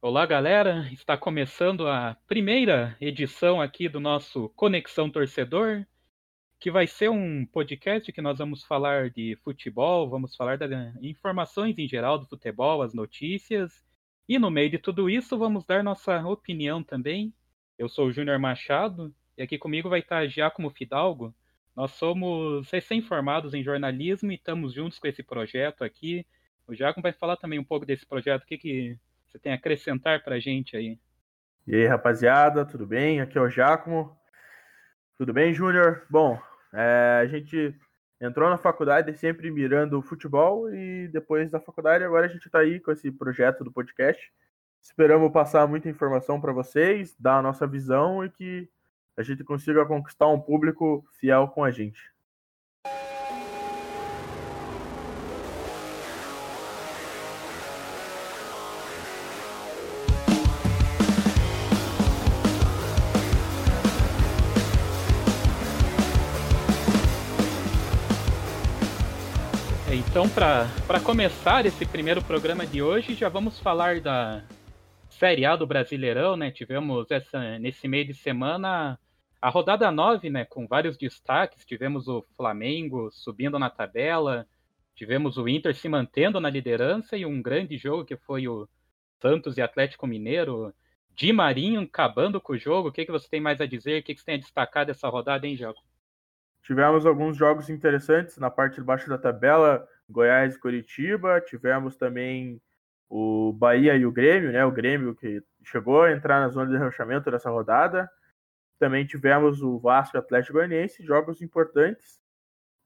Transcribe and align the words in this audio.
Olá, 0.00 0.24
galera! 0.24 0.88
Está 0.92 1.18
começando 1.18 1.88
a 1.88 2.16
primeira 2.28 2.96
edição 3.00 3.60
aqui 3.60 3.88
do 3.88 3.98
nosso 3.98 4.48
Conexão 4.50 5.10
Torcedor, 5.10 5.84
que 6.60 6.70
vai 6.70 6.86
ser 6.86 7.10
um 7.10 7.44
podcast 7.44 8.12
que 8.12 8.22
nós 8.22 8.38
vamos 8.38 8.62
falar 8.62 9.10
de 9.10 9.36
futebol, 9.42 10.08
vamos 10.08 10.36
falar 10.36 10.56
das 10.56 10.70
informações 11.02 11.76
em 11.78 11.88
geral 11.88 12.16
do 12.16 12.26
futebol, 12.26 12.80
as 12.80 12.94
notícias, 12.94 13.84
e 14.28 14.38
no 14.38 14.52
meio 14.52 14.70
de 14.70 14.78
tudo 14.78 15.10
isso 15.10 15.36
vamos 15.36 15.66
dar 15.66 15.82
nossa 15.82 16.24
opinião 16.28 16.80
também. 16.80 17.34
Eu 17.76 17.88
sou 17.88 18.06
o 18.06 18.12
Júnior 18.12 18.38
Machado 18.38 19.12
e 19.36 19.42
aqui 19.42 19.58
comigo 19.58 19.88
vai 19.88 19.98
estar 19.98 20.28
Giacomo 20.28 20.70
Fidalgo. 20.70 21.34
Nós 21.74 21.90
somos 21.90 22.70
recém-formados 22.70 23.52
em 23.52 23.64
jornalismo 23.64 24.30
e 24.30 24.36
estamos 24.36 24.74
juntos 24.74 25.00
com 25.00 25.08
esse 25.08 25.24
projeto 25.24 25.82
aqui. 25.82 26.24
O 26.68 26.74
Giacomo 26.74 27.02
vai 27.02 27.12
falar 27.12 27.36
também 27.36 27.58
um 27.58 27.64
pouco 27.64 27.84
desse 27.84 28.06
projeto, 28.06 28.44
o 28.44 28.46
que, 28.46 28.58
que 28.58 28.98
você 29.28 29.38
tem 29.38 29.52
a 29.52 29.56
acrescentar 29.56 30.24
para 30.24 30.36
a 30.36 30.40
gente 30.40 30.76
aí? 30.76 30.98
E 31.66 31.74
aí, 31.74 31.86
rapaziada, 31.86 32.64
tudo 32.64 32.86
bem? 32.86 33.20
Aqui 33.20 33.36
é 33.36 33.40
o 33.40 33.50
Giacomo. 33.50 34.16
Tudo 35.18 35.34
bem, 35.34 35.52
Júnior? 35.52 36.06
Bom, 36.08 36.40
é, 36.72 37.20
a 37.22 37.26
gente 37.26 37.74
entrou 38.18 38.48
na 38.48 38.56
faculdade 38.56 39.12
sempre 39.18 39.50
mirando 39.50 39.98
o 39.98 40.02
futebol 40.02 40.72
e 40.72 41.08
depois 41.08 41.50
da 41.50 41.60
faculdade 41.60 42.04
agora 42.04 42.26
a 42.26 42.28
gente 42.28 42.46
está 42.46 42.60
aí 42.60 42.80
com 42.80 42.90
esse 42.90 43.12
projeto 43.12 43.62
do 43.62 43.70
podcast. 43.70 44.32
Esperamos 44.80 45.30
passar 45.30 45.66
muita 45.68 45.90
informação 45.90 46.40
para 46.40 46.52
vocês, 46.52 47.14
dar 47.18 47.38
a 47.38 47.42
nossa 47.42 47.66
visão 47.66 48.24
e 48.24 48.30
que 48.30 48.68
a 49.14 49.22
gente 49.22 49.44
consiga 49.44 49.84
conquistar 49.84 50.28
um 50.28 50.40
público 50.40 51.04
fiel 51.20 51.48
com 51.48 51.62
a 51.62 51.70
gente. 51.70 52.00
Então, 70.18 70.28
para 70.28 70.98
começar 70.98 71.64
esse 71.64 71.86
primeiro 71.86 72.20
programa 72.20 72.66
de 72.66 72.82
hoje, 72.82 73.14
já 73.14 73.28
vamos 73.28 73.60
falar 73.60 74.00
da 74.00 74.42
Série 75.08 75.46
A 75.46 75.54
do 75.54 75.64
Brasileirão, 75.64 76.36
né? 76.36 76.50
Tivemos 76.50 77.08
essa, 77.12 77.56
nesse 77.60 77.86
meio 77.86 78.04
de 78.04 78.14
semana 78.14 78.98
a 79.40 79.48
rodada 79.48 79.92
9, 79.92 80.28
né? 80.28 80.44
Com 80.44 80.66
vários 80.66 80.98
destaques. 80.98 81.64
Tivemos 81.64 82.08
o 82.08 82.26
Flamengo 82.36 83.08
subindo 83.12 83.60
na 83.60 83.70
tabela, 83.70 84.44
tivemos 84.96 85.38
o 85.38 85.48
Inter 85.48 85.72
se 85.72 85.88
mantendo 85.88 86.40
na 86.40 86.50
liderança 86.50 87.16
e 87.16 87.24
um 87.24 87.40
grande 87.40 87.78
jogo 87.78 88.04
que 88.04 88.16
foi 88.16 88.48
o 88.48 88.68
Santos 89.22 89.56
e 89.56 89.62
Atlético 89.62 90.04
Mineiro. 90.04 90.74
Di 91.14 91.32
Marinho 91.32 91.82
acabando 91.82 92.40
com 92.40 92.54
o 92.54 92.58
jogo. 92.58 92.88
O 92.88 92.92
que, 92.92 93.06
que 93.06 93.12
você 93.12 93.28
tem 93.28 93.40
mais 93.40 93.60
a 93.60 93.66
dizer? 93.66 94.00
O 94.00 94.02
que, 94.02 94.16
que 94.16 94.20
você 94.20 94.26
tem 94.26 94.34
a 94.34 94.38
destacar 94.38 94.84
dessa 94.84 95.08
rodada, 95.08 95.46
hein, 95.46 95.56
Jaco? 95.56 95.80
Tivemos 96.60 97.06
alguns 97.06 97.36
jogos 97.36 97.70
interessantes 97.70 98.36
na 98.36 98.50
parte 98.50 98.74
de 98.74 98.82
baixo 98.82 99.08
da 99.08 99.16
tabela. 99.16 99.86
Goiás 100.08 100.54
e 100.54 100.58
Curitiba. 100.58 101.40
Tivemos 101.40 101.96
também 101.96 102.60
o 103.08 103.52
Bahia 103.52 103.96
e 103.96 104.04
o 104.04 104.12
Grêmio, 104.12 104.52
né? 104.52 104.64
O 104.64 104.70
Grêmio 104.70 105.14
que 105.14 105.42
chegou 105.64 106.02
a 106.02 106.12
entrar 106.12 106.40
na 106.40 106.48
zona 106.48 106.70
de 106.70 106.76
rebaixamento 106.76 107.30
dessa 107.30 107.50
rodada. 107.50 108.10
Também 108.78 109.06
tivemos 109.06 109.62
o 109.62 109.78
Vasco 109.78 110.16
e 110.16 110.18
Atlético 110.18 110.54
Goianiense, 110.54 111.04
jogos 111.04 111.42
importantes. 111.42 112.20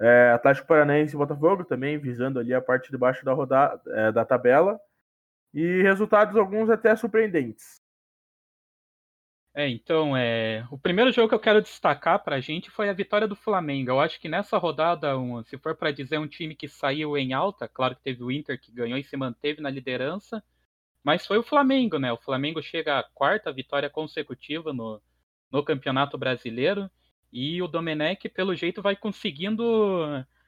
É, 0.01 0.33
Atlético 0.33 0.67
Paranaense 0.67 1.15
e 1.15 1.19
Botafogo 1.19 1.65
também 1.65 1.99
visando 1.99 2.39
ali 2.39 2.55
a 2.55 2.61
parte 2.61 2.91
de 2.91 2.97
baixo 2.97 3.25
da 3.25 3.33
rodada 3.33 3.81
é, 3.89 4.13
da 4.13 4.25
tabela. 4.25 4.81
E 5.53 5.83
resultados 5.83 6.37
alguns 6.37 6.71
até 6.71 6.97
surpreendentes. 6.97 7.82
É, 9.55 9.69
então, 9.69 10.17
é, 10.17 10.67
o 10.71 10.79
primeiro 10.79 11.13
jogo 11.13 11.29
que 11.29 11.35
eu 11.35 11.41
quero 11.41 11.61
destacar 11.61 12.23
para 12.25 12.37
a 12.37 12.41
gente 12.41 12.71
foi 12.71 12.89
a 12.89 12.93
vitória 12.95 13.29
do 13.29 13.37
Flamengo. 13.37 13.91
Eu 13.91 14.01
acho 14.01 14.19
que 14.19 14.29
nessa 14.29 14.57
rodada, 14.57 15.19
um, 15.19 15.45
se 15.45 15.59
for 15.59 15.77
para 15.77 15.91
dizer 15.91 16.19
um 16.19 16.27
time 16.27 16.55
que 16.57 16.67
saiu 16.67 17.19
em 17.19 17.35
alta, 17.35 17.69
claro 17.69 17.95
que 17.95 18.03
teve 18.03 18.25
o 18.25 18.31
Inter 18.31 18.59
que 18.59 18.73
ganhou 18.73 18.97
e 18.99 19.05
se 19.05 19.15
manteve 19.15 19.61
na 19.61 19.69
liderança, 19.69 20.43
mas 21.05 21.27
foi 21.27 21.37
o 21.39 21.43
Flamengo, 21.43 21.99
né? 21.99 22.11
O 22.13 22.17
Flamengo 22.17 22.63
chega 22.63 22.99
à 22.99 23.03
quarta 23.03 23.53
vitória 23.53 23.91
consecutiva 23.91 24.73
no, 24.73 25.03
no 25.51 25.63
Campeonato 25.63 26.17
Brasileiro 26.17 26.91
e 27.33 27.61
o 27.63 27.69
Domenech, 27.69 28.29
pelo 28.31 28.55
jeito, 28.55 28.81
vai 28.83 28.97
conseguindo 28.97 29.65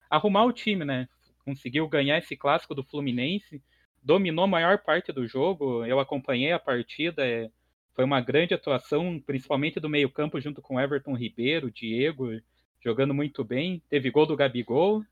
arrumar 0.08 0.44
o 0.44 0.52
time, 0.52 0.84
né? 0.84 1.08
Conseguiu 1.44 1.86
ganhar 1.88 2.18
esse 2.18 2.36
clássico 2.36 2.74
do 2.74 2.84
Fluminense, 2.84 3.62
dominou 4.02 4.44
a 4.44 4.48
maior 4.48 4.78
parte 4.78 5.12
do 5.12 5.26
jogo. 5.26 5.84
Eu 5.84 6.00
acompanhei 6.00 6.52
a 6.52 6.58
partida. 6.58 7.26
É, 7.26 7.50
foi 7.94 8.04
uma 8.04 8.20
grande 8.20 8.54
atuação, 8.54 9.20
principalmente 9.24 9.78
do 9.78 9.88
meio-campo, 9.88 10.40
junto 10.40 10.60
com 10.60 10.80
Everton 10.80 11.14
Ribeiro, 11.14 11.70
Diego, 11.70 12.40
jogando 12.80 13.14
muito 13.14 13.44
bem. 13.44 13.82
Teve 13.88 14.10
gol 14.10 14.26
do 14.26 14.36
Gabigol. 14.36 15.04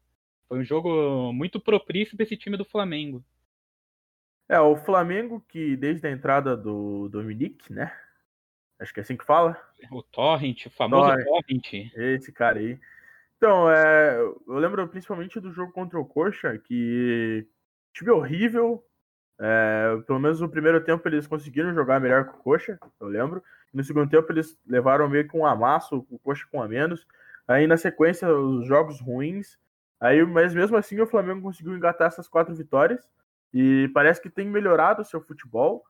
Foi 0.49 0.59
um 0.59 0.65
jogo 0.65 1.33
muito 1.33 1.61
propício 1.61 2.17
para 2.17 2.25
esse 2.25 2.37
time 2.37 2.57
do 2.57 2.65
Flamengo. 2.65 3.25
É, 4.49 4.61
o 4.61 4.77
Flamengo 4.77 5.43
que 5.49 5.77
desde 5.77 6.07
a 6.07 6.11
entrada 6.11 6.57
do 6.57 7.09
Dominique, 7.09 7.73
né? 7.73 7.97
Acho 8.79 8.93
que 8.93 9.01
é 9.01 9.03
assim 9.03 9.17
que 9.17 9.25
fala. 9.25 9.57
O 9.91 10.03
Torrent, 10.03 10.67
o 10.67 10.71
famoso 10.71 11.09
Torrent. 11.09 11.25
Torrent. 11.25 11.93
Esse 11.95 12.33
cara 12.33 12.59
aí. 12.59 12.79
Então, 13.37 13.71
é, 13.71 14.17
eu 14.19 14.59
lembro 14.59 14.87
principalmente 14.89 15.41
do 15.41 15.53
jogo 15.53 15.73
contra 15.73 15.99
o 15.99 16.05
Coxa, 16.05 16.59
que 16.59 17.47
time 17.93 18.11
horrível, 18.11 18.85
é, 19.45 20.01
pelo 20.07 20.21
menos 20.21 20.41
no 20.41 20.49
primeiro 20.49 20.81
tempo 20.81 21.07
eles 21.09 21.27
conseguiram 21.27 21.75
jogar 21.75 21.99
melhor 21.99 22.27
com 22.27 22.37
o 22.37 22.43
Coxa, 22.43 22.79
eu 23.01 23.09
lembro. 23.09 23.43
No 23.75 23.83
segundo 23.83 24.09
tempo 24.09 24.31
eles 24.31 24.57
levaram 24.65 25.09
meio 25.09 25.27
com 25.27 25.41
um 25.41 25.47
amasso, 25.47 26.07
o 26.09 26.19
Coxa 26.21 26.47
com 26.51 26.63
a 26.63 26.69
menos. 26.69 27.05
Aí 27.49 27.67
na 27.67 27.77
sequência 27.77 28.33
os 28.33 28.65
jogos 28.67 29.01
ruins. 29.01 29.59
Aí, 30.01 30.25
mas 30.25 30.55
mesmo 30.55 30.77
assim 30.77 31.01
o 31.01 31.07
Flamengo 31.07 31.43
conseguiu 31.43 31.75
engatar 31.75 32.07
essas 32.07 32.29
quatro 32.29 32.55
vitórias 32.55 33.09
e 33.53 33.91
parece 33.93 34.23
que 34.23 34.31
tem 34.31 34.47
melhorado 34.47 35.03
o 35.03 35.05
seu 35.05 35.21
futebol. 35.21 35.85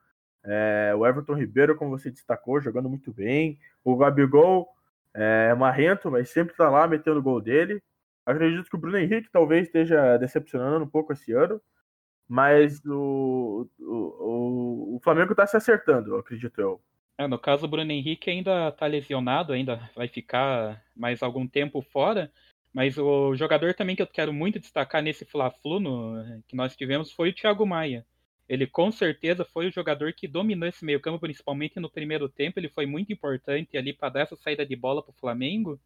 É, 0.44 0.94
o 0.96 1.06
Everton 1.06 1.34
Ribeiro, 1.34 1.76
como 1.76 1.90
você 1.90 2.10
destacou, 2.10 2.58
jogando 2.58 2.88
muito 2.88 3.12
bem. 3.12 3.58
O 3.84 3.96
Gabigol 3.96 4.66
é 5.12 5.54
marrento, 5.54 6.10
mas 6.10 6.30
sempre 6.30 6.56
tá 6.56 6.70
lá 6.70 6.88
metendo 6.88 7.18
o 7.18 7.22
gol 7.22 7.40
dele. 7.40 7.82
Acredito 8.24 8.70
que 8.70 8.76
o 8.76 8.78
Bruno 8.78 8.96
Henrique 8.96 9.28
talvez 9.30 9.66
esteja 9.66 10.16
decepcionando 10.16 10.84
um 10.84 10.88
pouco 10.88 11.12
esse 11.12 11.32
ano. 11.32 11.60
Mas 12.32 12.82
o, 12.86 13.68
o, 13.78 14.96
o 14.96 15.00
Flamengo 15.04 15.32
está 15.32 15.46
se 15.46 15.54
acertando, 15.54 16.16
acredito 16.16 16.58
eu. 16.58 16.80
É, 17.18 17.26
no 17.28 17.38
caso, 17.38 17.66
o 17.66 17.68
Bruno 17.68 17.92
Henrique 17.92 18.30
ainda 18.30 18.70
está 18.70 18.86
lesionado, 18.86 19.52
ainda 19.52 19.90
vai 19.94 20.08
ficar 20.08 20.82
mais 20.96 21.22
algum 21.22 21.46
tempo 21.46 21.82
fora. 21.82 22.32
Mas 22.72 22.96
o 22.96 23.34
jogador 23.36 23.74
também 23.74 23.94
que 23.94 24.00
eu 24.00 24.06
quero 24.06 24.32
muito 24.32 24.58
destacar 24.58 25.02
nesse 25.02 25.26
Fla-Flu 25.26 25.78
que 26.48 26.56
nós 26.56 26.74
tivemos 26.74 27.12
foi 27.12 27.28
o 27.28 27.34
Thiago 27.34 27.66
Maia. 27.66 28.06
Ele 28.48 28.66
com 28.66 28.90
certeza 28.90 29.44
foi 29.44 29.68
o 29.68 29.70
jogador 29.70 30.14
que 30.14 30.26
dominou 30.26 30.66
esse 30.66 30.86
meio-campo, 30.86 31.18
principalmente 31.18 31.78
no 31.78 31.90
primeiro 31.90 32.30
tempo. 32.30 32.58
Ele 32.58 32.70
foi 32.70 32.86
muito 32.86 33.12
importante 33.12 33.76
ali 33.76 33.92
para 33.92 34.08
dar 34.08 34.20
essa 34.20 34.36
saída 34.36 34.64
de 34.64 34.74
bola 34.74 35.02
para 35.02 35.10
o 35.10 35.20
Flamengo. 35.20 35.78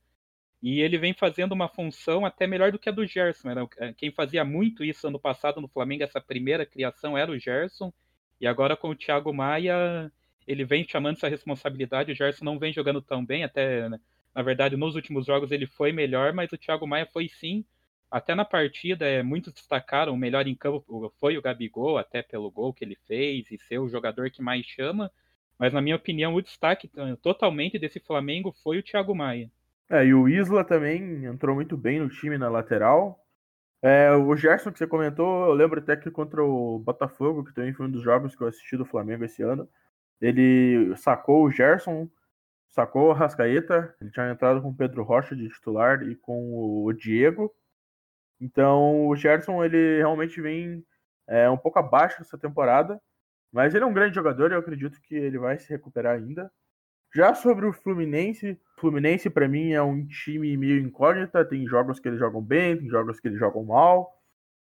E 0.63 0.81
ele 0.81 0.99
vem 0.99 1.13
fazendo 1.13 1.53
uma 1.53 1.69
função 1.69 2.25
até 2.25 2.47
melhor 2.47 2.73
do 2.73 2.79
que 2.79 2.89
a 2.89 2.93
do 2.93 3.07
Gerson. 3.07 3.51
Era 3.51 3.69
é, 3.79 3.93
quem 3.93 4.11
fazia 4.11 4.45
muito 4.45 4.85
isso 4.85 5.07
ano 5.07 5.19
passado 5.21 5.61
no 5.61 5.69
Flamengo, 5.69 6.03
essa 6.03 6.21
primeira 6.21 6.67
criação 6.67 7.17
era 7.17 7.31
o 7.31 7.39
Gerson. 7.39 7.93
E 8.41 8.47
agora 8.47 8.77
com 8.77 8.91
o 8.91 8.95
Thiago 8.95 9.33
Maia, 9.33 10.11
ele 10.47 10.65
vem 10.65 10.87
chamando 10.89 11.17
essa 11.17 11.29
responsabilidade. 11.29 12.13
O 12.13 12.15
Gerson 12.15 12.45
não 12.45 12.59
vem 12.59 12.73
jogando 12.73 13.03
tão 13.03 13.25
bem, 13.25 13.45
até 13.45 13.89
né, 13.89 13.99
na 14.35 14.43
verdade 14.43 14.77
nos 14.77 14.95
últimos 14.95 15.27
jogos 15.27 15.51
ele 15.51 15.67
foi 15.67 15.93
melhor, 15.93 16.33
mas 16.33 16.53
o 16.53 16.59
Thiago 16.59 16.87
Maia 16.87 17.07
foi 17.07 17.29
sim. 17.29 17.65
Até 18.11 18.35
na 18.35 18.45
partida, 18.45 19.07
é, 19.07 19.23
muitos 19.23 19.53
destacaram 19.53 20.15
o 20.15 20.17
melhor 20.17 20.47
em 20.47 20.55
campo 20.55 21.13
foi 21.19 21.37
o 21.37 21.43
Gabigol, 21.43 21.99
até 21.99 22.23
pelo 22.23 22.51
gol 22.51 22.73
que 22.73 22.85
ele 22.85 22.97
fez 23.07 23.51
e 23.51 23.59
ser 23.59 23.79
o 23.79 23.89
jogador 23.89 24.31
que 24.31 24.41
mais 24.43 24.65
chama. 24.65 25.11
Mas 25.59 25.73
na 25.73 25.81
minha 25.81 25.97
opinião, 25.97 26.35
o 26.35 26.43
destaque 26.43 26.91
totalmente 27.23 27.79
desse 27.79 27.99
Flamengo 28.01 28.53
foi 28.63 28.79
o 28.79 28.83
Thiago 28.83 29.15
Maia. 29.15 29.51
É, 29.89 30.05
e 30.05 30.15
o 30.15 30.29
Isla 30.29 30.65
também 30.65 31.25
entrou 31.25 31.55
muito 31.55 31.77
bem 31.77 32.01
no 32.01 32.09
time 32.09 32.37
na 32.37 32.49
lateral. 32.49 33.25
É, 33.83 34.11
o 34.13 34.35
Gerson 34.37 34.73
que 34.73 34.79
você 34.79 34.87
comentou, 34.87 35.47
eu 35.47 35.53
lembro 35.53 35.79
até 35.79 35.97
que 35.97 36.11
contra 36.11 36.43
o 36.43 36.79
Botafogo, 36.81 37.45
que 37.45 37.55
também 37.55 37.73
foi 37.73 37.87
um 37.87 37.91
dos 37.91 38.03
jogos 38.03 38.35
que 38.35 38.43
eu 38.43 38.49
assisti 38.49 38.77
do 38.77 38.85
Flamengo 38.85 39.25
esse 39.25 39.43
ano, 39.43 39.69
ele 40.21 40.97
sacou 40.97 41.45
o 41.45 41.51
Gerson, 41.51 42.09
sacou 42.69 43.11
o 43.11 43.13
Rascaeta, 43.13 43.95
ele 44.01 44.11
tinha 44.11 44.31
entrado 44.31 44.61
com 44.63 44.71
o 44.71 44.75
Pedro 44.77 45.03
Rocha 45.05 45.37
de 45.37 45.49
titular 45.49 46.03
e 46.03 46.17
com 46.17 46.85
o 46.85 46.93
Diego. 46.93 47.55
Então 48.41 49.07
o 49.09 49.17
Gerson 49.17 49.65
ele 49.65 49.99
realmente 49.99 50.41
vem 50.41 50.85
é, 51.29 51.49
um 51.49 51.57
pouco 51.57 51.79
abaixo 51.79 52.19
dessa 52.19 52.39
temporada, 52.39 53.01
mas 53.53 53.75
ele 53.75 53.85
é 53.85 53.87
um 53.87 53.93
grande 53.95 54.15
jogador 54.15 54.51
e 54.51 54.55
eu 54.55 54.61
acredito 54.61 55.01
que 55.03 55.15
ele 55.15 55.39
vai 55.39 55.59
se 55.59 55.71
recuperar 55.71 56.17
ainda. 56.17 56.51
Já 57.15 57.35
sobre 57.35 57.67
o 57.67 57.73
Fluminense, 57.73 58.61
Fluminense 58.77 59.31
para 59.31 59.49
mim 59.49 59.73
é 59.73 59.83
um 59.83 60.07
time 60.07 60.57
meio 60.57 60.79
incógnita, 60.79 61.45
tem 61.45 61.67
jogos 61.67 61.99
que 61.99 62.09
eles 62.09 62.19
jogam 62.19 62.43
bem, 62.43 62.77
tem 62.77 62.89
jogos 62.89 63.19
que 63.19 63.29
eles 63.29 63.39
jogam 63.39 63.65
mal. 63.65 64.13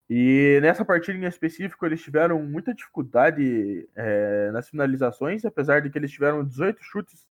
E 0.10 0.60
nessa 0.62 0.86
partida 0.86 1.18
em 1.18 1.28
específico, 1.28 1.86
eles 1.86 2.02
tiveram 2.02 2.42
muita 2.42 2.74
dificuldade 2.74 3.88
é, 3.96 4.50
nas 4.52 4.70
finalizações, 4.70 5.44
apesar 5.44 5.82
de 5.82 5.90
que 5.90 5.98
eles 5.98 6.12
tiveram 6.12 6.46
18 6.46 6.82
chutes 6.82 7.28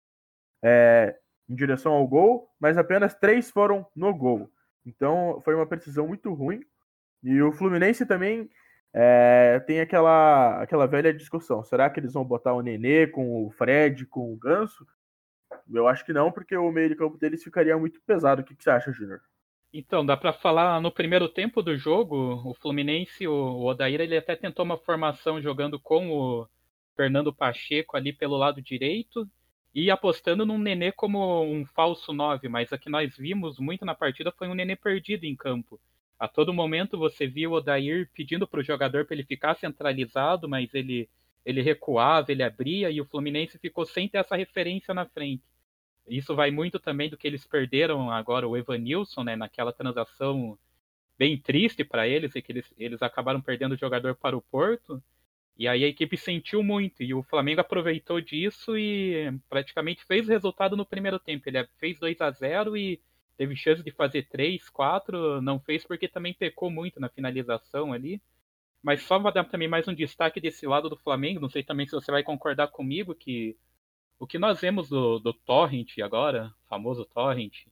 é, 0.63 1.17
em 1.49 1.55
direção 1.55 1.93
ao 1.93 2.07
gol, 2.09 2.51
mas 2.59 2.77
apenas 2.77 3.15
três 3.15 3.51
foram 3.51 3.87
no 3.95 4.13
gol. 4.13 4.51
Então 4.85 5.41
foi 5.45 5.55
uma 5.55 5.67
precisão 5.67 6.09
muito 6.09 6.33
ruim. 6.35 6.61
E 7.23 7.41
o 7.41 7.53
Fluminense 7.53 8.05
também 8.05 8.51
é, 8.93 9.61
tem 9.67 9.81
aquela, 9.81 10.61
aquela 10.63 10.87
velha 10.87 11.15
discussão: 11.15 11.63
será 11.63 11.89
que 11.89 12.01
eles 12.01 12.13
vão 12.13 12.25
botar 12.25 12.53
o 12.53 12.63
Nenê 12.63 13.07
com 13.07 13.47
o 13.47 13.51
Fred, 13.51 14.07
com 14.07 14.33
o 14.33 14.37
Ganso? 14.37 14.87
Eu 15.73 15.89
acho 15.89 16.05
que 16.05 16.13
não, 16.13 16.31
porque 16.31 16.57
o 16.57 16.71
meio 16.71 16.91
de 16.91 16.97
campo 16.97 17.17
deles 17.17 17.43
ficaria 17.43 17.77
muito 17.77 18.01
pesado. 18.03 18.43
O 18.43 18.45
que, 18.45 18.55
que 18.55 18.63
você 18.63 18.71
acha, 18.71 18.93
Júnior? 18.93 19.21
Então, 19.73 20.07
dá 20.07 20.17
para 20.17 20.33
falar 20.33 20.81
no 20.81 20.93
primeiro 20.93 21.29
tempo 21.29 21.61
do 21.61 21.77
jogo, 21.77 22.41
o 22.45 22.55
Fluminense, 22.55 23.27
o 23.27 23.65
Odair, 23.65 24.01
ele 24.01 24.17
até 24.17 24.37
tentou 24.37 24.65
uma 24.65 24.79
formação 24.79 25.41
jogando 25.41 25.81
com 25.81 26.13
o 26.13 26.47
Fernando 26.95 27.35
Pacheco 27.35 27.97
ali 27.97 28.13
pelo 28.13 28.37
lado 28.37 28.63
direito 28.63 29.29
e 29.75 29.91
apostando 29.91 30.47
num 30.47 30.59
Nenê 30.59 30.93
como 30.93 31.43
um 31.43 31.67
falso 31.67 32.13
9, 32.13 32.49
mas 32.49 32.73
a 32.73 32.79
que 32.79 32.89
nós 32.89 33.17
vimos 33.17 33.59
muito 33.59 33.85
na 33.85 33.97
partida 33.97 34.31
foi 34.31 34.47
um 34.47 34.55
Nenê 34.55 34.77
perdido 34.77 35.25
em 35.25 35.35
campo. 35.35 35.81
A 36.17 36.29
todo 36.29 36.55
momento 36.55 36.97
você 36.97 37.27
viu 37.27 37.51
o 37.51 37.55
Odair 37.55 38.09
pedindo 38.15 38.47
para 38.47 38.61
o 38.61 38.65
jogador 38.65 39.05
para 39.05 39.17
ele 39.17 39.25
ficar 39.25 39.57
centralizado, 39.57 40.49
mas 40.49 40.73
ele, 40.73 41.09
ele 41.45 41.61
recuava, 41.61 42.31
ele 42.31 42.45
abria 42.45 42.91
e 42.91 43.01
o 43.01 43.05
Fluminense 43.05 43.59
ficou 43.59 43.85
sem 43.85 44.09
ter 44.09 44.19
essa 44.19 44.37
referência 44.37 44.95
na 44.95 45.05
frente. 45.05 45.43
Isso 46.07 46.35
vai 46.35 46.51
muito 46.51 46.79
também 46.79 47.09
do 47.09 47.17
que 47.17 47.27
eles 47.27 47.47
perderam 47.47 48.11
agora 48.11 48.47
o 48.47 48.57
Evanilson, 48.57 49.23
né, 49.25 49.37
naquela 49.37 49.73
transação 49.73 50.59
bem 51.19 51.39
triste 51.39 51.85
para 51.85 52.07
eles, 52.07 52.35
e 52.35 52.43
que 52.43 52.53
eles, 52.53 52.75
eles 52.77 53.03
acabaram 53.03 53.41
perdendo 53.41 53.73
o 53.73 53.79
jogador 53.79 54.15
para 54.15 54.37
o 54.37 54.43
Porto. 54.43 55.03
E 55.57 55.69
aí 55.69 55.85
a 55.85 55.89
equipe 55.89 56.17
sentiu 56.17 56.63
muito, 56.63 57.03
e 57.03 57.15
o 57.15 57.23
Flamengo 57.23 57.61
aproveitou 57.61 58.21
disso 58.21 58.77
e 58.77 59.33
praticamente 59.49 60.05
fez 60.05 60.27
o 60.27 60.31
resultado 60.31 60.77
no 60.77 60.85
primeiro 60.85 61.19
tempo. 61.19 61.49
Ele 61.49 61.65
fez 61.79 61.99
2 61.99 62.21
a 62.21 62.31
0 62.31 62.77
e 62.77 63.01
teve 63.37 63.57
chance 63.57 63.83
de 63.83 63.91
fazer 63.93 64.25
3, 64.29 64.69
4, 64.69 65.41
não 65.41 65.61
fez 65.61 65.85
porque 65.87 66.09
também 66.09 66.35
pecou 66.35 66.71
muito 66.71 67.01
na 67.01 67.09
finalização 67.09 67.93
ali. 67.93 68.21
Mas 68.83 69.03
só 69.03 69.19
vou 69.19 69.33
dar 69.33 69.45
também 69.45 69.69
mais 69.69 69.89
um 69.89 69.95
destaque 69.95 70.41
desse 70.41 70.67
lado 70.67 70.91
do 70.91 70.97
Flamengo, 70.97 71.41
não 71.41 71.49
sei 71.49 71.63
também 71.63 71.87
se 71.87 71.93
você 71.93 72.11
vai 72.11 72.23
concordar 72.23 72.69
comigo 72.69 73.15
que 73.15 73.57
o 74.25 74.27
que 74.27 74.39
nós 74.39 74.59
vemos 74.59 74.89
do, 74.89 75.19
do 75.19 75.35
Torrent 75.35 75.99
agora, 75.99 76.51
famoso 76.67 77.05
Torrent, 77.05 77.67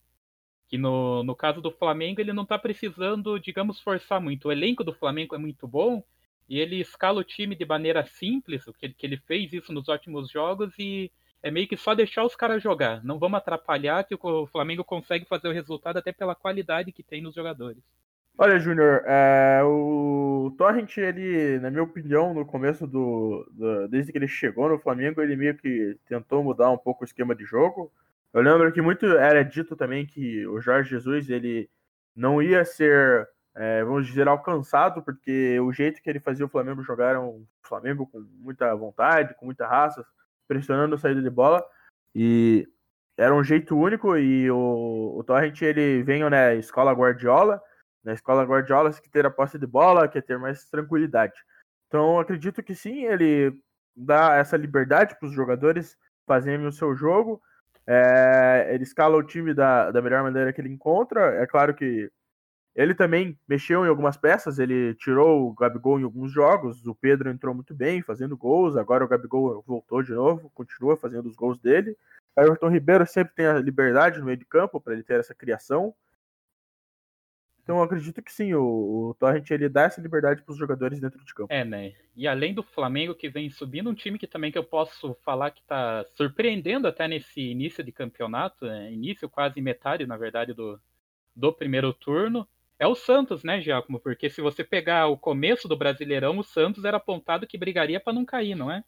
que 0.69 0.77
no, 0.77 1.25
no 1.25 1.35
caso 1.35 1.63
do 1.63 1.71
Flamengo 1.71 2.21
ele 2.21 2.33
não 2.35 2.43
está 2.43 2.59
precisando, 2.59 3.39
digamos, 3.41 3.81
forçar 3.81 4.21
muito. 4.21 4.49
O 4.49 4.53
elenco 4.53 4.85
do 4.85 4.93
Flamengo 4.93 5.35
é 5.35 5.39
muito 5.39 5.67
bom 5.67 6.05
e 6.47 6.59
ele 6.59 6.77
escala 6.77 7.21
o 7.21 7.25
time 7.25 7.57
de 7.57 7.65
maneira 7.65 8.05
simples, 8.05 8.67
que, 8.79 8.91
que 8.91 9.07
ele 9.07 9.17
fez 9.17 9.51
isso 9.55 9.73
nos 9.73 9.89
últimos 9.89 10.31
jogos 10.31 10.79
e 10.79 11.11
é 11.43 11.51
meio 11.51 11.67
que 11.67 11.77
só 11.77 11.95
deixar 11.95 12.23
os 12.23 12.37
caras 12.37 12.63
jogar. 12.63 13.03
Não 13.03 13.19
vamos 13.19 13.39
atrapalhar 13.39 14.05
que 14.05 14.15
o 14.15 14.47
Flamengo 14.47 14.85
consegue 14.85 15.25
fazer 15.25 15.49
o 15.49 15.53
resultado 15.53 15.97
até 15.97 16.13
pela 16.13 16.35
qualidade 16.35 16.93
que 16.93 17.03
tem 17.03 17.23
nos 17.23 17.35
jogadores. 17.35 17.83
Olha, 18.39 18.59
Júnior, 18.59 19.03
é, 19.07 19.63
o 19.63 20.55
Torrent, 20.57 20.97
ele, 20.97 21.59
na 21.61 21.71
minha 21.71 21.83
opinião, 21.83 22.33
no 22.33 22.47
começo 22.47 22.87
do, 22.87 23.47
do, 23.53 23.89
Desde 23.89 24.11
que 24.11 24.19
ele 24.19 24.27
chegou 24.27 24.69
no 24.69 24.79
Flamengo, 24.79 25.21
ele 25.21 25.37
meio 25.37 25.55
que 25.57 25.99
tentou 26.07 26.43
mudar 26.43 26.71
um 26.71 26.79
pouco 26.79 27.03
o 27.03 27.05
esquema 27.05 27.35
de 27.35 27.45
jogo. 27.45 27.93
Eu 28.33 28.41
lembro 28.41 28.73
que 28.73 28.81
muito 28.81 29.07
era 29.07 29.45
dito 29.45 29.77
também 29.77 30.07
que 30.07 30.47
o 30.47 30.61
Jorge 30.61 30.91
Jesus 30.91 31.29
ele 31.29 31.69
não 32.17 32.43
ia 32.43 32.65
ser, 32.65 33.29
é, 33.55 33.85
vamos 33.85 34.07
dizer, 34.07 34.27
alcançado, 34.27 35.03
porque 35.03 35.61
o 35.61 35.71
jeito 35.73 36.03
que 36.03 36.09
ele 36.09 36.19
fazia 36.19 36.47
o 36.47 36.49
Flamengo 36.49 36.83
jogar 36.83 37.11
era 37.11 37.21
um 37.21 37.47
Flamengo 37.63 38.07
com 38.07 38.21
muita 38.41 38.75
vontade, 38.75 39.35
com 39.35 39.45
muita 39.45 39.67
raça, 39.67 40.05
pressionando 40.49 40.95
a 40.95 40.99
saída 40.99 41.21
de 41.21 41.31
bola. 41.31 41.63
E 42.15 42.67
era 43.17 43.35
um 43.35 43.45
jeito 43.45 43.77
único. 43.77 44.17
E 44.17 44.51
o, 44.51 45.17
o 45.19 45.25
Torrent 45.25 45.61
ele 45.61 46.03
veio 46.03 46.25
na 46.25 46.31
né, 46.31 46.57
escola 46.57 46.93
Guardiola 46.93 47.63
na 48.05 48.13
escola 48.13 48.45
Guardiola, 48.45 48.93
que 48.93 49.11
ter 49.11 49.27
a 49.27 49.31
posse 49.31 49.59
de 49.59 49.67
bola, 49.67 50.09
quer 50.09 50.23
ter 50.23 50.39
mais 50.39 50.65
tranquilidade. 50.69 51.35
Então, 51.89 52.19
acredito 52.19 52.63
que 52.63 52.75
sim, 52.75 53.05
ele 53.05 53.57
dá 53.95 54.37
essa 54.37 54.57
liberdade 54.57 55.17
para 55.19 55.29
os 55.29 55.35
jogadores 55.35 55.97
fazerem 56.27 56.67
o 56.67 56.73
seu 56.73 56.95
jogo. 56.95 57.41
É, 57.87 58.71
ele 58.73 58.85
escala 58.85 59.17
o 59.17 59.23
time 59.23 59.53
da, 59.53 59.91
da 59.91 60.01
melhor 60.01 60.23
maneira 60.23 60.53
que 60.53 60.61
ele 60.61 60.71
encontra. 60.71 61.35
É 61.43 61.47
claro 61.47 61.75
que 61.75 62.11
ele 62.75 62.95
também 62.95 63.39
mexeu 63.47 63.85
em 63.85 63.89
algumas 63.89 64.17
peças, 64.17 64.59
ele 64.59 64.95
tirou 64.95 65.49
o 65.49 65.55
Gabigol 65.55 66.01
em 66.01 66.05
alguns 66.05 66.33
jogos, 66.33 66.87
o 66.87 66.95
Pedro 66.95 67.29
entrou 67.29 67.55
muito 67.55 67.75
bem, 67.75 68.01
fazendo 68.01 68.37
gols, 68.37 68.79
agora 68.79 69.05
o 69.05 69.09
Gabigol 69.09 69.63
voltou 69.67 70.03
de 70.03 70.13
novo, 70.13 70.51
continua 70.55 70.97
fazendo 70.97 71.27
os 71.27 71.37
gols 71.37 71.59
dele. 71.61 71.95
Everton 72.35 72.71
Ribeiro 72.71 73.07
sempre 73.07 73.35
tem 73.35 73.47
a 73.47 73.59
liberdade 73.59 74.19
no 74.19 74.25
meio 74.25 74.39
de 74.39 74.47
campo 74.47 74.81
para 74.81 74.95
ele 74.95 75.03
ter 75.03 75.21
essa 75.21 75.35
criação. 75.35 75.95
Então 77.63 77.79
eu 77.79 77.83
acredito 77.83 78.21
que 78.21 78.33
sim, 78.33 78.53
o, 78.55 78.63
o 79.11 79.15
Torrent 79.19 79.49
ele 79.51 79.69
dá 79.69 79.83
essa 79.83 80.01
liberdade 80.01 80.43
para 80.43 80.53
os 80.53 80.59
jogadores 80.59 80.99
dentro 81.01 81.25
de 81.25 81.33
campo. 81.33 81.53
É, 81.53 81.65
né? 81.65 81.93
E 82.17 82.27
além 82.27 82.53
do 82.53 82.63
Flamengo 82.63 83.15
que 83.15 83.29
vem 83.29 83.49
subindo, 83.51 83.89
um 83.89 83.95
time 83.95 84.19
que 84.19 84.27
também 84.27 84.51
que 84.51 84.59
eu 84.59 84.65
posso 84.65 85.17
falar 85.25 85.53
que 85.53 85.61
está 85.61 86.05
surpreendendo 86.15 86.89
até 86.89 87.07
nesse 87.07 87.41
início 87.41 87.85
de 87.85 87.93
campeonato, 87.93 88.67
né? 88.67 88.93
início 88.93 89.29
quase 89.29 89.61
metade, 89.61 90.07
na 90.07 90.17
verdade, 90.17 90.53
do, 90.53 90.81
do 91.37 91.53
primeiro 91.53 91.93
turno, 91.93 92.47
é 92.79 92.87
o 92.87 92.97
Santos, 92.97 93.45
né, 93.45 93.61
Giacomo? 93.61 94.01
Porque 94.01 94.29
se 94.29 94.41
você 94.41 94.65
pegar 94.65 95.07
o 95.07 95.17
começo 95.17 95.69
do 95.69 95.77
Brasileirão, 95.77 96.39
o 96.39 96.43
Santos 96.43 96.85
era 96.85 96.97
apontado 96.97 97.47
que 97.47 97.57
brigaria 97.57 98.01
para 98.01 98.13
não 98.13 98.25
cair, 98.25 98.57
não 98.57 98.73
é? 98.73 98.83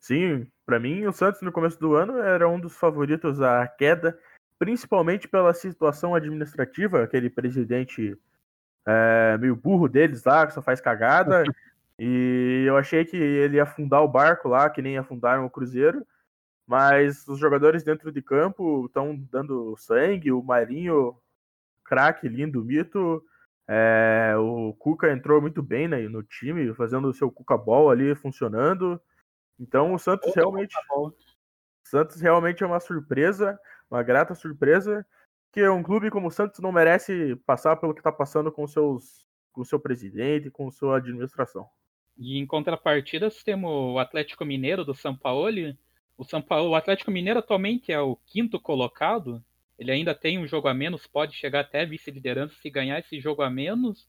Sim, 0.00 0.46
para 0.64 0.80
mim 0.80 1.06
o 1.06 1.12
Santos 1.12 1.42
no 1.42 1.52
começo 1.52 1.78
do 1.78 1.94
ano 1.94 2.18
era 2.18 2.48
um 2.48 2.58
dos 2.58 2.76
favoritos 2.76 3.40
à 3.40 3.66
queda 3.68 4.18
principalmente 4.58 5.28
pela 5.28 5.52
situação 5.52 6.14
administrativa, 6.14 7.02
aquele 7.02 7.28
presidente 7.28 8.16
é, 8.86 9.36
meio 9.38 9.56
burro 9.56 9.88
deles 9.88 10.24
lá, 10.24 10.46
que 10.46 10.54
só 10.54 10.62
faz 10.62 10.80
cagada. 10.80 11.42
e 11.98 12.64
eu 12.66 12.76
achei 12.76 13.04
que 13.04 13.16
ele 13.16 13.56
ia 13.56 13.64
afundar 13.64 14.02
o 14.02 14.08
barco 14.08 14.48
lá, 14.48 14.70
que 14.70 14.82
nem 14.82 14.98
afundaram 14.98 15.44
o 15.44 15.50
Cruzeiro. 15.50 16.06
Mas 16.66 17.26
os 17.28 17.38
jogadores 17.38 17.84
dentro 17.84 18.10
de 18.10 18.20
campo 18.20 18.86
estão 18.86 19.16
dando 19.30 19.76
sangue. 19.76 20.32
O 20.32 20.42
Marinho, 20.42 21.16
craque, 21.84 22.28
lindo, 22.28 22.64
mito. 22.64 23.22
É, 23.68 24.34
o 24.36 24.72
Cuca 24.74 25.12
entrou 25.12 25.40
muito 25.40 25.62
bem 25.62 25.88
né, 25.88 26.00
no 26.08 26.22
time, 26.22 26.72
fazendo 26.74 27.08
o 27.08 27.14
seu 27.14 27.30
Cuca 27.30 27.56
Ball 27.56 27.90
ali 27.90 28.14
funcionando. 28.14 29.00
Então 29.58 29.94
o 29.94 29.98
Santos 29.98 30.34
realmente. 30.34 30.74
Santos 31.88 32.20
realmente 32.20 32.62
é 32.62 32.66
uma 32.66 32.80
surpresa 32.80 33.58
uma 33.90 34.02
grata 34.02 34.34
surpresa 34.34 35.06
que 35.52 35.66
um 35.68 35.82
clube 35.82 36.10
como 36.10 36.28
o 36.28 36.30
Santos 36.30 36.60
não 36.60 36.72
merece 36.72 37.36
passar 37.46 37.76
pelo 37.76 37.94
que 37.94 38.00
está 38.00 38.12
passando 38.12 38.52
com 38.52 38.66
seus 38.66 39.26
com 39.52 39.64
seu 39.64 39.80
presidente, 39.80 40.50
com 40.50 40.70
sua 40.70 40.98
administração. 40.98 41.66
E 42.18 42.38
em 42.38 42.46
contrapartida, 42.46 43.30
temos 43.42 43.70
o 43.70 43.98
Atlético 43.98 44.44
Mineiro 44.44 44.84
do 44.84 44.94
São 44.94 45.16
Paulo. 45.16 45.74
O, 46.14 46.24
São 46.24 46.42
Paulo, 46.42 46.70
o 46.70 46.74
Atlético 46.74 47.10
Mineiro 47.10 47.38
atualmente 47.38 47.90
é 47.90 47.98
o 47.98 48.16
quinto 48.26 48.60
colocado. 48.60 49.42
Ele 49.78 49.90
ainda 49.90 50.14
tem 50.14 50.38
um 50.38 50.46
jogo 50.46 50.68
a 50.68 50.74
menos, 50.74 51.06
pode 51.06 51.34
chegar 51.34 51.60
até 51.60 51.86
vice-liderança 51.86 52.54
se 52.60 52.68
ganhar 52.68 52.98
esse 52.98 53.18
jogo 53.18 53.40
a 53.40 53.48
menos. 53.48 54.06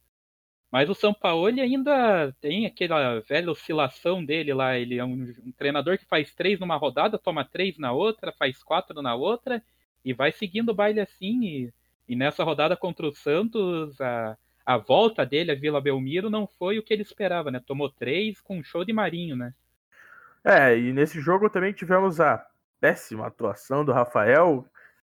Mas 0.71 0.89
o 0.89 0.93
São 0.93 1.13
Paulo 1.13 1.45
ainda 1.45 2.35
tem 2.41 2.65
aquela 2.65 3.19
velha 3.21 3.51
oscilação 3.51 4.23
dele 4.23 4.53
lá. 4.53 4.77
Ele 4.77 4.97
é 4.97 5.05
um, 5.05 5.33
um, 5.45 5.51
treinador 5.51 5.97
que 5.97 6.05
faz 6.05 6.33
três 6.33 6.59
numa 6.59 6.75
rodada, 6.75 7.17
toma 7.17 7.45
três 7.45 7.77
na 7.77 7.93
outra, 7.93 8.33
faz 8.33 8.61
quatro 8.61 9.01
na 9.01 9.15
outra 9.15 9.63
e 10.03 10.13
vai 10.13 10.31
seguindo 10.31 10.69
o 10.69 10.75
baile 10.75 10.99
assim. 10.99 11.43
E, 11.43 11.73
e 12.09 12.15
nessa 12.15 12.43
rodada 12.43 12.75
contra 12.75 13.07
o 13.07 13.15
Santos, 13.15 13.99
a, 14.01 14.37
a 14.65 14.77
volta 14.77 15.25
dele 15.25 15.51
a 15.51 15.55
Vila 15.55 15.79
Belmiro 15.79 16.29
não 16.29 16.45
foi 16.45 16.77
o 16.77 16.83
que 16.83 16.93
ele 16.93 17.01
esperava, 17.01 17.49
né? 17.49 17.61
Tomou 17.65 17.89
três 17.89 18.41
com 18.41 18.57
um 18.57 18.63
show 18.63 18.83
de 18.83 18.91
Marinho, 18.91 19.35
né? 19.35 19.53
É, 20.43 20.77
e 20.77 20.91
nesse 20.91 21.19
jogo 21.21 21.49
também 21.49 21.73
tivemos 21.73 22.19
a 22.19 22.45
péssima 22.79 23.27
atuação 23.27 23.83
do 23.83 23.91
Rafael, 23.91 24.65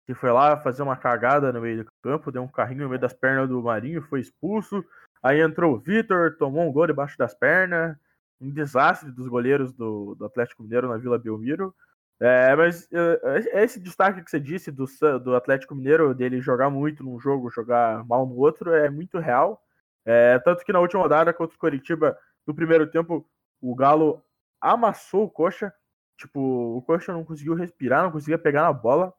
que 0.07 0.15
foi 0.15 0.31
lá 0.31 0.57
fazer 0.57 0.83
uma 0.83 0.97
cagada 0.97 1.53
no 1.53 1.61
meio 1.61 1.85
do 1.85 1.91
campo, 2.03 2.31
deu 2.31 2.43
um 2.43 2.49
carrinho 2.49 2.83
no 2.83 2.89
meio 2.89 3.01
das 3.01 3.13
pernas 3.13 3.49
do 3.49 3.63
Marinho, 3.63 4.03
foi 4.03 4.21
expulso. 4.21 4.85
Aí 5.23 5.41
entrou 5.41 5.75
o 5.75 5.79
Vitor, 5.79 6.37
tomou 6.39 6.69
um 6.69 6.73
gol 6.73 6.87
debaixo 6.87 7.17
das 7.19 7.35
pernas. 7.35 7.97
Um 8.41 8.51
desastre 8.51 9.11
dos 9.11 9.27
goleiros 9.27 9.73
do, 9.73 10.15
do 10.15 10.25
Atlético 10.25 10.63
Mineiro 10.63 10.89
na 10.89 10.97
Vila 10.97 11.19
Belmiro. 11.19 11.75
É, 12.21 12.55
mas 12.57 12.89
é, 12.93 13.63
esse 13.63 13.79
destaque 13.79 14.23
que 14.23 14.31
você 14.31 14.41
disse 14.41 14.73
do, 14.73 14.87
do 15.23 15.37
Atlético 15.37 15.75
Mineiro, 15.75 16.15
dele 16.15 16.41
jogar 16.41 16.69
muito 16.69 17.05
num 17.05 17.19
jogo, 17.19 17.51
jogar 17.51 18.05
mal 18.07 18.27
no 18.27 18.37
outro, 18.37 18.73
é 18.73 18.91
muito 18.91 19.19
real. 19.19 19.63
É, 20.05 20.39
tanto 20.41 20.65
que 20.65 20.73
na 20.73 20.81
última 20.81 21.03
rodada 21.03 21.33
contra 21.33 21.55
o 21.55 21.59
Coritiba, 21.59 22.19
no 22.47 22.55
primeiro 22.55 22.87
tempo, 22.87 23.29
o 23.61 23.75
Galo 23.75 24.23
amassou 24.61 25.25
o 25.25 25.31
Coxa. 25.31 25.73
Tipo, 26.17 26.41
o 26.77 26.83
Coxa 26.83 27.13
não 27.13 27.25
conseguiu 27.25 27.55
respirar, 27.55 28.03
não 28.03 28.11
conseguia 28.11 28.39
pegar 28.39 28.63
na 28.63 28.73
bola. 28.73 29.13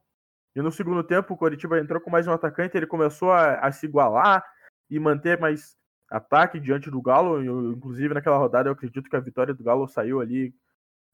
E 0.55 0.61
no 0.61 0.71
segundo 0.71 1.03
tempo, 1.03 1.33
o 1.33 1.37
Coritiba 1.37 1.79
entrou 1.79 2.01
com 2.01 2.09
mais 2.09 2.27
um 2.27 2.33
atacante, 2.33 2.75
ele 2.75 2.87
começou 2.87 3.31
a, 3.31 3.59
a 3.59 3.71
se 3.71 3.85
igualar 3.85 4.43
e 4.89 4.99
manter 4.99 5.39
mais 5.39 5.77
ataque 6.09 6.59
diante 6.59 6.89
do 6.89 7.01
Galo. 7.01 7.43
Eu, 7.43 7.71
inclusive, 7.71 8.13
naquela 8.13 8.37
rodada, 8.37 8.69
eu 8.69 8.73
acredito 8.73 9.09
que 9.09 9.15
a 9.15 9.21
vitória 9.21 9.53
do 9.53 9.63
Galo 9.63 9.87
saiu 9.87 10.19
ali 10.19 10.53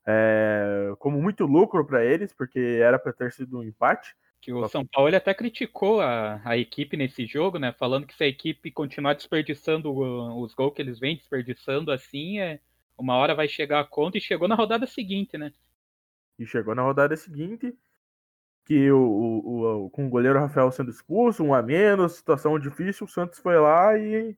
é, 0.05 0.93
como 0.99 1.21
muito 1.21 1.45
lucro 1.45 1.85
para 1.85 2.05
eles, 2.05 2.33
porque 2.33 2.59
era 2.59 2.99
para 2.99 3.13
ter 3.13 3.31
sido 3.31 3.59
um 3.59 3.63
empate. 3.63 4.15
Que 4.39 4.53
o 4.53 4.67
São 4.67 4.85
Paulo 4.85 5.09
ele 5.09 5.15
até 5.15 5.33
criticou 5.33 6.01
a, 6.01 6.39
a 6.45 6.55
equipe 6.55 6.95
nesse 6.95 7.25
jogo, 7.25 7.57
né? 7.57 7.73
Falando 7.73 8.05
que 8.05 8.13
se 8.13 8.23
a 8.23 8.27
equipe 8.27 8.69
continuar 8.69 9.15
desperdiçando 9.15 9.91
os 9.91 10.53
gols 10.53 10.73
que 10.73 10.81
eles 10.81 10.99
vêm 10.99 11.17
desperdiçando 11.17 11.91
assim, 11.91 12.39
é, 12.39 12.59
uma 12.97 13.15
hora 13.15 13.33
vai 13.33 13.47
chegar 13.47 13.79
a 13.79 13.85
conta 13.85 14.17
e 14.17 14.21
chegou 14.21 14.47
na 14.47 14.55
rodada 14.55 14.85
seguinte, 14.85 15.37
né? 15.37 15.51
E 16.37 16.45
chegou 16.45 16.75
na 16.75 16.83
rodada 16.83 17.15
seguinte, 17.15 17.73
que 18.65 18.91
o, 18.91 18.99
o, 18.99 19.85
o, 19.85 19.89
com 19.89 20.05
o 20.05 20.09
goleiro 20.09 20.37
Rafael 20.37 20.71
sendo 20.71 20.91
expulso, 20.91 21.43
um 21.43 21.53
a 21.53 21.63
menos, 21.63 22.13
situação 22.13 22.59
difícil, 22.59 23.05
o 23.05 23.09
Santos 23.09 23.39
foi 23.39 23.57
lá 23.57 23.97
e 23.97 24.37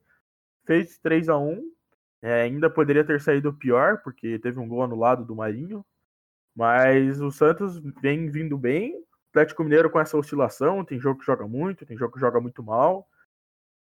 fez 0.68 1.00
3 1.00 1.30
a 1.30 1.38
1 1.38 1.78
é, 2.22 2.42
ainda 2.42 2.70
poderia 2.70 3.04
ter 3.04 3.22
saído 3.22 3.54
pior, 3.54 4.02
porque 4.04 4.40
teve 4.40 4.60
um 4.60 4.68
gol 4.68 4.84
anulado 4.84 5.24
do 5.24 5.36
Marinho. 5.36 5.86
Mas 6.56 7.22
o 7.22 7.32
Santos 7.32 7.80
vem 8.02 8.30
vindo 8.30 8.58
bem. 8.58 8.96
O 8.96 9.06
Atlético 9.30 9.64
Mineiro 9.64 9.90
com 9.90 10.00
essa 10.00 10.18
oscilação, 10.18 10.84
tem 10.84 11.00
jogo 11.00 11.20
que 11.20 11.26
joga 11.26 11.48
muito, 11.48 11.86
tem 11.86 11.98
jogo 11.98 12.14
que 12.14 12.20
joga 12.20 12.42
muito 12.42 12.64
mal. 12.64 13.08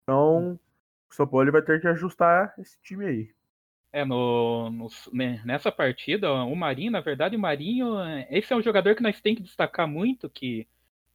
Então, 0.03 0.60
o 1.10 1.13
São 1.13 1.27
Paulo 1.27 1.51
vai 1.51 1.62
ter 1.62 1.82
que 1.82 1.88
ajustar 1.88 2.53
esse 2.60 2.79
time 2.82 3.06
aí. 3.06 3.32
É, 3.91 4.06
no, 4.06 4.70
no, 4.70 4.88
né, 5.12 5.41
nessa 5.44 5.72
partida, 5.72 6.32
o 6.32 6.56
Marinho, 6.56 6.91
na 6.91 7.01
verdade, 7.01 7.36
o 7.36 7.39
Marinho, 7.39 7.96
esse 8.29 8.53
é 8.53 8.56
um 8.56 8.62
jogador 8.62 8.96
que 8.96 9.01
nós 9.01 9.20
temos 9.20 9.39
que 9.39 9.44
destacar 9.44 9.88
muito, 9.88 10.29
que 10.29 10.67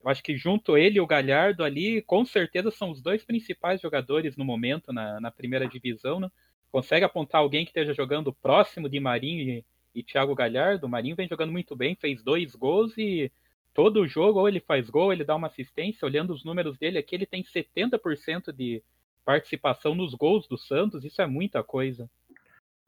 eu 0.02 0.10
acho 0.10 0.22
que 0.22 0.36
junto 0.36 0.76
ele 0.76 0.98
e 0.98 1.00
o 1.00 1.06
Galhardo 1.06 1.62
ali, 1.62 2.02
com 2.02 2.24
certeza 2.24 2.70
são 2.70 2.90
os 2.90 3.00
dois 3.00 3.24
principais 3.24 3.80
jogadores 3.80 4.36
no 4.36 4.44
momento 4.44 4.92
na, 4.92 5.20
na 5.20 5.30
primeira 5.30 5.66
divisão, 5.68 6.18
né? 6.18 6.28
Consegue 6.72 7.04
apontar 7.04 7.40
alguém 7.40 7.64
que 7.64 7.70
esteja 7.70 7.94
jogando 7.94 8.32
próximo 8.32 8.88
de 8.88 8.98
Marinho 8.98 9.42
e, 9.48 9.64
e 9.94 10.02
Thiago 10.02 10.34
Galhardo? 10.34 10.86
O 10.86 10.90
Marinho 10.90 11.14
vem 11.14 11.28
jogando 11.28 11.52
muito 11.52 11.76
bem, 11.76 11.94
fez 11.94 12.22
dois 12.22 12.54
gols 12.56 12.96
e 12.96 13.30
todo 13.74 14.06
jogo 14.08 14.40
ou 14.40 14.48
ele 14.48 14.58
faz 14.58 14.90
gol, 14.90 15.04
ou 15.04 15.12
ele 15.12 15.24
dá 15.24 15.36
uma 15.36 15.46
assistência. 15.46 16.06
Olhando 16.06 16.32
os 16.32 16.44
números 16.44 16.78
dele 16.78 16.98
aqui, 16.98 17.14
ele 17.14 17.26
tem 17.26 17.44
70% 17.44 18.52
de 18.52 18.82
participação 19.24 19.94
nos 19.94 20.14
gols 20.14 20.48
do 20.48 20.58
Santos, 20.58 21.04
isso 21.04 21.22
é 21.22 21.26
muita 21.26 21.62
coisa. 21.62 22.10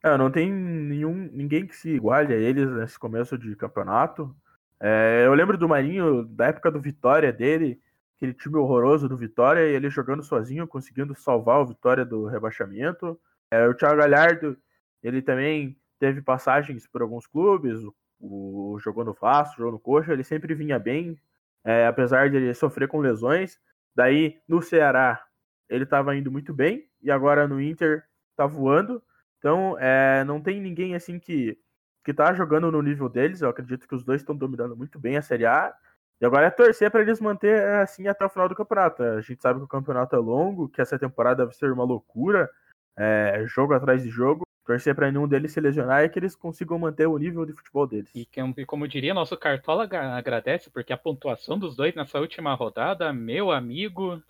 É, 0.03 0.19
não 0.19 0.31
tem 0.31 0.53
nenhum, 0.53 1.31
ninguém 1.33 1.67
que 1.67 1.75
se 1.75 1.91
iguale 1.91 2.35
a 2.35 2.37
eles 2.37 2.71
nesse 2.73 2.99
começo 2.99 3.39
de 3.39 3.55
campeonato. 3.57 4.35
É, 4.81 5.23
eu 5.25 5.35
lembro 5.35 5.57
do 5.57 5.69
Marinho, 5.69 6.25
da 6.25 6.47
época 6.47 6.71
do 6.71 6.81
Vitória 6.81 7.33
dele, 7.33 7.81
aquele 8.17 8.35
time 8.35 8.57
horroroso 8.57 9.09
do 9.09 9.17
Vitória, 9.17 9.61
e 9.61 9.75
ele 9.75 9.91
jogando 9.91 10.23
sozinho, 10.23 10.67
conseguindo 10.67 11.15
salvar 11.15 11.61
o 11.61 11.67
Vitória 11.67 12.05
do 12.05 12.27
rebaixamento. 12.27 13.19
É, 13.51 13.67
o 13.67 13.75
Thiago 13.75 13.99
Galhardo, 13.99 14.57
ele 15.03 15.23
também 15.23 15.77
teve 15.99 16.21
passagens 16.21 16.87
por 16.87 17.03
alguns 17.03 17.27
clubes, 17.27 17.81
o, 18.21 18.73
o 18.73 18.79
jogou 18.79 19.05
no 19.05 19.13
Vasco, 19.13 19.57
jogou 19.57 19.73
no 19.73 19.79
Coxa, 19.79 20.13
ele 20.13 20.25
sempre 20.25 20.55
vinha 20.55 20.79
bem, 20.79 21.19
é, 21.65 21.87
apesar 21.87 22.31
de 22.31 22.37
ele 22.37 22.55
sofrer 22.55 22.89
com 22.89 23.01
lesões. 23.01 23.59
Daí, 23.95 24.39
no 24.49 24.61
Ceará, 24.61 25.25
ele 25.69 25.85
estava 25.85 26.17
indo 26.17 26.31
muito 26.31 26.53
bem, 26.53 26.87
e 27.03 27.11
agora 27.11 27.47
no 27.47 27.61
Inter 27.61 28.05
está 28.31 28.47
voando. 28.47 29.03
Então, 29.39 29.77
é, 29.79 30.25
não 30.25 30.41
tem 30.41 30.61
ninguém 30.61 30.95
assim 30.95 31.19
que 31.19 31.59
que 32.05 32.13
tá 32.13 32.35
jogando 32.35 32.71
no 32.71 32.83
nível 32.83 33.09
deles. 33.09 33.41
Eu 33.41 33.49
acredito 33.49 33.89
que 33.89 33.95
os 33.95 34.05
dois 34.05 34.21
estão 34.21 34.37
dominando 34.37 34.77
muito 34.77 34.99
bem 34.99 35.17
a 35.17 35.23
Série 35.23 35.47
A. 35.47 35.75
E 36.21 36.27
agora 36.27 36.47
é 36.47 36.51
torcer 36.51 36.91
para 36.91 37.01
eles 37.01 37.21
manter 37.21 37.65
assim 37.79 38.07
até 38.07 38.25
o 38.25 38.29
final 38.29 38.49
do 38.49 38.55
campeonato. 38.55 39.03
A 39.03 39.21
gente 39.21 39.41
sabe 39.41 39.59
que 39.59 39.65
o 39.65 39.69
campeonato 39.69 40.15
é 40.15 40.19
longo, 40.19 40.69
que 40.69 40.81
essa 40.81 40.99
temporada 40.99 41.45
vai 41.45 41.55
ser 41.55 41.73
uma 41.73 41.85
loucura, 41.85 42.49
é, 42.97 43.45
jogo 43.47 43.73
atrás 43.73 44.03
de 44.03 44.11
jogo. 44.11 44.45
Torcer 44.65 44.95
para 44.95 45.11
nenhum 45.11 45.29
deles 45.29 45.53
se 45.53 45.61
lesionar 45.61 46.05
e 46.05 46.09
que 46.09 46.19
eles 46.19 46.35
consigam 46.35 46.79
manter 46.79 47.07
o 47.07 47.19
nível 47.19 47.45
de 47.45 47.53
futebol 47.53 47.87
deles. 47.87 48.11
E 48.15 48.27
como 48.65 48.85
eu 48.85 48.89
diria, 48.89 49.13
nosso 49.13 49.37
Cartola 49.37 49.87
agradece, 50.17 50.71
porque 50.71 50.91
a 50.91 50.97
pontuação 50.97 51.59
dos 51.59 51.77
dois 51.77 51.95
nessa 51.95 52.19
última 52.19 52.55
rodada, 52.55 53.13
meu 53.13 53.51
amigo, 53.51 54.23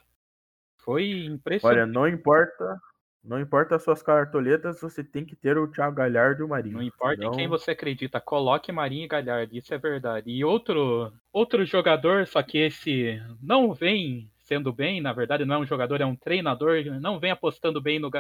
foi 0.79 1.27
impressionante. 1.27 1.79
Olha, 1.79 1.87
não 1.87 2.09
importa 2.09 2.81
não 3.25 3.41
importa 3.41 3.77
as 3.77 3.83
suas 3.83 4.03
cartoletas, 4.03 4.81
você 4.81 5.03
tem 5.03 5.25
que 5.25 5.35
ter 5.35 5.57
o 5.57 5.67
Thiago 5.67 5.97
Galhardo 5.97 6.43
e 6.43 6.45
o 6.45 6.49
Marinho. 6.49 6.77
Não 6.77 6.83
importa 6.83 7.25
em 7.25 7.31
quem 7.31 7.49
você 7.49 7.71
acredita, 7.71 8.21
coloque 8.21 8.71
Marinho 8.71 9.05
e 9.05 9.09
Galhardo, 9.09 9.57
isso 9.57 9.73
é 9.73 9.79
verdade. 9.79 10.31
E 10.31 10.45
outro, 10.45 11.11
outro 11.33 11.65
jogador, 11.65 12.27
só 12.27 12.43
que 12.43 12.59
esse 12.59 13.19
não 13.43 13.73
vem 13.73 14.31
sendo 14.41 14.73
bem, 14.73 15.01
na 15.01 15.13
verdade 15.13 15.47
não 15.47 15.55
é 15.55 15.59
um 15.59 15.67
jogador, 15.67 16.03
é 16.03 16.07
um 16.07 16.15
treinador, 16.15 16.85
não 17.01 17.19
vem 17.19 17.31
apostando 17.31 17.81
bem 17.81 17.99
no 17.99 18.11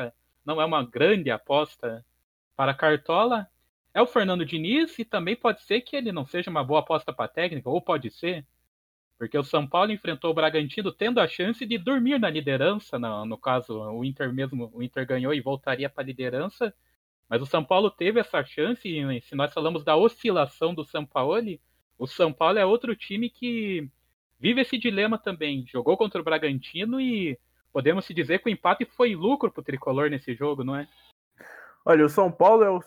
não 0.44 0.61
é 0.61 0.64
uma 0.64 0.82
grande 0.82 1.30
aposta 1.30 2.04
para 2.56 2.75
Cartola, 2.75 3.46
é 3.92 4.00
o 4.00 4.06
Fernando 4.06 4.44
Diniz 4.44 4.99
e 4.99 5.04
também 5.04 5.37
pode 5.37 5.62
ser 5.62 5.82
que 5.82 5.96
ele 5.96 6.12
não 6.12 6.26
seja 6.26 6.50
uma 6.50 6.64
boa 6.64 6.80
aposta 6.80 7.12
para 7.12 7.28
técnica, 7.28 7.68
ou 7.68 7.80
pode 7.80 8.11
ser, 8.11 8.44
porque 9.18 9.38
o 9.38 9.44
São 9.44 9.66
Paulo 9.66 9.92
enfrentou 9.92 10.30
o 10.30 10.35
Bragantino 10.35 10.92
tendo 10.92 11.21
a 11.21 11.28
chance 11.28 11.64
de 11.64 11.78
dormir 11.78 12.18
na 12.18 12.28
liderança. 12.28 12.99
No, 12.99 13.25
no 13.25 13.38
caso, 13.38 13.78
o 13.78 14.04
Inter 14.04 14.33
mesmo, 14.33 14.71
o 14.73 14.83
Inter 14.83 15.06
ganhou 15.06 15.33
e 15.33 15.40
voltaria 15.40 15.88
para 15.88 16.02
a 16.02 16.06
liderança. 16.06 16.75
Mas 17.28 17.40
o 17.40 17.47
São 17.47 17.64
Paulo 17.64 17.90
teve 17.90 18.21
essa 18.21 18.44
chance, 18.44 18.87
e 18.87 19.21
se 19.23 19.35
nós 19.35 19.52
falamos 19.52 19.83
da 19.83 19.97
oscilação 19.97 20.75
do 20.75 20.85
São 20.85 21.06
Paulo, 21.06 21.40
o 21.99 22.06
São 22.06 22.33
Paulo 22.33 22.59
é 22.59 22.66
outro 22.66 22.94
time 22.94 23.30
que 23.30 23.88
vive 24.38 24.61
esse 24.61 24.76
dilema 24.76 25.16
também. 25.16 25.64
Jogou 25.66 25.97
contra 25.97 26.21
o 26.21 26.25
Bragantino 26.25 27.00
e 27.00 27.38
podemos 27.73 28.04
se 28.04 28.12
dizer 28.12 28.40
que 28.40 28.49
o 28.49 28.52
empate 28.52 28.85
foi 28.85 29.14
lucro 29.14 29.50
para 29.50 29.61
o 29.61 29.64
tricolor 29.64 30.11
nesse 30.11 30.35
jogo, 30.35 30.62
não 30.62 30.76
é? 30.76 30.87
Olha, 31.85 32.04
o 32.04 32.09
São 32.09 32.30
Paulo 32.30 32.62
é 32.62 32.71
o, 32.71 32.80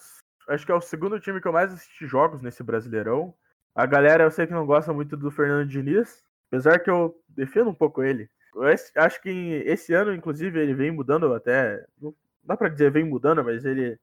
acho 0.50 0.65
que 0.65 0.72
é 0.72 0.75
o 0.75 0.81
segundo 0.81 1.19
time 1.19 1.41
que 1.41 1.48
eu 1.48 1.53
mais 1.53 1.74
assisti 1.74 2.05
jogos 2.05 2.41
nesse 2.41 2.63
Brasileirão. 2.63 3.34
A 3.77 3.86
galera, 3.86 4.24
eu 4.24 4.31
sei 4.31 4.48
que 4.48 4.53
não 4.53 4.65
gosta 4.65 4.91
muito 4.91 5.15
do 5.15 5.29
Fernando 5.29 5.69
Diniz, 5.69 6.25
apesar 6.48 6.79
que 6.79 6.89
eu 6.89 7.15
defendo 7.29 7.69
um 7.69 7.75
pouco 7.75 8.01
ele. 8.01 8.27
Eu 8.55 8.63
acho 8.96 9.22
que 9.22 9.29
esse 9.67 9.93
ano, 9.93 10.15
inclusive, 10.15 10.60
ele 10.60 10.74
vem 10.74 10.89
mudando 10.89 11.31
até. 11.31 11.86
Não 12.01 12.12
dá 12.43 12.57
pra 12.57 12.69
dizer 12.69 12.89
vem 12.91 13.03
mudando, 13.03 13.43
mas 13.43 13.65
ele 13.65 14.00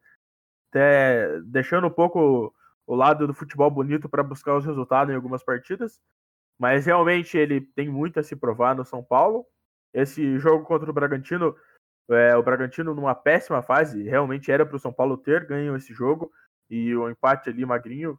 até 0.70 1.40
deixando 1.40 1.88
um 1.88 1.90
pouco 1.90 2.54
o 2.86 2.94
lado 2.94 3.26
do 3.26 3.34
futebol 3.34 3.68
bonito 3.68 4.08
para 4.08 4.22
buscar 4.22 4.56
os 4.56 4.64
resultados 4.64 5.12
em 5.12 5.16
algumas 5.16 5.42
partidas. 5.42 6.00
Mas 6.56 6.86
realmente 6.86 7.36
ele 7.36 7.60
tem 7.60 7.88
muito 7.88 8.20
a 8.20 8.22
se 8.22 8.36
provar 8.36 8.76
no 8.76 8.84
São 8.84 9.02
Paulo. 9.02 9.44
Esse 9.92 10.38
jogo 10.38 10.64
contra 10.64 10.88
o 10.88 10.94
Bragantino, 10.94 11.52
é, 12.10 12.36
o 12.36 12.42
Bragantino 12.44 12.94
numa 12.94 13.14
péssima 13.16 13.60
fase, 13.60 14.04
realmente 14.04 14.52
era 14.52 14.64
para 14.64 14.76
o 14.76 14.80
São 14.80 14.92
Paulo 14.92 15.16
ter 15.16 15.44
ganho 15.44 15.74
esse 15.74 15.92
jogo. 15.92 16.30
E 16.70 16.94
o 16.94 17.10
empate 17.10 17.50
ali 17.50 17.66
magrinho 17.66 18.16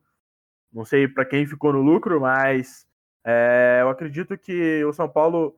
não 0.75 0.83
sei 0.83 1.07
para 1.07 1.23
quem 1.23 1.47
ficou 1.47 1.71
no 1.71 1.81
lucro, 1.81 2.19
mas 2.19 2.85
é, 3.23 3.79
eu 3.81 3.87
acredito 3.87 4.37
que 4.37 4.83
o 4.83 4.91
São 4.91 5.07
Paulo 5.07 5.57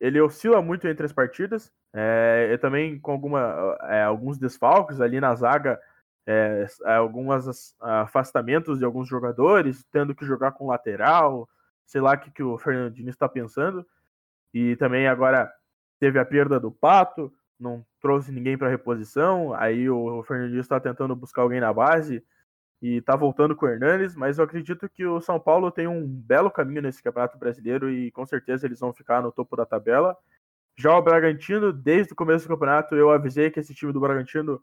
ele 0.00 0.20
oscila 0.20 0.60
muito 0.60 0.88
entre 0.88 1.06
as 1.06 1.12
partidas. 1.12 1.72
É, 1.92 2.56
também 2.56 2.98
com 2.98 3.12
alguma, 3.12 3.78
é, 3.82 4.02
alguns 4.02 4.38
desfalques 4.38 5.00
ali 5.00 5.20
na 5.20 5.34
zaga, 5.36 5.80
é, 6.26 6.66
alguns 6.84 7.76
afastamentos 7.80 8.80
de 8.80 8.84
alguns 8.84 9.08
jogadores, 9.08 9.84
tendo 9.92 10.16
que 10.16 10.24
jogar 10.26 10.52
com 10.52 10.66
lateral, 10.66 11.48
sei 11.86 12.00
lá 12.00 12.14
o 12.14 12.18
que, 12.18 12.30
que 12.32 12.42
o 12.42 12.58
Fernandinho 12.58 13.08
está 13.08 13.28
pensando. 13.28 13.86
E 14.52 14.74
também 14.76 15.06
agora 15.06 15.52
teve 16.00 16.18
a 16.18 16.24
perda 16.24 16.58
do 16.58 16.72
Pato, 16.72 17.32
não 17.58 17.86
trouxe 18.00 18.32
ninguém 18.32 18.58
para 18.58 18.68
reposição, 18.68 19.54
aí 19.54 19.88
o 19.88 20.24
Fernandinho 20.24 20.60
está 20.60 20.80
tentando 20.80 21.14
buscar 21.14 21.42
alguém 21.42 21.60
na 21.60 21.72
base 21.72 22.24
e 22.82 23.00
tá 23.02 23.14
voltando 23.14 23.54
com 23.54 23.66
o 23.66 23.68
Hernanes, 23.68 24.16
mas 24.16 24.38
eu 24.38 24.44
acredito 24.44 24.88
que 24.88 25.04
o 25.04 25.20
São 25.20 25.38
Paulo 25.38 25.70
tem 25.70 25.86
um 25.86 26.06
belo 26.06 26.50
caminho 26.50 26.82
nesse 26.82 27.02
Campeonato 27.02 27.36
Brasileiro 27.36 27.90
e 27.90 28.10
com 28.10 28.24
certeza 28.24 28.66
eles 28.66 28.80
vão 28.80 28.92
ficar 28.92 29.22
no 29.22 29.30
topo 29.30 29.54
da 29.54 29.66
tabela. 29.66 30.16
Já 30.76 30.96
o 30.96 31.02
Bragantino, 31.02 31.72
desde 31.72 32.12
o 32.12 32.16
começo 32.16 32.46
do 32.46 32.48
campeonato, 32.48 32.94
eu 32.94 33.10
avisei 33.10 33.50
que 33.50 33.60
esse 33.60 33.74
time 33.74 33.92
do 33.92 34.00
Bragantino 34.00 34.62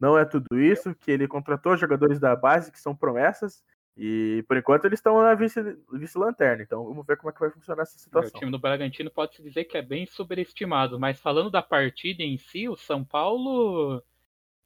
não 0.00 0.16
é 0.16 0.24
tudo 0.24 0.58
isso, 0.58 0.94
que 0.94 1.10
ele 1.10 1.28
contratou 1.28 1.76
jogadores 1.76 2.18
da 2.18 2.34
base 2.34 2.72
que 2.72 2.80
são 2.80 2.96
promessas 2.96 3.62
e 4.00 4.44
por 4.46 4.56
enquanto 4.56 4.84
eles 4.84 5.00
estão 5.00 5.20
na 5.20 5.34
vice-lanterna, 5.34 6.62
então 6.62 6.84
vamos 6.84 7.04
ver 7.04 7.16
como 7.16 7.30
é 7.30 7.32
que 7.32 7.40
vai 7.40 7.50
funcionar 7.50 7.82
essa 7.82 7.98
situação. 7.98 8.30
O 8.32 8.38
time 8.38 8.52
do 8.52 8.58
Bragantino 8.58 9.10
pode-se 9.10 9.42
dizer 9.42 9.64
que 9.64 9.76
é 9.76 9.82
bem 9.82 10.06
sobreestimado, 10.06 11.00
mas 11.00 11.18
falando 11.18 11.50
da 11.50 11.60
partida 11.60 12.22
em 12.22 12.38
si, 12.38 12.68
o 12.68 12.76
São 12.76 13.04
Paulo 13.04 14.00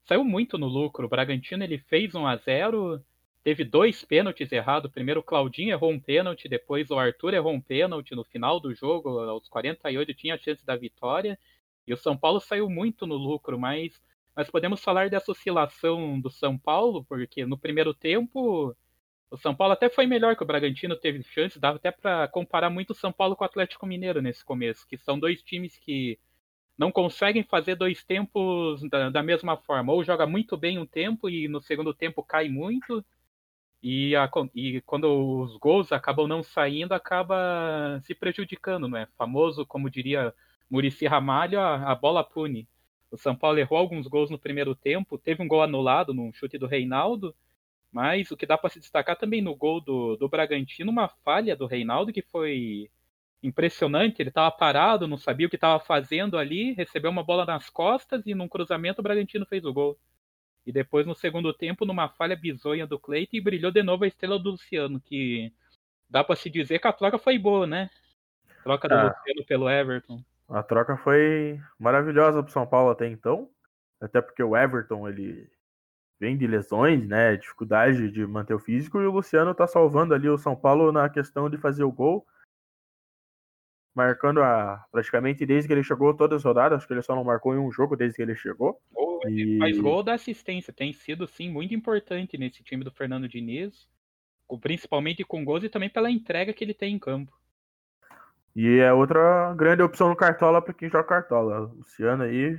saiu 0.05 0.25
muito 0.25 0.59
no 0.59 0.67
lucro. 0.67 1.07
O 1.07 1.09
Bragantino 1.09 1.63
ele 1.65 1.79
fez 1.79 2.15
1 2.15 2.27
a 2.27 2.37
0 2.37 3.03
teve 3.43 3.65
dois 3.65 4.05
pênaltis 4.05 4.53
errados. 4.53 4.91
Primeiro 4.91 5.21
o 5.21 5.23
Claudinho 5.23 5.73
errou 5.73 5.91
um 5.91 6.01
pênalti, 6.01 6.49
depois 6.49 6.91
o 6.91 6.99
Arthur 6.99 7.35
errou 7.35 7.53
um 7.53 7.61
pênalti 7.61 8.15
no 8.15 8.25
final 8.25 8.61
do 8.61 8.75
jogo, 8.75 9.19
aos 9.21 9.49
48 9.49 10.15
tinha 10.15 10.35
a 10.35 10.39
chance 10.39 10.65
da 10.65 10.77
vitória. 10.77 11.39
E 11.87 11.93
o 11.93 11.97
São 11.97 12.17
Paulo 12.17 12.41
saiu 12.41 12.71
muito 12.71 13.07
no 13.07 13.17
lucro, 13.17 13.59
mas 13.59 14.01
nós 14.37 14.49
podemos 14.49 14.83
falar 14.83 15.11
dessa 15.11 15.33
oscilação 15.33 16.21
do 16.21 16.31
São 16.31 16.57
Paulo, 16.57 17.05
porque 17.05 17.45
no 17.45 17.59
primeiro 17.59 17.93
tempo 17.93 18.75
o 19.31 19.37
São 19.37 19.55
Paulo 19.55 19.73
até 19.73 19.89
foi 19.89 20.07
melhor 20.07 20.37
que 20.37 20.43
o 20.43 20.47
Bragantino, 20.47 20.95
teve 20.95 21.23
chance, 21.23 21.59
dava 21.59 21.77
até 21.77 21.91
para 21.91 22.29
comparar 22.29 22.71
muito 22.71 22.91
o 22.91 22.95
São 22.95 23.11
Paulo 23.11 23.35
com 23.35 23.43
o 23.43 23.47
Atlético 23.47 23.87
Mineiro 23.87 24.23
nesse 24.23 24.45
começo, 24.45 24.87
que 24.87 24.97
são 24.99 25.19
dois 25.19 25.43
times 25.43 25.77
que 25.79 26.19
não 26.83 26.91
conseguem 26.91 27.45
fazer 27.45 27.77
dois 27.77 28.03
tempos 28.03 28.83
da, 28.91 29.09
da, 29.09 29.23
mesma 29.23 29.57
forma. 29.57 29.93
Ou 29.93 30.03
joga 30.03 30.27
muito 30.27 30.57
bem 30.57 30.81
um 30.81 30.87
tempo 30.87 31.31
e 31.31 31.47
no 31.47 31.63
segundo 31.63 31.95
tempo 31.95 32.25
cai 32.25 32.49
muito. 32.49 33.05
E, 33.81 34.17
a, 34.17 34.29
e 34.53 34.81
quando 34.81 35.07
os 35.43 35.57
gols 35.59 35.93
acabam 35.93 36.27
não 36.27 36.43
saindo, 36.43 36.93
acaba 36.93 38.01
se 38.03 38.17
prejudicando, 38.17 38.89
não 38.89 38.99
é? 38.99 39.07
Famoso, 39.17 39.65
como 39.65 39.89
diria 39.89 40.35
Murici 40.69 41.07
Ramalho, 41.07 41.61
a, 41.61 41.93
a 41.93 41.95
bola 41.95 42.25
pune. 42.25 42.67
O 43.13 43.17
São 43.17 43.37
Paulo 43.37 43.61
errou 43.61 43.79
alguns 43.79 44.09
gols 44.09 44.29
no 44.29 44.39
primeiro 44.39 44.75
tempo, 44.75 45.17
teve 45.17 45.41
um 45.41 45.47
gol 45.47 45.63
anulado 45.63 46.13
num 46.13 46.33
chute 46.33 46.59
do 46.59 46.67
Reinaldo, 46.67 47.33
mas 47.93 48.29
o 48.33 48.37
que 48.37 48.47
dá 48.47 48.59
para 48.59 48.71
se 48.71 48.81
destacar 48.81 49.17
também 49.17 49.41
no 49.41 49.55
gol 49.55 49.81
do, 49.81 50.17
do 50.17 50.29
Bragantino, 50.29 50.91
uma 50.91 51.09
falha 51.09 51.55
do 51.55 51.67
Reinaldo 51.67 52.13
que 52.13 52.23
foi 52.23 52.91
impressionante. 53.43 54.21
Ele 54.21 54.29
estava 54.29 54.51
parado, 54.51 55.09
não 55.09 55.19
sabia 55.19 55.47
o 55.47 55.51
que 55.51 55.57
estava 55.57 55.83
fazendo 55.83 56.39
ali, 56.39 56.73
recebeu 56.73 57.11
uma 57.11 57.25
bola 57.25 57.45
nas 57.45 57.69
costas 57.69 58.23
e 58.27 58.35
num 58.35 58.49
cruzamento 58.49 59.01
o 59.01 59.03
Bragantino 59.03 59.47
fez 59.47 59.65
o 59.65 59.73
gol. 59.73 59.99
E 60.65 60.73
depois, 60.73 61.07
no 61.07 61.15
segundo 61.15 61.53
tempo, 61.53 61.85
numa 61.85 62.09
falha 62.09 62.37
bizonha 62.37 62.87
do 62.87 62.99
Cleiton, 62.99 63.37
e 63.37 63.41
brilhou 63.41 63.73
de 63.73 63.83
novo 63.83 64.05
a 64.05 64.07
estrela 64.07 64.39
do 64.39 64.53
Luciano, 64.53 65.01
que 65.01 65.53
dá 66.09 66.23
para 66.23 66.37
se 66.37 66.49
dizer 66.49 66.79
que 66.79 66.87
a 66.87 66.93
troca 66.93 67.19
foi 67.19 67.37
boa, 67.37 67.67
né? 67.67 67.91
Troca 68.63 68.89
do 68.89 68.95
ah. 68.95 69.03
Luciano 69.05 69.47
pelo 69.47 69.69
Everton. 69.69 70.23
A 70.49 70.63
troca 70.63 70.97
foi 70.97 71.59
maravilhosa 71.79 72.43
pro 72.43 72.53
São 72.53 72.67
Paulo 72.67 72.91
até 72.91 73.09
então. 73.09 73.49
Até 74.01 74.21
porque 74.21 74.43
o 74.43 74.57
Everton, 74.57 75.09
ele 75.09 75.51
vem 76.21 76.37
de 76.37 76.47
lesões, 76.47 77.07
né? 77.09 77.37
Dificuldade 77.37 78.11
de 78.11 78.25
manter 78.27 78.55
o 78.55 78.59
físico. 78.59 79.01
E 79.01 79.07
o 79.07 79.11
Luciano 79.11 79.55
tá 79.55 79.67
salvando 79.67 80.15
ali 80.15 80.29
o 80.29 80.39
São 80.39 80.55
Paulo 80.55 80.93
na 80.93 81.09
questão 81.09 81.51
de 81.51 81.57
fazer 81.57 81.83
o 81.83 81.91
gol. 81.91 82.25
Marcando 83.95 84.43
a, 84.43 84.85
praticamente 84.91 85.45
desde 85.45 85.69
que 85.69 85.75
ele 85.75 85.85
chegou 85.85 86.15
todas 86.15 86.39
as 86.39 86.45
rodadas. 86.45 86.79
Acho 86.79 86.87
que 86.87 86.95
ele 86.95 87.03
só 87.03 87.15
não 87.15 87.25
marcou 87.25 87.55
em 87.55 87.59
um 87.59 87.71
jogo 87.71 87.97
desde 87.97 88.17
que 88.17 88.23
ele 88.23 88.35
chegou. 88.35 88.81
Oh, 88.95 89.21
e... 89.29 89.59
Faz 89.59 89.79
gol 89.79 90.03
da 90.03 90.15
assistência. 90.15 90.73
Tem 90.73 90.93
sido, 90.93 91.27
sim, 91.27 91.51
muito 91.51 91.75
importante 91.75 92.39
nesse 92.39 92.63
time 92.63 92.85
do 92.85 92.91
Fernando 92.91 93.29
Diniz. 93.29 93.87
Principalmente 94.61 95.25
com 95.25 95.45
gols 95.45 95.65
e 95.65 95.69
também 95.69 95.89
pela 95.89 96.11
entrega 96.11 96.53
que 96.53 96.63
ele 96.63 96.75
tem 96.75 96.95
em 96.95 96.99
campo. 96.99 97.33
E 98.55 98.79
é 98.79 98.93
outra 98.93 99.55
grande 99.55 99.83
opção 99.83 100.09
no 100.11 100.17
Cartola 100.17 100.61
para 100.61 100.75
quem 100.75 100.91
joga 100.91 101.05
Cartola. 101.05 101.61
Luciano 101.75 102.25
aí 102.25 102.59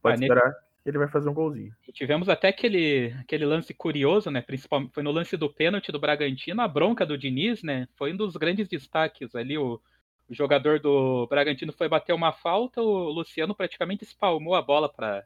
pode 0.00 0.22
ah, 0.22 0.26
esperar 0.26 0.52
que 0.82 0.88
ele 0.88 0.98
vai 0.98 1.08
fazer 1.08 1.28
um 1.28 1.34
golzinho. 1.34 1.74
E 1.86 1.92
tivemos 1.92 2.28
até 2.28 2.48
aquele, 2.48 3.14
aquele 3.20 3.44
lance 3.44 3.74
curioso, 3.74 4.30
né? 4.30 4.40
Principalmente 4.40 4.94
foi 4.94 5.02
no 5.02 5.10
lance 5.10 5.36
do 5.36 5.52
pênalti 5.52 5.92
do 5.92 6.00
Bragantino, 6.00 6.62
a 6.62 6.68
bronca 6.68 7.04
do 7.04 7.18
Diniz, 7.18 7.62
né? 7.62 7.88
Foi 7.96 8.12
um 8.12 8.16
dos 8.16 8.36
grandes 8.36 8.68
destaques 8.68 9.34
ali. 9.34 9.58
O, 9.58 9.80
o 10.28 10.34
jogador 10.34 10.80
do 10.80 11.26
Bragantino 11.28 11.72
foi 11.72 11.88
bater 11.88 12.12
uma 12.12 12.32
falta, 12.32 12.80
o 12.80 13.10
Luciano 13.10 13.54
praticamente 13.54 14.04
espalmou 14.04 14.54
a 14.54 14.62
bola 14.62 14.88
para 14.88 15.24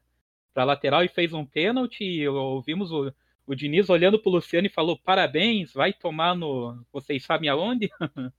para 0.53 0.65
lateral 0.65 1.05
e 1.05 1.09
fez 1.09 1.33
um 1.33 1.47
pênalti. 1.47 2.05
E 2.05 2.29
ouvimos 2.29 2.91
o, 2.91 3.13
o 3.47 3.55
Diniz 3.55 3.89
olhando 3.89 4.19
para 4.19 4.29
o 4.29 4.33
Luciano 4.33 4.67
e 4.67 4.71
falou: 4.71 4.99
parabéns, 4.99 5.73
vai 5.73 5.93
tomar 5.93 6.35
no. 6.35 6.85
Vocês 6.93 7.25
sabem 7.25 7.49
aonde? 7.49 7.89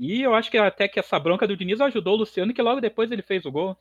E 0.00 0.22
eu 0.22 0.32
acho 0.32 0.48
que 0.48 0.56
até 0.56 0.86
que 0.86 1.00
essa 1.00 1.18
bronca 1.18 1.44
do 1.44 1.56
Diniz 1.56 1.80
ajudou 1.80 2.14
o 2.14 2.18
Luciano, 2.18 2.54
que 2.54 2.62
logo 2.62 2.80
depois 2.80 3.10
ele 3.10 3.20
fez 3.20 3.44
o 3.44 3.50
gol. 3.50 3.76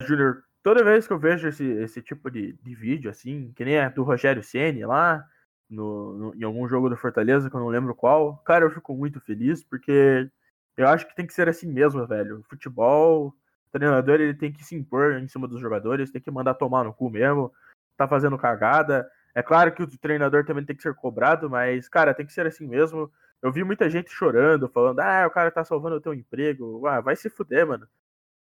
Júnior, 0.00 0.42
toda 0.60 0.82
vez 0.82 1.06
que 1.06 1.12
eu 1.12 1.20
vejo 1.20 1.46
esse, 1.46 1.64
esse 1.64 2.02
tipo 2.02 2.28
de, 2.28 2.54
de 2.54 2.74
vídeo, 2.74 3.08
assim, 3.08 3.52
que 3.54 3.64
nem 3.64 3.78
a 3.78 3.88
do 3.88 4.02
Rogério 4.02 4.42
Ceni 4.42 4.84
lá, 4.84 5.24
no, 5.70 6.14
no, 6.14 6.34
em 6.34 6.42
algum 6.42 6.66
jogo 6.66 6.88
do 6.88 6.96
Fortaleza, 6.96 7.48
que 7.48 7.54
eu 7.54 7.60
não 7.60 7.68
lembro 7.68 7.94
qual, 7.94 8.38
cara, 8.38 8.64
eu 8.64 8.72
fico 8.72 8.92
muito 8.92 9.20
feliz, 9.20 9.62
porque 9.62 10.28
eu 10.76 10.88
acho 10.88 11.06
que 11.06 11.14
tem 11.14 11.26
que 11.26 11.34
ser 11.34 11.48
assim 11.48 11.66
mesmo, 11.66 12.06
velho. 12.06 12.44
Futebol, 12.48 13.28
o 13.28 13.34
treinador, 13.70 14.20
ele 14.20 14.34
tem 14.34 14.52
que 14.52 14.64
se 14.64 14.74
impor 14.74 15.14
em 15.14 15.28
cima 15.28 15.46
dos 15.48 15.60
jogadores, 15.60 16.10
tem 16.10 16.22
que 16.22 16.30
mandar 16.30 16.54
tomar 16.54 16.84
no 16.84 16.92
cu 16.92 17.10
mesmo, 17.10 17.52
tá 17.96 18.08
fazendo 18.08 18.38
cagada. 18.38 19.08
É 19.34 19.42
claro 19.42 19.72
que 19.72 19.82
o 19.82 19.98
treinador 19.98 20.44
também 20.44 20.64
tem 20.64 20.76
que 20.76 20.82
ser 20.82 20.94
cobrado, 20.94 21.48
mas, 21.48 21.88
cara, 21.88 22.14
tem 22.14 22.26
que 22.26 22.32
ser 22.32 22.46
assim 22.46 22.66
mesmo. 22.66 23.10
Eu 23.40 23.50
vi 23.52 23.64
muita 23.64 23.90
gente 23.90 24.10
chorando, 24.10 24.68
falando, 24.68 25.00
ah, 25.00 25.26
o 25.26 25.30
cara 25.30 25.50
tá 25.50 25.64
salvando 25.64 25.96
o 25.96 26.00
teu 26.00 26.14
emprego. 26.14 26.86
Ah, 26.86 27.00
vai 27.00 27.16
se 27.16 27.28
fuder, 27.30 27.66
mano. 27.66 27.88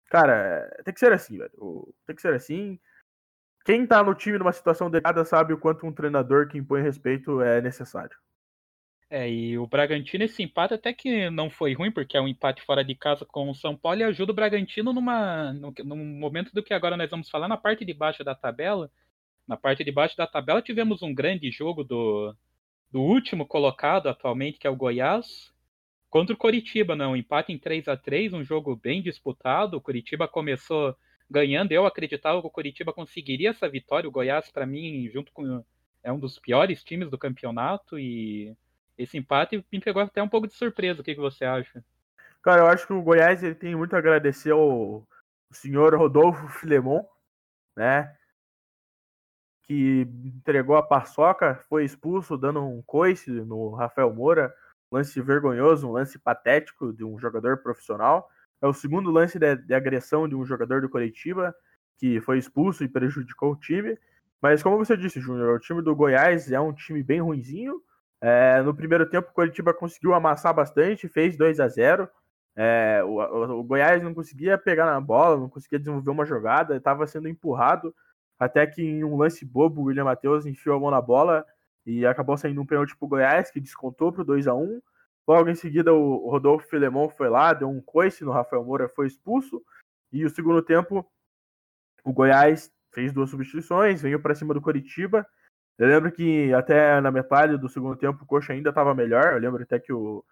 Cara, 0.10 0.70
tem 0.84 0.94
que 0.94 1.00
ser 1.00 1.14
assim, 1.14 1.38
velho. 1.38 1.94
Tem 2.06 2.16
que 2.16 2.22
ser 2.22 2.34
assim. 2.34 2.80
Quem 3.64 3.86
tá 3.88 4.04
no 4.04 4.14
time 4.14 4.38
numa 4.38 4.52
situação 4.52 4.90
delicada 4.90 5.24
sabe 5.24 5.54
o 5.54 5.58
quanto 5.58 5.86
um 5.86 5.94
treinador 5.94 6.48
que 6.48 6.58
impõe 6.58 6.82
respeito 6.82 7.42
é 7.42 7.62
necessário. 7.62 8.18
É, 9.14 9.30
e 9.30 9.58
o 9.58 9.68
Bragantino, 9.68 10.24
esse 10.24 10.42
empate 10.42 10.74
até 10.74 10.94
que 10.94 11.30
não 11.30 11.50
foi 11.50 11.74
ruim, 11.74 11.92
porque 11.92 12.16
é 12.16 12.22
um 12.22 12.30
empate 12.30 12.62
fora 12.62 12.82
de 12.82 12.96
casa 12.96 13.26
com 13.26 13.50
o 13.50 13.54
São 13.54 13.76
Paulo 13.76 14.00
e 14.00 14.04
ajuda 14.06 14.32
o 14.32 14.36
Bragantino 14.36 14.94
numa, 14.94 15.52
num 15.52 15.98
momento 16.18 16.54
do 16.54 16.64
que 16.64 16.74
agora 16.74 16.96
nós 16.96 17.10
vamos 17.10 17.30
falar 17.30 17.50
na 17.50 17.58
parte 17.58 17.84
de 17.84 17.94
baixo 17.94 18.24
da 18.24 18.34
tabela. 18.34 18.90
Na 19.46 19.58
parte 19.58 19.84
de 19.84 19.92
baixo 19.92 20.16
da 20.16 20.26
tabela 20.26 20.62
tivemos 20.62 21.02
um 21.02 21.14
grande 21.14 21.52
jogo 21.52 21.84
do, 21.84 22.34
do 22.90 23.02
último 23.02 23.46
colocado 23.46 24.08
atualmente, 24.08 24.58
que 24.58 24.66
é 24.66 24.70
o 24.70 24.78
Goiás, 24.78 25.52
contra 26.10 26.34
o 26.34 26.38
Coritiba, 26.38 26.96
não, 26.96 27.12
né? 27.12 27.20
empate 27.20 27.52
em 27.52 27.58
3 27.58 27.90
a 27.90 27.98
3 27.98 28.32
um 28.34 28.46
jogo 28.46 28.78
bem 28.78 29.02
disputado. 29.02 29.76
O 29.76 29.82
Coritiba 29.82 30.26
começou 30.26 30.96
ganhando, 31.30 31.74
eu 31.74 31.86
acreditava 31.86 32.40
que 32.40 32.48
o 32.48 32.52
Coritiba 32.52 32.94
conseguiria 32.94 33.50
essa 33.50 33.68
vitória. 33.68 34.08
O 34.08 34.12
Goiás, 34.12 34.50
para 34.50 34.66
mim, 34.66 35.10
junto 35.10 35.34
com 35.34 35.66
é 36.02 36.12
um 36.14 36.20
dos 36.20 36.40
piores 36.40 36.82
times 36.82 37.10
do 37.10 37.18
campeonato 37.18 38.00
e 38.00 38.56
esse 38.98 39.18
empate 39.18 39.64
me 39.72 39.80
pegou 39.80 40.02
até 40.02 40.22
um 40.22 40.30
pouco 40.30 40.48
de 40.48 40.54
surpresa. 40.54 41.02
O 41.02 41.04
que, 41.04 41.16
que 41.16 41.22
você 41.22 41.46
acha? 41.46 41.84
Cara, 42.42 42.62
eu 42.62 42.68
acho 42.68 42.88
que 42.88 42.94
o 42.94 43.02
Goiás 43.02 43.44
ele 43.44 43.56
tem 43.56 43.76
muito 43.76 43.96
a 43.96 44.00
agradecer 44.00 44.52
ao 44.52 45.08
senhor 45.52 45.96
Rodolfo 45.96 46.48
Filemon, 46.48 47.04
né? 47.76 48.16
que 49.72 50.06
entregou 50.26 50.76
a 50.76 50.84
paçoca, 50.84 51.56
foi 51.70 51.86
expulso 51.86 52.38
dando 52.38 52.62
um 52.62 52.82
coice 52.82 53.32
no 53.32 53.74
Rafael 53.74 54.14
Moura, 54.14 54.54
lance 54.92 55.22
vergonhoso, 55.22 55.88
um 55.88 55.94
lance 55.94 56.20
patético 56.20 56.92
de 56.92 57.06
um 57.06 57.18
jogador 57.18 57.60
profissional. 57.60 58.30
É 58.62 58.68
o 58.68 58.74
segundo 58.74 59.10
lance 59.10 59.40
de, 59.40 59.56
de 59.56 59.74
agressão 59.74 60.28
de 60.28 60.36
um 60.36 60.46
jogador 60.46 60.82
do 60.82 60.90
Curitiba 60.90 61.56
que 61.98 62.20
foi 62.20 62.38
expulso 62.38 62.84
e 62.84 62.90
prejudicou 62.90 63.54
o 63.54 63.56
time. 63.56 63.98
Mas 64.42 64.62
como 64.62 64.76
você 64.76 64.98
disse, 64.98 65.22
Júnior, 65.22 65.56
o 65.56 65.60
time 65.60 65.82
do 65.82 65.96
Goiás 65.96 66.52
é 66.52 66.60
um 66.60 66.74
time 66.74 67.02
bem 67.02 67.22
ruinzinho. 67.22 67.82
É, 68.22 68.62
no 68.62 68.74
primeiro 68.76 69.10
tempo, 69.10 69.30
o 69.30 69.34
Curitiba 69.34 69.74
conseguiu 69.74 70.14
amassar 70.14 70.54
bastante, 70.54 71.08
fez 71.08 71.36
2 71.36 71.60
a 71.60 71.68
0 71.68 72.08
é, 72.56 73.02
o, 73.04 73.16
o, 73.16 73.60
o, 73.60 73.64
Goiás 73.64 74.04
não 74.04 74.14
conseguia 74.14 74.58
pegar 74.58 74.86
na 74.86 75.00
bola, 75.00 75.38
não 75.38 75.50
conseguia 75.50 75.80
desenvolver 75.80 76.12
uma 76.12 76.26
jogada, 76.26 76.76
estava 76.76 77.08
sendo 77.08 77.28
empurrado 77.28 77.96
até 78.38 78.66
que 78.66 78.82
em 78.82 79.04
um 79.04 79.18
lance 79.18 79.46
bobo, 79.46 79.82
o 79.82 79.84
William 79.86 80.04
Matheus 80.04 80.46
enfiou 80.46 80.76
a 80.76 80.80
mão 80.80 80.90
na 80.92 81.00
bola 81.00 81.46
e 81.86 82.06
acabou 82.06 82.36
saindo 82.36 82.60
um 82.60 82.66
pênalti 82.66 82.98
pro 82.98 83.08
Goiás, 83.08 83.52
que 83.52 83.60
descontou 83.60 84.12
pro 84.12 84.26
2 84.26 84.48
a 84.48 84.56
1 84.56 84.82
Logo 85.28 85.48
em 85.50 85.56
seguida, 85.56 85.94
o 85.94 86.28
Rodolfo 86.30 86.68
Filemon 86.68 87.08
foi 87.08 87.30
lá, 87.30 87.54
deu 87.54 87.70
um 87.70 87.80
coice 87.80 88.24
no 88.24 88.32
Rafael 88.32 88.66
Moura, 88.66 88.90
foi 88.90 89.06
expulso. 89.06 89.62
E 90.12 90.26
o 90.26 90.30
segundo 90.30 90.62
tempo, 90.62 91.10
o 92.04 92.12
Goiás 92.12 92.72
fez 92.92 93.14
duas 93.14 93.30
substituições, 93.30 94.02
veio 94.02 94.20
para 94.20 94.36
cima 94.36 94.54
do 94.54 94.62
Coritiba. 94.62 95.26
Eu 95.78 95.88
lembro 95.88 96.12
que 96.12 96.54
até 96.54 97.02
na 97.02 97.12
metade 97.12 97.58
do 97.58 97.70
segundo 97.70 97.96
tempo 97.96 98.24
o 98.24 98.28
Coxa 98.28 98.54
ainda 98.54 98.70
estava 98.70 98.94
melhor. 98.94 99.34
Eu 99.34 99.40
lembro 99.40 99.64
até 99.64 99.80
que 99.80 99.92
o 99.92 100.24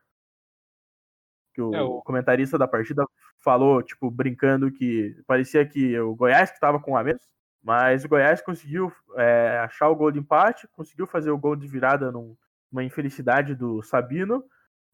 que 1.54 1.62
o, 1.62 1.74
é, 1.74 1.82
o, 1.82 2.02
comentarista 2.02 2.58
da 2.58 2.68
partida 2.68 3.06
falou, 3.40 3.82
tipo, 3.82 4.10
brincando 4.12 4.72
que 4.72 5.16
parecia 5.26 5.66
que 5.66 6.00
o 6.00 6.16
Goiás 6.16 6.50
que 6.50 6.58
estava 6.58 6.80
com 6.80 6.96
a 6.96 7.04
menos. 7.04 7.24
Mas 7.62 8.06
o 8.06 8.10
Goiás 8.10 8.42
conseguiu 8.42 8.92
é, 9.16 9.60
achar 9.60 9.90
o 9.90 9.96
gol 9.96 10.12
de 10.12 10.20
empate, 10.20 10.68
conseguiu 10.70 11.06
fazer 11.06 11.30
o 11.32 11.38
gol 11.38 11.56
de 11.56 11.68
virada 11.68 12.12
numa 12.12 12.84
infelicidade 12.84 13.54
do 13.54 13.82
Sabino. 13.82 14.44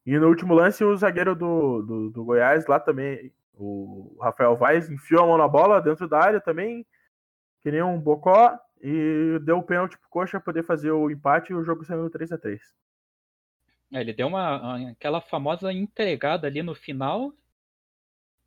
E 0.06 0.18
no 0.18 0.28
último 0.28 0.54
lance, 0.54 0.84
o 0.84 0.96
zagueiro 0.96 1.36
do, 1.36 1.82
do, 1.82 2.10
do 2.10 2.24
Goiás, 2.24 2.66
lá 2.68 2.80
também, 2.80 3.32
o 3.54 4.18
Rafael 4.22 4.56
Vaz, 4.56 4.90
enfiou 4.90 5.24
a 5.24 5.28
mão 5.28 5.38
na 5.38 5.48
bola 5.48 5.82
dentro 5.82 6.08
da 6.08 6.20
área 6.20 6.42
também, 6.42 6.86
que 7.62 7.72
nem 7.72 7.82
um 7.82 8.00
bocó, 8.00 8.58
e 8.82 9.40
deu 9.44 9.58
o 9.58 9.64
pênalti 9.64 9.98
pro 9.98 10.10
Coxa 10.10 10.40
poder 10.40 10.64
fazer 10.64 10.92
o 10.92 11.10
empate 11.10 11.52
e 11.52 11.56
o 11.56 11.64
jogo 11.64 11.84
saiu 11.84 12.04
no 12.04 12.10
3 12.10 12.32
a 12.32 12.38
3 12.38 12.62
é, 13.94 14.02
Ele 14.02 14.14
deu 14.14 14.28
uma 14.28 14.92
aquela 14.92 15.22
famosa 15.22 15.72
entregada 15.72 16.48
ali 16.48 16.62
no 16.62 16.76
final. 16.76 17.34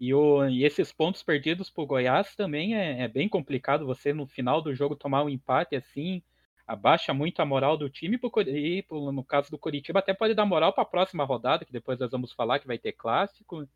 E, 0.01 0.15
o, 0.15 0.49
e 0.49 0.65
esses 0.65 0.93
pontos 0.93 1.23
perdidos 1.23 1.71
para 1.71 1.83
o 1.83 1.87
Goiás 1.87 2.37
também 2.37 2.77
é, 2.77 3.03
é, 3.03 3.09
bem 3.09 3.29
complicado 3.29 3.85
você 3.85 4.13
no 4.13 4.27
final 4.27 4.63
do 4.63 4.73
jogo 4.73 4.95
tomar 4.95 5.25
um 5.25 5.29
empate 5.29 5.75
assim, 5.75 6.23
abaixa 6.65 7.13
muito 7.13 7.41
a 7.41 7.45
moral 7.45 7.77
do 7.77 7.91
time 7.91 8.17
pro, 8.17 8.31
e 8.47 8.85
no 8.91 9.25
caso 9.25 9.51
do 9.51 9.59
Curitiba 9.59 9.99
até 9.99 10.15
pode 10.15 10.35
dar 10.35 10.47
moral 10.47 10.73
para 10.73 10.83
a 10.85 10.87
próxima 10.87 11.25
rodada, 11.25 11.65
que 11.65 11.73
depois 11.73 11.99
nós 11.99 12.13
vamos 12.13 12.33
falar 12.33 12.61
que 12.61 12.67
vai 12.67 12.79
ter 12.79 12.93
clássico. 12.93 13.67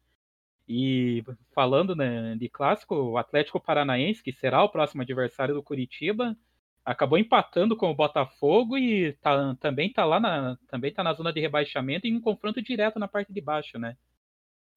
E 0.69 1.25
falando 1.55 1.95
né, 1.95 2.35
de 2.37 2.49
clássico, 2.49 2.95
o 2.95 3.19
Atlético 3.19 3.61
Paranaense, 3.61 4.23
que 4.23 4.33
será 4.33 4.63
o 4.63 4.69
próximo 4.69 5.03
adversário 5.03 5.55
do 5.55 5.63
Curitiba, 5.63 6.37
acabou 6.85 7.19
empatando 7.19 7.77
com 7.77 7.91
o 7.91 7.95
Botafogo 7.95 8.79
e 8.79 9.13
tá, 9.15 9.55
também 9.61 9.89
está 9.89 10.05
lá 10.05 10.19
na, 10.19 10.57
também 10.69 10.93
tá 10.93 11.03
na 11.03 11.13
zona 11.13 11.33
de 11.33 11.41
rebaixamento 11.41 12.07
em 12.07 12.17
um 12.17 12.21
confronto 12.21 12.63
direto 12.63 12.99
na 12.99 13.09
parte 13.09 13.33
de 13.33 13.41
baixo, 13.41 13.79
né? 13.79 13.97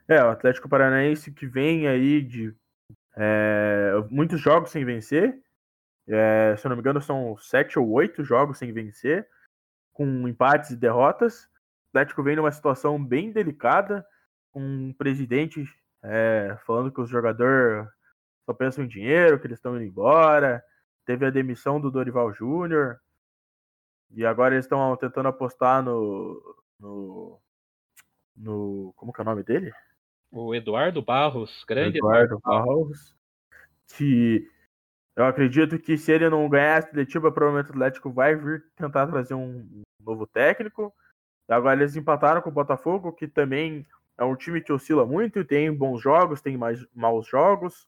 É, 0.07 0.23
o 0.23 0.29
Atlético 0.29 0.69
Paranaense 0.69 1.31
que 1.31 1.47
vem 1.47 1.87
aí 1.87 2.21
de 2.21 2.53
É, 3.17 3.93
muitos 4.11 4.41
jogos 4.41 4.71
sem 4.71 4.83
vencer. 4.83 5.39
É, 6.07 6.55
se 6.57 6.67
eu 6.67 6.69
não 6.69 6.75
me 6.75 6.81
engano, 6.81 7.01
são 7.01 7.37
sete 7.37 7.79
ou 7.79 7.89
oito 7.91 8.23
jogos 8.23 8.57
sem 8.57 8.73
vencer, 8.73 9.25
com 9.93 10.27
empates 10.27 10.71
e 10.71 10.75
derrotas. 10.75 11.45
O 11.45 11.89
Atlético 11.91 12.21
vem 12.21 12.35
numa 12.35 12.51
situação 12.51 13.01
bem 13.03 13.31
delicada, 13.31 14.05
com 14.55 14.61
um 14.61 14.93
presidente 14.93 15.67
é, 16.01 16.57
falando 16.65 16.89
que 16.89 17.01
os 17.01 17.09
jogadores 17.09 17.85
só 18.45 18.53
pensam 18.53 18.85
em 18.85 18.87
dinheiro, 18.87 19.37
que 19.37 19.47
eles 19.47 19.57
estão 19.57 19.75
indo 19.75 19.83
embora. 19.83 20.63
Teve 21.05 21.25
a 21.25 21.29
demissão 21.29 21.81
do 21.81 21.91
Dorival 21.91 22.33
Júnior. 22.33 23.01
E 24.11 24.25
agora 24.25 24.55
eles 24.55 24.63
estão 24.63 24.95
tentando 24.95 25.27
apostar 25.27 25.83
no, 25.83 26.41
no, 26.79 27.39
no. 28.33 28.93
Como 28.95 29.11
que 29.11 29.19
é 29.19 29.23
o 29.23 29.25
nome 29.25 29.43
dele? 29.43 29.73
O 30.31 30.55
Eduardo 30.55 31.01
Barros, 31.01 31.65
grande 31.67 31.97
Eduardo, 31.97 32.35
Eduardo 32.35 32.39
Barros. 32.39 33.13
Que 33.97 34.49
eu 35.17 35.25
acredito 35.25 35.77
que 35.79 35.97
se 35.97 36.13
ele 36.13 36.29
não 36.29 36.47
ganhar 36.47 36.77
a 36.77 36.81
seletiva, 36.81 37.29
provavelmente 37.29 37.71
o 37.71 37.73
Atlético 37.73 38.09
vai 38.09 38.35
vir 38.35 38.63
tentar 38.77 39.07
trazer 39.07 39.33
um 39.33 39.83
novo 39.99 40.25
técnico. 40.25 40.93
Agora 41.45 41.81
eles 41.81 41.97
empataram 41.97 42.41
com 42.41 42.49
o 42.49 42.53
Botafogo, 42.53 43.11
que 43.11 43.27
também 43.27 43.85
é 44.17 44.23
um 44.23 44.35
time 44.35 44.61
que 44.61 44.71
oscila 44.71 45.05
muito, 45.05 45.43
tem 45.43 45.71
bons 45.73 46.01
jogos, 46.01 46.41
tem 46.41 46.57
mais 46.57 46.85
maus 46.93 47.27
jogos. 47.27 47.87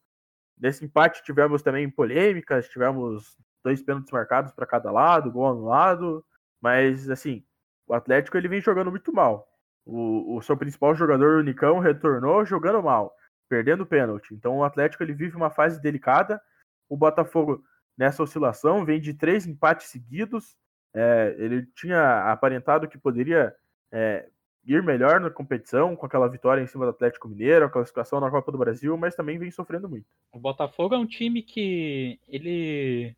Nesse 0.57 0.83
empate 0.83 1.23
tivemos 1.23 1.61
também 1.61 1.89
polêmicas, 1.89 2.67
tivemos 2.67 3.37
dois 3.63 3.81
pênaltis 3.81 4.11
marcados 4.11 4.51
para 4.51 4.65
cada 4.65 4.91
lado, 4.91 5.31
gol 5.31 5.47
anulado, 5.47 6.25
mas 6.61 7.09
assim, 7.09 7.43
o 7.87 7.93
Atlético 7.93 8.37
ele 8.37 8.47
vem 8.47 8.61
jogando 8.61 8.91
muito 8.91 9.13
mal. 9.13 9.47
O, 9.85 10.35
o 10.35 10.41
seu 10.41 10.57
principal 10.57 10.93
jogador, 10.95 11.37
o 11.37 11.43
Nicão, 11.43 11.79
retornou 11.79 12.45
jogando 12.45 12.83
mal, 12.83 13.15
perdendo 13.47 13.85
pênalti. 13.85 14.33
Então 14.33 14.57
o 14.57 14.63
Atlético 14.63 15.03
ele 15.03 15.13
vive 15.13 15.37
uma 15.37 15.49
fase 15.49 15.81
delicada. 15.81 16.41
O 16.89 16.97
Botafogo 16.97 17.63
nessa 17.97 18.21
oscilação 18.21 18.83
vem 18.83 18.99
de 18.99 19.13
três 19.13 19.47
empates 19.47 19.87
seguidos. 19.87 20.57
É, 20.93 21.35
ele 21.37 21.65
tinha 21.75 22.31
aparentado 22.31 22.87
que 22.87 22.97
poderia 22.97 23.55
é, 23.91 24.27
ir 24.67 24.83
melhor 24.83 25.19
na 25.19 25.29
competição, 25.29 25.95
com 25.95 26.05
aquela 26.05 26.27
vitória 26.27 26.61
em 26.61 26.67
cima 26.67 26.85
do 26.85 26.91
Atlético 26.91 27.29
Mineiro, 27.29 27.65
a 27.65 27.69
classificação 27.69 28.19
na 28.19 28.29
Copa 28.29 28.51
do 28.51 28.57
Brasil, 28.57 28.97
mas 28.97 29.15
também 29.15 29.37
vem 29.37 29.49
sofrendo 29.49 29.87
muito. 29.87 30.05
O 30.31 30.39
Botafogo 30.39 30.93
é 30.93 30.97
um 30.97 31.05
time 31.05 31.41
que 31.41 32.19
ele 32.27 33.15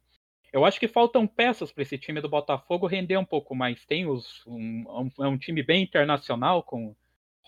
eu 0.52 0.66
acho 0.66 0.80
que 0.80 0.88
faltam 0.88 1.28
peças 1.28 1.72
para 1.72 1.84
esse 1.84 1.98
time 1.98 2.22
do 2.22 2.30
Botafogo 2.30 2.88
render 2.88 3.18
um 3.18 3.26
pouco 3.26 3.56
mais. 3.56 3.86
Tem 3.86 4.08
os 4.08 4.44
um, 4.48 5.10
é 5.20 5.28
um 5.28 5.38
time 5.38 5.62
bem 5.62 5.84
internacional 5.84 6.64
com 6.64 6.96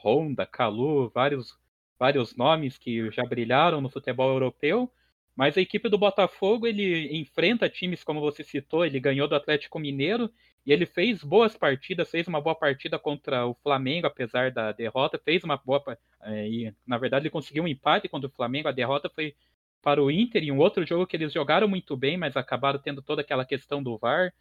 Honda, 0.03 0.45
Calu, 0.45 1.09
vários 1.09 1.59
vários 1.99 2.35
nomes 2.35 2.77
que 2.79 3.11
já 3.11 3.23
brilharam 3.23 3.81
no 3.81 3.89
futebol 3.89 4.31
europeu. 4.31 4.91
Mas 5.35 5.57
a 5.57 5.61
equipe 5.61 5.87
do 5.89 5.97
Botafogo 5.97 6.67
ele 6.67 7.17
enfrenta 7.17 7.69
times 7.69 8.03
como 8.03 8.19
você 8.19 8.43
citou, 8.43 8.85
ele 8.85 8.99
ganhou 8.99 9.27
do 9.27 9.35
Atlético 9.35 9.79
Mineiro 9.79 10.29
e 10.65 10.71
ele 10.71 10.85
fez 10.85 11.23
boas 11.23 11.55
partidas, 11.57 12.09
fez 12.09 12.27
uma 12.27 12.39
boa 12.39 12.55
partida 12.55 12.99
contra 12.99 13.45
o 13.47 13.55
Flamengo, 13.55 14.07
apesar 14.07 14.51
da 14.51 14.71
derrota, 14.71 15.19
fez 15.23 15.43
uma 15.43 15.57
boa. 15.57 15.81
É, 16.21 16.47
e, 16.47 16.73
na 16.85 16.97
verdade, 16.97 17.23
ele 17.23 17.31
conseguiu 17.31 17.63
um 17.63 17.67
empate 17.67 18.07
contra 18.07 18.29
o 18.29 18.31
Flamengo, 18.31 18.67
a 18.67 18.71
derrota 18.71 19.09
foi 19.09 19.35
para 19.81 20.01
o 20.01 20.11
Inter, 20.11 20.43
e 20.43 20.51
um 20.51 20.59
outro 20.59 20.85
jogo 20.85 21.07
que 21.07 21.17
eles 21.17 21.33
jogaram 21.33 21.67
muito 21.67 21.97
bem, 21.97 22.15
mas 22.15 22.37
acabaram 22.37 22.77
tendo 22.77 23.01
toda 23.01 23.21
aquela 23.21 23.43
questão 23.43 23.81
do 23.81 23.97
VAR. 23.97 24.31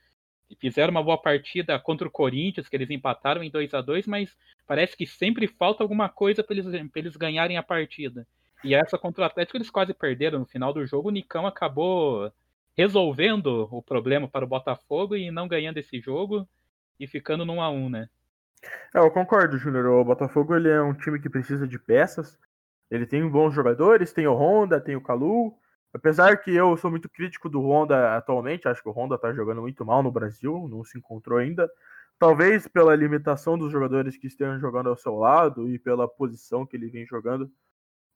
E 0.50 0.56
fizeram 0.56 0.90
uma 0.90 1.02
boa 1.02 1.16
partida 1.16 1.78
contra 1.78 2.06
o 2.06 2.10
Corinthians, 2.10 2.68
que 2.68 2.76
eles 2.76 2.90
empataram 2.90 3.42
em 3.42 3.50
2 3.50 3.72
a 3.72 3.80
2 3.80 4.06
mas 4.06 4.36
parece 4.66 4.96
que 4.96 5.06
sempre 5.06 5.46
falta 5.46 5.82
alguma 5.82 6.08
coisa 6.08 6.42
para 6.42 6.56
eles, 6.56 6.90
eles 6.94 7.16
ganharem 7.16 7.56
a 7.56 7.62
partida. 7.62 8.26
E 8.62 8.74
essa 8.74 8.98
contra 8.98 9.22
o 9.22 9.24
Atlético 9.24 9.56
eles 9.56 9.70
quase 9.70 9.94
perderam. 9.94 10.40
No 10.40 10.46
final 10.46 10.72
do 10.72 10.84
jogo, 10.84 11.08
o 11.08 11.12
Nicão 11.12 11.46
acabou 11.46 12.30
resolvendo 12.76 13.68
o 13.70 13.82
problema 13.82 14.28
para 14.28 14.44
o 14.44 14.48
Botafogo 14.48 15.16
e 15.16 15.30
não 15.30 15.48
ganhando 15.48 15.78
esse 15.78 16.00
jogo 16.00 16.48
e 16.98 17.06
ficando 17.06 17.44
num 17.44 17.60
a 17.60 17.70
um, 17.70 17.88
né? 17.88 18.08
É, 18.94 18.98
eu 18.98 19.10
concordo, 19.10 19.58
Júnior. 19.58 19.86
O 19.86 20.04
Botafogo 20.04 20.54
ele 20.54 20.68
é 20.68 20.82
um 20.82 20.94
time 20.94 21.20
que 21.20 21.30
precisa 21.30 21.66
de 21.66 21.78
peças. 21.78 22.38
Ele 22.90 23.06
tem 23.06 23.26
bons 23.28 23.54
jogadores, 23.54 24.12
tem 24.12 24.26
o 24.26 24.34
Honda, 24.34 24.80
tem 24.80 24.96
o 24.96 25.00
Calu. 25.00 25.54
Apesar 25.92 26.36
que 26.36 26.54
eu 26.54 26.76
sou 26.76 26.90
muito 26.90 27.08
crítico 27.08 27.48
do 27.48 27.60
Honda 27.60 28.16
atualmente, 28.16 28.68
acho 28.68 28.82
que 28.82 28.88
o 28.88 28.92
Honda 28.92 29.18
tá 29.18 29.32
jogando 29.32 29.60
muito 29.60 29.84
mal 29.84 30.02
no 30.02 30.10
Brasil, 30.10 30.68
não 30.68 30.84
se 30.84 30.98
encontrou 30.98 31.38
ainda. 31.38 31.70
Talvez 32.18 32.68
pela 32.68 32.94
limitação 32.94 33.56
dos 33.56 33.72
jogadores 33.72 34.16
que 34.16 34.26
estejam 34.26 34.60
jogando 34.60 34.88
ao 34.88 34.96
seu 34.96 35.16
lado 35.16 35.68
e 35.68 35.78
pela 35.78 36.06
posição 36.06 36.66
que 36.66 36.76
ele 36.76 36.88
vem 36.88 37.06
jogando, 37.06 37.50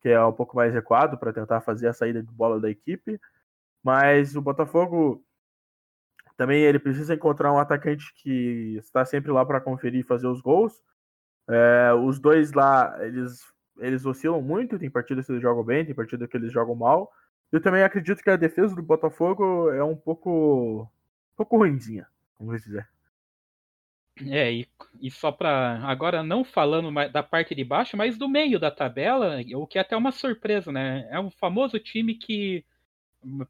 que 0.02 0.10
é 0.10 0.22
um 0.22 0.32
pouco 0.32 0.56
mais 0.56 0.72
recuado 0.72 1.16
para 1.16 1.32
tentar 1.32 1.62
fazer 1.62 1.88
a 1.88 1.92
saída 1.92 2.22
de 2.22 2.30
bola 2.30 2.60
da 2.60 2.70
equipe. 2.70 3.18
Mas 3.84 4.34
o 4.34 4.40
Botafogo 4.40 5.22
também 6.36 6.62
ele 6.62 6.78
precisa 6.78 7.14
encontrar 7.14 7.52
um 7.52 7.58
atacante 7.58 8.12
que 8.16 8.76
está 8.78 9.04
sempre 9.04 9.30
lá 9.30 9.44
para 9.44 9.60
conferir 9.60 10.00
e 10.00 10.08
fazer 10.08 10.26
os 10.26 10.40
gols. 10.40 10.82
É, 11.48 11.92
os 11.92 12.18
dois 12.18 12.52
lá, 12.52 12.96
eles, 13.00 13.40
eles 13.78 14.06
oscilam 14.06 14.40
muito, 14.40 14.78
tem 14.78 14.90
partidas 14.90 15.26
que 15.26 15.32
eles 15.32 15.42
jogam 15.42 15.62
bem, 15.62 15.84
tem 15.84 15.94
partidas 15.94 16.28
que 16.28 16.36
eles 16.36 16.50
jogam 16.50 16.74
mal. 16.74 17.12
Eu 17.52 17.60
também 17.60 17.82
acredito 17.82 18.22
que 18.22 18.30
a 18.30 18.36
defesa 18.36 18.74
do 18.74 18.82
Botafogo 18.82 19.70
é 19.70 19.84
um 19.84 19.94
pouco, 19.94 20.82
um 21.34 21.36
pouco 21.36 21.58
ruimzinha, 21.58 22.06
vamos 22.40 22.62
dizer. 22.62 22.88
É, 24.26 24.52
e, 24.52 24.68
e 25.00 25.10
só 25.10 25.30
para 25.30 25.80
agora 25.84 26.22
não 26.22 26.44
falando 26.44 26.90
da 27.10 27.22
parte 27.22 27.54
de 27.54 27.64
baixo, 27.64 27.96
mas 27.96 28.16
do 28.16 28.28
meio 28.28 28.58
da 28.58 28.70
tabela, 28.70 29.40
o 29.56 29.66
que 29.66 29.76
é 29.76 29.80
até 29.80 29.96
uma 29.96 30.12
surpresa, 30.12 30.72
né? 30.72 31.06
É 31.10 31.18
um 31.18 31.30
famoso 31.30 31.78
time 31.78 32.14
que 32.14 32.64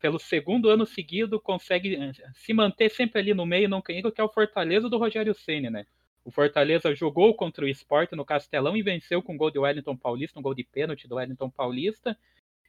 pelo 0.00 0.18
segundo 0.18 0.68
ano 0.68 0.86
seguido, 0.86 1.40
consegue 1.40 1.96
eh, 1.96 2.12
se 2.34 2.52
manter 2.52 2.90
sempre 2.90 3.20
ali 3.20 3.34
no 3.34 3.46
meio, 3.46 3.68
não 3.68 3.82
caindo, 3.82 4.12
que 4.12 4.20
é 4.20 4.24
o 4.24 4.28
Fortaleza 4.28 4.88
do 4.88 4.98
Rogério 4.98 5.34
Ceni, 5.34 5.70
né? 5.70 5.86
O 6.24 6.30
Fortaleza 6.30 6.94
jogou 6.94 7.34
contra 7.34 7.64
o 7.64 7.68
Sport 7.68 8.12
no 8.12 8.24
Castelão 8.24 8.76
e 8.76 8.82
venceu 8.82 9.22
com 9.22 9.34
um 9.34 9.36
gol 9.36 9.50
de 9.50 9.58
Wellington 9.58 9.96
Paulista, 9.96 10.38
um 10.38 10.42
gol 10.42 10.54
de 10.54 10.64
pênalti 10.64 11.06
do 11.06 11.16
Wellington 11.16 11.50
Paulista. 11.50 12.16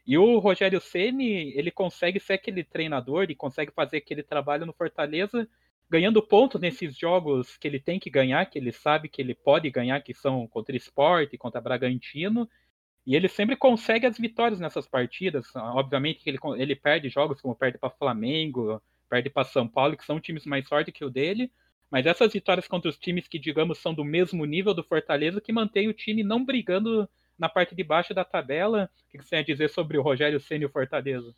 E 0.06 0.18
o 0.18 0.39
Rogério 0.39 0.82
Ceni, 0.82 1.58
ele 1.58 1.72
consegue 1.72 2.20
ser 2.20 2.34
aquele 2.34 2.63
treinador 2.63 3.28
e 3.30 3.36
consegue 3.36 3.72
fazer 3.72 3.98
aquele 3.98 4.22
trabalho 4.22 4.65
no 4.65 4.74
Fortaleza, 4.74 5.48
ganhando 5.89 6.22
pontos 6.22 6.60
nesses 6.60 6.98
jogos 6.98 7.58
que 7.58 7.68
ele 7.68 7.80
tem 7.80 7.98
que 7.98 8.10
ganhar, 8.10 8.46
que 8.46 8.60
ele 8.60 8.72
sabe 8.72 9.08
que 9.08 9.22
ele 9.22 9.34
pode 9.34 9.70
ganhar, 9.70 10.02
que 10.02 10.13
são 10.13 10.46
contra 10.48 10.74
o 10.74 10.78
Sport, 10.78 11.36
contra 11.38 11.62
Bragantino, 11.62 12.50
e 13.06 13.15
ele 13.15 13.28
sempre 13.28 13.56
consegue 13.56 14.06
as 14.06 14.18
vitórias 14.18 14.60
nessas 14.60 14.88
partidas. 14.88 15.56
Obviamente 15.56 16.24
que 16.24 16.30
ele, 16.30 16.39
ele 16.58 16.76
perde 16.76 17.10
jogos 17.10 17.39
como 17.39 17.56
perde 17.56 17.78
para 17.78 17.89
Flamengo, 17.89 18.82
perde 19.10 19.30
para 19.30 19.44
São 19.44 19.68
Paulo, 19.68 19.96
que 19.96 20.06
são 20.06 20.20
times 20.20 20.46
mais 20.46 20.68
fortes 20.68 20.94
que 20.94 21.06
o 21.06 21.10
dele. 21.10 21.52
Mas 21.91 22.06
essas 22.06 22.34
vitórias 22.34 22.68
contra 22.68 22.89
os 22.89 22.98
times 22.98 23.28
que, 23.28 23.38
digamos, 23.38 23.78
são 23.78 23.94
do 23.94 24.04
mesmo 24.04 24.44
nível 24.44 24.74
do 24.74 24.84
Fortaleza, 24.84 25.39
que 25.39 25.54
mantém 25.54 25.88
o 25.88 25.94
time 25.94 26.24
não 26.24 26.44
brigando 26.44 27.08
na 27.38 27.48
parte 27.48 27.76
de 27.76 27.84
baixo 27.84 28.13
da 28.13 28.26
tabela. 28.26 28.89
O 29.08 29.12
que 29.12 29.24
você 29.24 29.30
tem 29.30 29.39
a 29.39 29.44
dizer 29.44 29.70
sobre 29.70 29.98
o 29.98 30.02
Rogério 30.02 30.39
Senna 30.39 30.63
e 30.63 30.65
o 30.65 30.72
Fortaleza? 30.72 31.34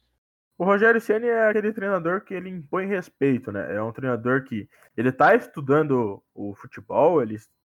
O 0.58 0.66
Rogério 0.66 1.00
Ceni 1.00 1.28
é 1.28 1.50
aquele 1.50 1.72
treinador 1.72 2.22
que 2.22 2.34
ele 2.34 2.50
impõe 2.50 2.88
respeito, 2.88 3.52
né? 3.52 3.76
É 3.76 3.82
um 3.82 3.92
treinador 3.92 4.44
que 4.44 4.68
ele 4.96 5.12
tá 5.12 5.36
estudando 5.36 6.24
o 6.34 6.56
futebol, 6.56 7.22
ele 7.22 7.38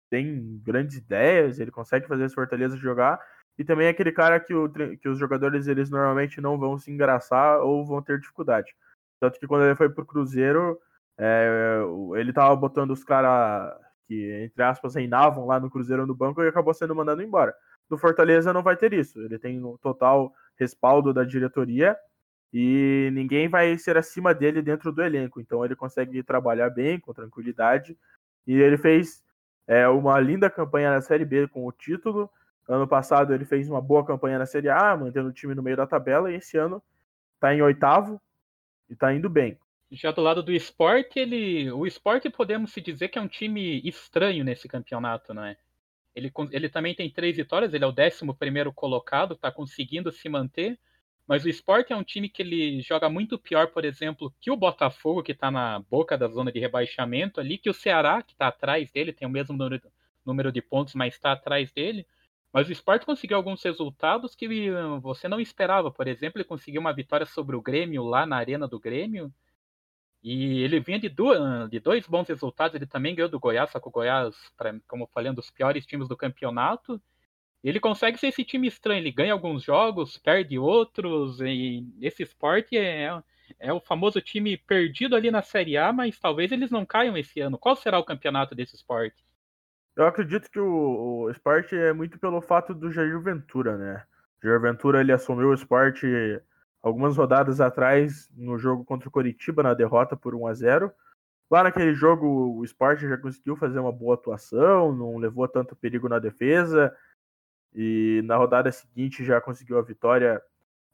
tem 0.09 0.61
grandes 0.63 0.97
ideias, 0.97 1.59
ele 1.59 1.73
consegue 1.73 2.07
fazer 2.07 2.25
as 2.25 2.35
Fortaleza 2.35 2.77
jogar, 2.77 3.21
e 3.59 3.65
também 3.65 3.89
é 3.89 3.91
aquele 3.91 4.13
cara 4.13 4.39
que, 4.39 4.55
o, 4.55 4.71
que 4.71 5.09
os 5.09 5.19
jogadores 5.19 5.67
eles 5.67 5.91
normalmente 5.91 6.41
não 6.41 6.57
vão 6.57 6.79
se 6.79 6.91
engraçar 6.93 7.61
ou 7.61 7.85
vão 7.85 8.01
ter 8.01 8.21
dificuldade. 8.21 8.75
Tanto 9.21 9.39
que 9.41 9.49
quando 9.49 9.65
ele 9.65 9.75
foi 9.75 9.89
pro 9.91 10.07
Cruzeiro, 10.07 10.79
é, 11.19 11.81
ele 12.15 12.33
tava 12.33 12.55
botando 12.55 12.93
os 12.93 13.03
caras 13.03 13.77
que, 14.07 14.45
entre 14.45 14.63
aspas, 14.63 14.95
reinavam 14.95 15.45
lá 15.47 15.59
no 15.59 15.69
Cruzeiro 15.69 16.07
no 16.07 16.15
banco 16.15 16.43
e 16.43 16.49
acabou 16.49 16.73
sendo 16.73 16.95
mandado 16.95 17.21
embora. 17.21 17.53
No 17.91 17.99
Fortaleza 17.99 18.53
não 18.53 18.63
vai 18.63 18.77
ter 18.77 18.93
isso. 18.93 19.21
Ele 19.21 19.39
tem 19.39 19.63
o 19.63 19.77
total 19.79 20.33
respaldo 20.57 21.13
da 21.13 21.25
diretoria 21.25 21.97
e 22.53 23.11
ninguém 23.13 23.49
vai 23.49 23.77
ser 23.77 23.97
acima 23.97 24.33
dele 24.33 24.63
dentro 24.63 24.93
do 24.93 25.03
elenco. 25.03 25.41
Então 25.41 25.65
ele 25.65 25.75
consegue 25.75 26.23
trabalhar 26.23 26.71
bem, 26.71 27.01
com 27.01 27.13
tranquilidade. 27.13 27.99
E 28.47 28.55
ele 28.55 28.79
fez 28.79 29.25
é, 29.67 29.89
uma 29.89 30.19
linda 30.21 30.49
campanha 30.49 30.93
na 30.93 31.01
Série 31.01 31.25
B 31.25 31.49
com 31.49 31.67
o 31.67 31.73
título. 31.73 32.31
Ano 32.69 32.87
passado 32.87 33.33
ele 33.33 33.47
fez 33.47 33.69
uma 33.69 33.81
boa 33.81 34.05
campanha 34.05 34.39
na 34.39 34.45
Série 34.45 34.69
A, 34.69 34.95
mantendo 34.95 35.31
o 35.31 35.33
time 35.33 35.55
no 35.55 35.63
meio 35.63 35.77
da 35.77 35.87
tabela, 35.87 36.31
e 36.31 36.35
esse 36.37 36.59
ano 36.59 36.83
está 37.35 37.55
em 37.55 37.63
oitavo 37.63 38.21
e 38.89 38.93
está 38.93 39.13
indo 39.15 39.31
bem. 39.31 39.59
Já 39.91 40.13
do 40.13 40.21
lado 40.21 40.43
do 40.43 40.53
esporte, 40.53 41.19
ele, 41.19 41.73
o 41.73 41.87
esporte 41.87 42.29
podemos 42.29 42.73
se 42.73 42.81
dizer 42.83 43.09
que 43.09 43.19
é 43.19 43.23
um 43.23 43.29
time 43.29 43.81
estranho 43.89 44.45
nesse 44.45 44.69
campeonato, 44.69 45.33
não 45.33 45.43
é? 45.43 45.57
Ele, 46.15 46.31
ele 46.51 46.69
também 46.69 46.95
tem 46.95 47.11
três 47.11 47.37
vitórias, 47.37 47.73
ele 47.73 47.85
é 47.85 47.87
o 47.87 47.93
décimo 47.93 48.35
primeiro 48.35 48.71
colocado, 48.71 49.33
está 49.33 49.51
conseguindo 49.51 50.13
se 50.13 50.29
manter, 50.29 50.79
mas 51.27 51.45
o 51.45 51.49
esporte 51.49 51.93
é 51.93 51.97
um 51.97 52.03
time 52.03 52.29
que 52.29 52.43
ele 52.43 52.81
joga 52.83 53.09
muito 53.09 53.39
pior, 53.39 53.69
por 53.69 53.85
exemplo, 53.85 54.35
que 54.41 54.51
o 54.51 54.57
Botafogo, 54.57 55.23
que 55.23 55.33
está 55.33 55.51
na 55.51 55.79
boca 55.79 56.19
da 56.19 56.27
zona 56.27 56.51
de 56.51 56.59
rebaixamento 56.59 57.41
ali, 57.41 57.57
que 57.57 57.71
o 57.71 57.75
Ceará, 57.75 58.23
que 58.23 58.33
está 58.33 58.49
atrás 58.49 58.91
dele, 58.91 59.13
tem 59.13 59.29
o 59.29 59.31
mesmo 59.31 59.57
número, 59.57 59.81
número 60.25 60.51
de 60.51 60.61
pontos, 60.61 60.95
mas 60.95 61.15
está 61.15 61.33
atrás 61.33 61.71
dele. 61.71 62.07
Mas 62.59 62.69
o 62.69 62.73
Sport 62.73 63.05
conseguiu 63.05 63.37
alguns 63.37 63.63
resultados 63.63 64.35
que 64.35 64.49
você 65.01 65.29
não 65.29 65.39
esperava. 65.39 65.93
Por 65.93 66.09
exemplo, 66.09 66.41
ele 66.41 66.49
conseguiu 66.49 66.81
uma 66.81 66.93
vitória 66.93 67.25
sobre 67.25 67.55
o 67.55 67.63
Grêmio 67.63 68.03
lá 68.03 68.27
na 68.27 68.37
Arena 68.37 68.67
do 68.67 68.81
Grêmio. 68.81 69.33
E 70.21 70.65
ele 70.65 70.81
vinha 70.81 70.99
de, 70.99 71.09
duas, 71.09 71.71
de 71.71 71.79
dois 71.79 72.05
bons 72.09 72.27
resultados. 72.27 72.75
Ele 72.75 72.85
também 72.85 73.15
ganhou 73.15 73.31
do 73.31 73.39
Goiás, 73.39 73.71
só 73.71 73.79
que 73.79 73.87
o 73.87 73.93
Goiás, 73.93 74.35
pra, 74.57 74.75
como 74.89 75.05
eu 75.05 75.07
falei, 75.15 75.29
é 75.29 75.31
um 75.31 75.37
dos 75.37 75.53
piores 75.53 75.87
times 75.87 76.09
do 76.09 76.17
campeonato. 76.17 77.01
Ele 77.63 77.79
consegue 77.79 78.19
ser 78.19 78.27
esse 78.27 78.45
time 78.45 78.67
estranho. 78.67 79.03
Ele 79.03 79.13
ganha 79.13 79.35
alguns 79.35 79.63
jogos, 79.63 80.19
perde 80.19 80.59
outros. 80.59 81.41
E 81.41 81.87
esse 82.01 82.25
esporte 82.25 82.77
é, 82.77 83.23
é 83.61 83.73
o 83.73 83.79
famoso 83.79 84.21
time 84.21 84.57
perdido 84.57 85.15
ali 85.15 85.31
na 85.31 85.43
Série 85.43 85.77
A, 85.77 85.93
mas 85.93 86.19
talvez 86.19 86.51
eles 86.51 86.73
não 86.73 86.85
caiam 86.85 87.17
esse 87.17 87.39
ano. 87.39 87.57
Qual 87.57 87.77
será 87.77 88.01
o 88.01 88.05
campeonato 88.05 88.53
desse 88.53 88.75
esporte? 88.75 89.28
Eu 89.99 90.07
acredito 90.07 90.49
que 90.49 90.61
o, 90.61 91.25
o 91.25 91.31
esporte 91.31 91.75
é 91.75 91.93
muito 91.93 92.21
pelo 92.21 92.41
fato 92.41 92.73
do 92.73 92.89
Jair 92.89 93.21
Ventura, 93.21 93.77
né? 93.77 94.05
O 94.41 94.47
Jair 94.47 94.61
Ventura 94.61 95.01
ele 95.01 95.11
assumiu 95.11 95.49
o 95.49 95.55
esporte 95.55 96.07
algumas 96.81 97.17
rodadas 97.17 97.61
atrás 97.61 98.31
no 98.37 98.57
jogo 98.57 98.85
contra 98.85 99.09
o 99.09 99.11
Coritiba, 99.11 99.61
na 99.61 99.75
derrota 99.75 100.17
por 100.17 100.37
1 100.37 100.47
a 100.47 100.55
0 100.55 100.93
Lá 101.51 101.65
naquele 101.65 101.95
jogo, 101.95 102.59
o 102.59 102.65
esporte 102.65 103.09
já 103.09 103.19
conseguiu 103.19 103.57
fazer 103.57 103.81
uma 103.81 103.91
boa 103.91 104.15
atuação, 104.15 104.95
não 104.95 105.17
levou 105.17 105.49
tanto 105.49 105.75
perigo 105.75 106.09
na 106.09 106.21
defesa. 106.21 106.97
E 107.75 108.23
na 108.25 108.37
rodada 108.37 108.71
seguinte 108.71 109.25
já 109.25 109.41
conseguiu 109.41 109.79
a 109.79 109.83
vitória 109.83 110.41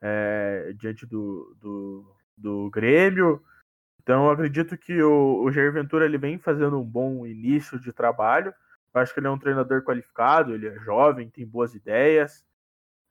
é, 0.00 0.72
diante 0.78 1.04
do, 1.04 1.54
do, 1.60 2.16
do 2.38 2.70
Grêmio. 2.70 3.42
Então 4.02 4.30
acredito 4.30 4.78
que 4.78 5.02
o, 5.02 5.42
o 5.42 5.52
Jair 5.52 5.70
Ventura 5.70 6.06
ele 6.06 6.16
vem 6.16 6.38
fazendo 6.38 6.80
um 6.80 6.84
bom 6.84 7.26
início 7.26 7.78
de 7.78 7.92
trabalho. 7.92 8.54
Eu 8.94 9.00
acho 9.00 9.12
que 9.12 9.20
ele 9.20 9.26
é 9.26 9.30
um 9.30 9.38
treinador 9.38 9.82
qualificado, 9.82 10.54
ele 10.54 10.68
é 10.68 10.78
jovem, 10.78 11.28
tem 11.28 11.44
boas 11.44 11.74
ideias. 11.74 12.44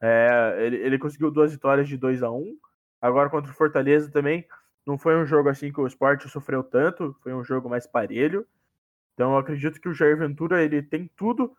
É, 0.01 0.57
ele, 0.59 0.77
ele, 0.77 0.97
conseguiu 0.97 1.29
duas 1.29 1.51
vitórias 1.51 1.87
de 1.87 1.97
2 1.97 2.23
a 2.23 2.31
1 2.31 2.37
um. 2.37 2.57
Agora 3.01 3.29
contra 3.29 3.51
o 3.51 3.55
Fortaleza 3.55 4.09
também 4.09 4.47
não 4.85 4.97
foi 4.97 5.15
um 5.15 5.25
jogo 5.25 5.49
assim 5.49 5.71
que 5.71 5.79
o 5.79 5.87
esporte 5.87 6.27
sofreu 6.29 6.63
tanto, 6.63 7.15
foi 7.21 7.33
um 7.33 7.43
jogo 7.43 7.69
mais 7.69 7.85
parelho. 7.85 8.45
Então 9.13 9.31
eu 9.31 9.37
acredito 9.37 9.79
que 9.79 9.89
o 9.89 9.93
Jair 9.93 10.17
Ventura 10.17 10.63
ele 10.63 10.81
tem 10.81 11.09
tudo 11.15 11.55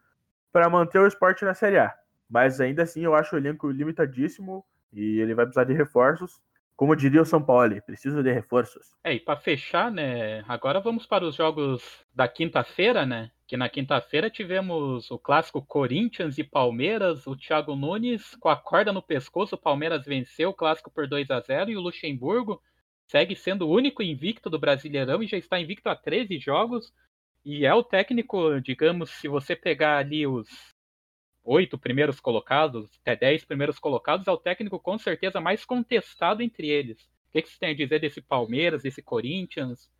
para 0.53 0.69
manter 0.69 0.99
o 0.99 1.07
esporte 1.07 1.45
na 1.45 1.55
Série 1.55 1.79
A. 1.79 1.95
Mas 2.29 2.61
ainda 2.61 2.83
assim 2.83 3.03
eu 3.03 3.15
acho 3.15 3.35
o 3.35 3.39
elenco 3.39 3.71
limitadíssimo 3.71 4.65
e 4.93 5.21
ele 5.21 5.35
vai 5.35 5.45
precisar 5.45 5.65
de 5.65 5.75
reforços. 5.75 6.41
Como 6.77 6.97
diria 6.97 7.23
o 7.23 7.27
São 7.27 7.43
Paulo, 7.43 7.81
precisa 7.83 8.23
de 8.23 8.33
reforços. 8.33 8.97
É, 9.05 9.15
e 9.15 9.21
para 9.21 9.39
fechar, 9.39 9.91
né? 9.91 10.43
Agora 10.49 10.81
vamos 10.81 11.07
para 11.07 11.25
os 11.25 11.37
jogos 11.37 12.05
da 12.13 12.27
quinta-feira, 12.27 13.07
né? 13.07 13.31
Que 13.47 13.57
na 13.57 13.69
quinta-feira 13.69 14.31
tivemos 14.31 15.11
o 15.11 15.19
clássico 15.19 15.61
Corinthians 15.61 16.39
e 16.39 16.45
Palmeiras. 16.45 17.27
O 17.27 17.37
Thiago 17.37 17.77
Nunes, 17.77 18.35
com 18.37 18.49
a 18.49 18.57
corda 18.57 18.93
no 18.93 19.03
pescoço, 19.03 19.55
o 19.55 19.59
Palmeiras 19.59 20.07
venceu 20.07 20.51
o 20.51 20.55
clássico 20.55 20.91
por 20.91 21.07
2 21.07 21.31
a 21.31 21.41
0 21.41 21.71
e 21.71 21.77
o 21.77 21.81
Luxemburgo 21.81 22.61
segue 23.07 23.37
sendo 23.37 23.67
o 23.67 23.71
único 23.71 24.03
invicto 24.03 24.49
do 24.49 24.59
Brasileirão 24.59 25.23
e 25.23 25.27
já 25.27 25.37
está 25.37 25.61
invicto 25.61 25.89
a 25.89 25.97
13 25.97 26.39
jogos. 26.39 26.93
E 27.45 27.67
é 27.67 27.75
o 27.75 27.83
técnico, 27.83 28.61
digamos, 28.61 29.11
se 29.11 29.29
você 29.29 29.55
pegar 29.55 29.99
ali 29.99 30.27
os 30.27 30.49
oito 31.45 31.77
primeiros 31.77 32.19
colocados, 32.19 32.89
até 33.03 33.15
dez 33.15 33.45
primeiros 33.45 33.79
colocados, 33.79 34.27
é 34.27 34.31
o 34.31 34.39
técnico 34.39 34.81
com 34.81 34.99
certeza 34.99 35.41
mais 35.41 35.65
contestado 35.65 36.43
entre 36.43 36.69
eles. 36.69 37.03
O 37.29 37.33
que, 37.33 37.43
que 37.43 37.51
você 37.51 37.59
tem 37.59 37.71
a 37.71 37.77
dizer 37.77 38.01
desse 38.01 38.23
Palmeiras, 38.23 38.83
desse 38.83 39.03
Corinthians? 39.03 39.91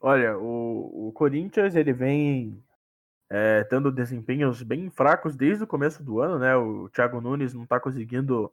Olha, 0.00 0.38
o, 0.38 1.08
o 1.08 1.12
Corinthians 1.12 1.74
ele 1.74 1.92
vem 1.92 2.62
é, 3.30 3.64
tendo 3.64 3.92
desempenhos 3.92 4.62
bem 4.62 4.90
fracos 4.90 5.36
desde 5.36 5.64
o 5.64 5.66
começo 5.66 6.02
do 6.02 6.20
ano, 6.20 6.38
né? 6.38 6.56
O 6.56 6.88
Thiago 6.88 7.20
Nunes 7.20 7.52
não 7.52 7.64
está 7.64 7.78
conseguindo 7.78 8.52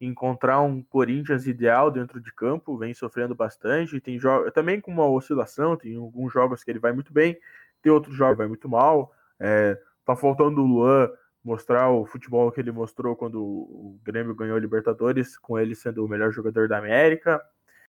encontrar 0.00 0.60
um 0.60 0.82
Corinthians 0.82 1.46
ideal 1.46 1.90
dentro 1.90 2.20
de 2.20 2.32
campo, 2.32 2.76
vem 2.76 2.94
sofrendo 2.94 3.34
bastante. 3.34 4.00
Tem 4.00 4.18
jogos 4.18 4.52
também 4.52 4.80
com 4.80 4.90
uma 4.90 5.06
oscilação, 5.06 5.76
tem 5.76 5.96
alguns 5.96 6.32
jogos 6.32 6.64
que 6.64 6.70
ele 6.70 6.78
vai 6.78 6.92
muito 6.92 7.12
bem, 7.12 7.38
tem 7.82 7.92
outros 7.92 8.14
jogos 8.14 8.34
que 8.34 8.38
vai 8.38 8.48
muito 8.48 8.68
mal. 8.68 9.12
É, 9.38 9.78
tá 10.04 10.16
faltando 10.16 10.62
o 10.62 10.66
Luan 10.66 11.10
mostrar 11.42 11.90
o 11.90 12.04
futebol 12.04 12.52
que 12.52 12.60
ele 12.60 12.70
mostrou 12.70 13.16
quando 13.16 13.42
o 13.42 13.98
Grêmio 14.04 14.34
ganhou 14.34 14.56
a 14.56 14.60
Libertadores, 14.60 15.38
com 15.38 15.58
ele 15.58 15.74
sendo 15.74 16.04
o 16.04 16.08
melhor 16.08 16.30
jogador 16.30 16.68
da 16.68 16.78
América. 16.78 17.42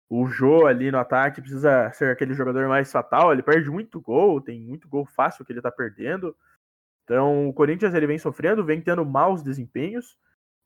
O 0.09 0.27
Jô 0.27 0.67
ali 0.67 0.91
no 0.91 0.99
ataque 0.99 1.41
precisa 1.41 1.91
ser 1.93 2.13
aquele 2.13 2.35
jogador 2.35 2.69
mais 2.69 2.93
fatal, 2.93 3.33
ele 3.33 3.43
perde 3.43 3.71
muito 3.71 4.01
gol, 4.01 4.41
tem 4.41 4.61
muito 4.61 4.89
gol 4.89 5.07
fácil 5.07 5.45
que 5.45 5.53
ele 5.53 5.63
tá 5.63 5.71
perdendo. 5.71 6.37
Então 7.05 7.49
o 7.49 7.53
Corinthians 7.53 7.95
ele 7.95 8.07
vem 8.07 8.19
sofrendo, 8.19 8.65
vem 8.65 8.81
tendo 8.81 9.05
maus 9.05 9.43
desempenhos. 9.43 10.17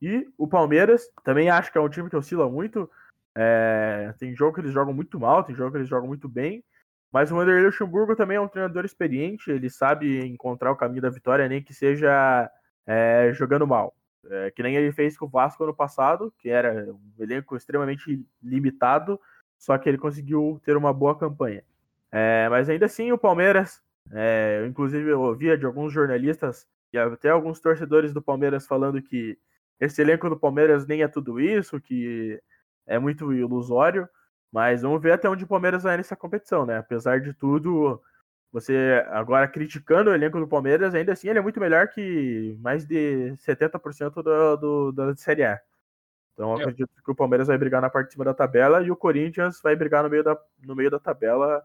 E 0.01 0.29
o 0.37 0.47
Palmeiras 0.47 1.09
também 1.25 1.49
acho 1.49 1.73
que 1.73 1.79
é 1.79 1.81
um 1.81 1.89
time 1.89 2.11
que 2.11 2.17
oscila 2.17 2.51
muito. 2.51 2.91
É, 3.35 4.15
tem 4.19 4.35
jogo 4.35 4.55
que 4.55 4.61
eles 4.61 4.73
jogam 4.73 4.93
muito 4.93 5.19
mal, 5.19 5.45
tem 5.45 5.55
jogo 5.55 5.71
que 5.71 5.79
eles 5.79 5.89
jogam 5.89 6.09
muito 6.09 6.29
bem. 6.29 6.65
Mas 7.13 7.31
o 7.31 7.37
Wanderlei 7.37 7.65
Luxemburgo 7.65 8.17
também 8.17 8.37
é 8.37 8.41
um 8.41 8.49
treinador 8.49 8.85
experiente, 8.85 9.51
ele 9.51 9.71
sabe 9.71 10.27
encontrar 10.27 10.73
o 10.73 10.77
caminho 10.77 11.03
da 11.03 11.09
vitória, 11.09 11.49
nem 11.49 11.63
que 11.63 11.73
seja 11.73 12.51
é, 12.87 13.31
jogando 13.33 13.67
mal. 13.67 13.95
É, 14.29 14.51
que 14.51 14.63
nem 14.63 14.75
ele 14.75 14.91
fez 14.93 15.17
com 15.17 15.27
o 15.27 15.29
Vasco 15.29 15.63
ano 15.63 15.75
passado, 15.75 16.33
que 16.39 16.49
era 16.49 16.93
um 16.93 17.23
elenco 17.23 17.57
extremamente 17.57 18.27
limitado, 18.43 19.21
só 19.59 19.79
que 19.79 19.89
ele 19.89 19.99
conseguiu 19.99 20.61
ter 20.65 20.77
uma 20.77 20.93
boa 20.93 21.17
campanha. 21.17 21.63
É, 22.11 22.49
mas 22.49 22.69
ainda 22.69 22.87
assim, 22.87 23.13
o 23.13 23.19
Palmeiras, 23.19 23.83
é, 24.11 24.65
inclusive 24.69 25.11
eu 25.11 25.21
ouvia 25.21 25.57
de 25.57 25.65
alguns 25.65 25.93
jornalistas 25.93 26.67
e 26.93 26.99
até 26.99 27.31
alguns 27.31 27.61
torcedores 27.61 28.13
do 28.13 28.23
Palmeiras 28.23 28.67
falando 28.67 29.03
que 29.03 29.39
esse 29.79 30.01
elenco 30.01 30.29
do 30.29 30.39
Palmeiras 30.39 30.87
nem 30.87 31.03
é 31.03 31.09
tudo 31.09 31.39
isso, 31.39 31.81
que 31.81 32.41
é 32.87 32.99
muito 32.99 33.33
ilusório. 33.33 34.09
Mas 34.51 34.83
vamos 34.83 35.03
ver 35.03 35.13
até 35.13 35.29
onde 35.29 35.45
o 35.45 35.49
Palmeiras 35.49 35.83
vai 35.83 35.97
nessa 35.97 36.17
competição, 36.17 36.65
né? 36.65 36.79
Apesar 36.79 37.21
de 37.21 37.35
tudo, 37.35 38.01
você 38.53 39.05
agora 39.09 39.49
criticando 39.49 40.11
o 40.11 40.15
elenco 40.15 40.39
do 40.39 40.49
Palmeiras, 40.49 40.95
ainda 40.95 41.13
assim 41.13 41.29
ele 41.29 41.39
é 41.39 41.43
muito 41.43 41.61
melhor 41.61 41.89
que 41.89 42.57
mais 42.61 42.87
de 42.87 43.33
70% 43.37 44.23
do, 44.23 44.57
do, 44.57 44.93
da 44.93 45.15
Série 45.17 45.45
A. 45.45 45.61
Então 46.33 46.51
eu 46.51 46.57
acredito 46.57 46.91
que 47.03 47.11
o 47.11 47.15
Palmeiras 47.15 47.49
vai 47.49 47.57
brigar 47.57 47.81
na 47.81 47.89
parte 47.89 48.09
de 48.09 48.13
cima 48.13 48.25
da 48.25 48.35
tabela 48.35 48.83
e 48.83 48.91
o 48.91 48.97
Corinthians 48.97 49.61
vai 49.63 49.75
brigar 49.75 50.03
no 50.03 50.11
meio 50.11 50.23
da, 50.23 50.39
no 50.63 50.75
meio 50.75 50.91
da 50.91 50.99
tabela. 50.99 51.63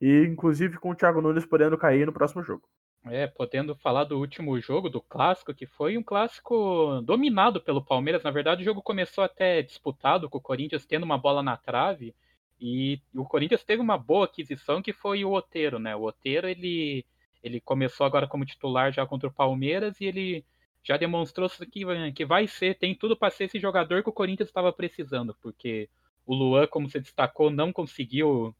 E 0.00 0.24
inclusive 0.24 0.78
com 0.78 0.90
o 0.90 0.94
Thiago 0.94 1.22
Nunes 1.22 1.46
podendo 1.46 1.78
cair 1.78 2.06
no 2.06 2.12
próximo 2.12 2.42
jogo. 2.42 2.68
É, 3.06 3.26
podendo 3.26 3.74
falar 3.76 4.04
do 4.04 4.18
último 4.18 4.60
jogo, 4.60 4.90
do 4.90 5.00
clássico, 5.00 5.54
que 5.54 5.64
foi 5.64 5.96
um 5.96 6.02
clássico 6.02 7.00
dominado 7.04 7.60
pelo 7.60 7.84
Palmeiras. 7.84 8.22
Na 8.22 8.30
verdade, 8.30 8.62
o 8.62 8.64
jogo 8.64 8.82
começou 8.82 9.22
até 9.22 9.62
disputado, 9.62 10.28
com 10.28 10.38
o 10.38 10.42
Corinthians 10.42 10.84
tendo 10.84 11.04
uma 11.04 11.16
bola 11.16 11.42
na 11.42 11.56
trave. 11.56 12.14
E 12.60 13.00
o 13.14 13.24
Corinthians 13.24 13.64
teve 13.64 13.82
uma 13.82 13.98
boa 13.98 14.24
aquisição 14.24 14.80
que 14.80 14.92
foi 14.92 15.24
o 15.24 15.32
Oteiro, 15.32 15.78
né? 15.78 15.94
O 15.94 16.02
Oteiro, 16.04 16.48
ele, 16.48 17.04
ele 17.42 17.60
começou 17.60 18.06
agora 18.06 18.26
como 18.26 18.46
titular 18.46 18.92
já 18.92 19.06
contra 19.06 19.28
o 19.28 19.32
Palmeiras 19.32 20.00
e 20.00 20.06
ele 20.06 20.44
já 20.82 20.96
demonstrou 20.96 21.50
que, 21.70 21.84
que 22.14 22.24
vai 22.24 22.46
ser, 22.46 22.78
tem 22.78 22.94
tudo 22.94 23.16
para 23.16 23.30
ser 23.30 23.44
esse 23.44 23.58
jogador 23.58 24.02
que 24.02 24.08
o 24.08 24.12
Corinthians 24.12 24.48
estava 24.48 24.72
precisando, 24.72 25.36
porque 25.42 25.88
o 26.24 26.34
Luan, 26.34 26.66
como 26.68 26.88
você 26.88 27.00
destacou, 27.00 27.50
não 27.50 27.72
conseguiu 27.72 28.54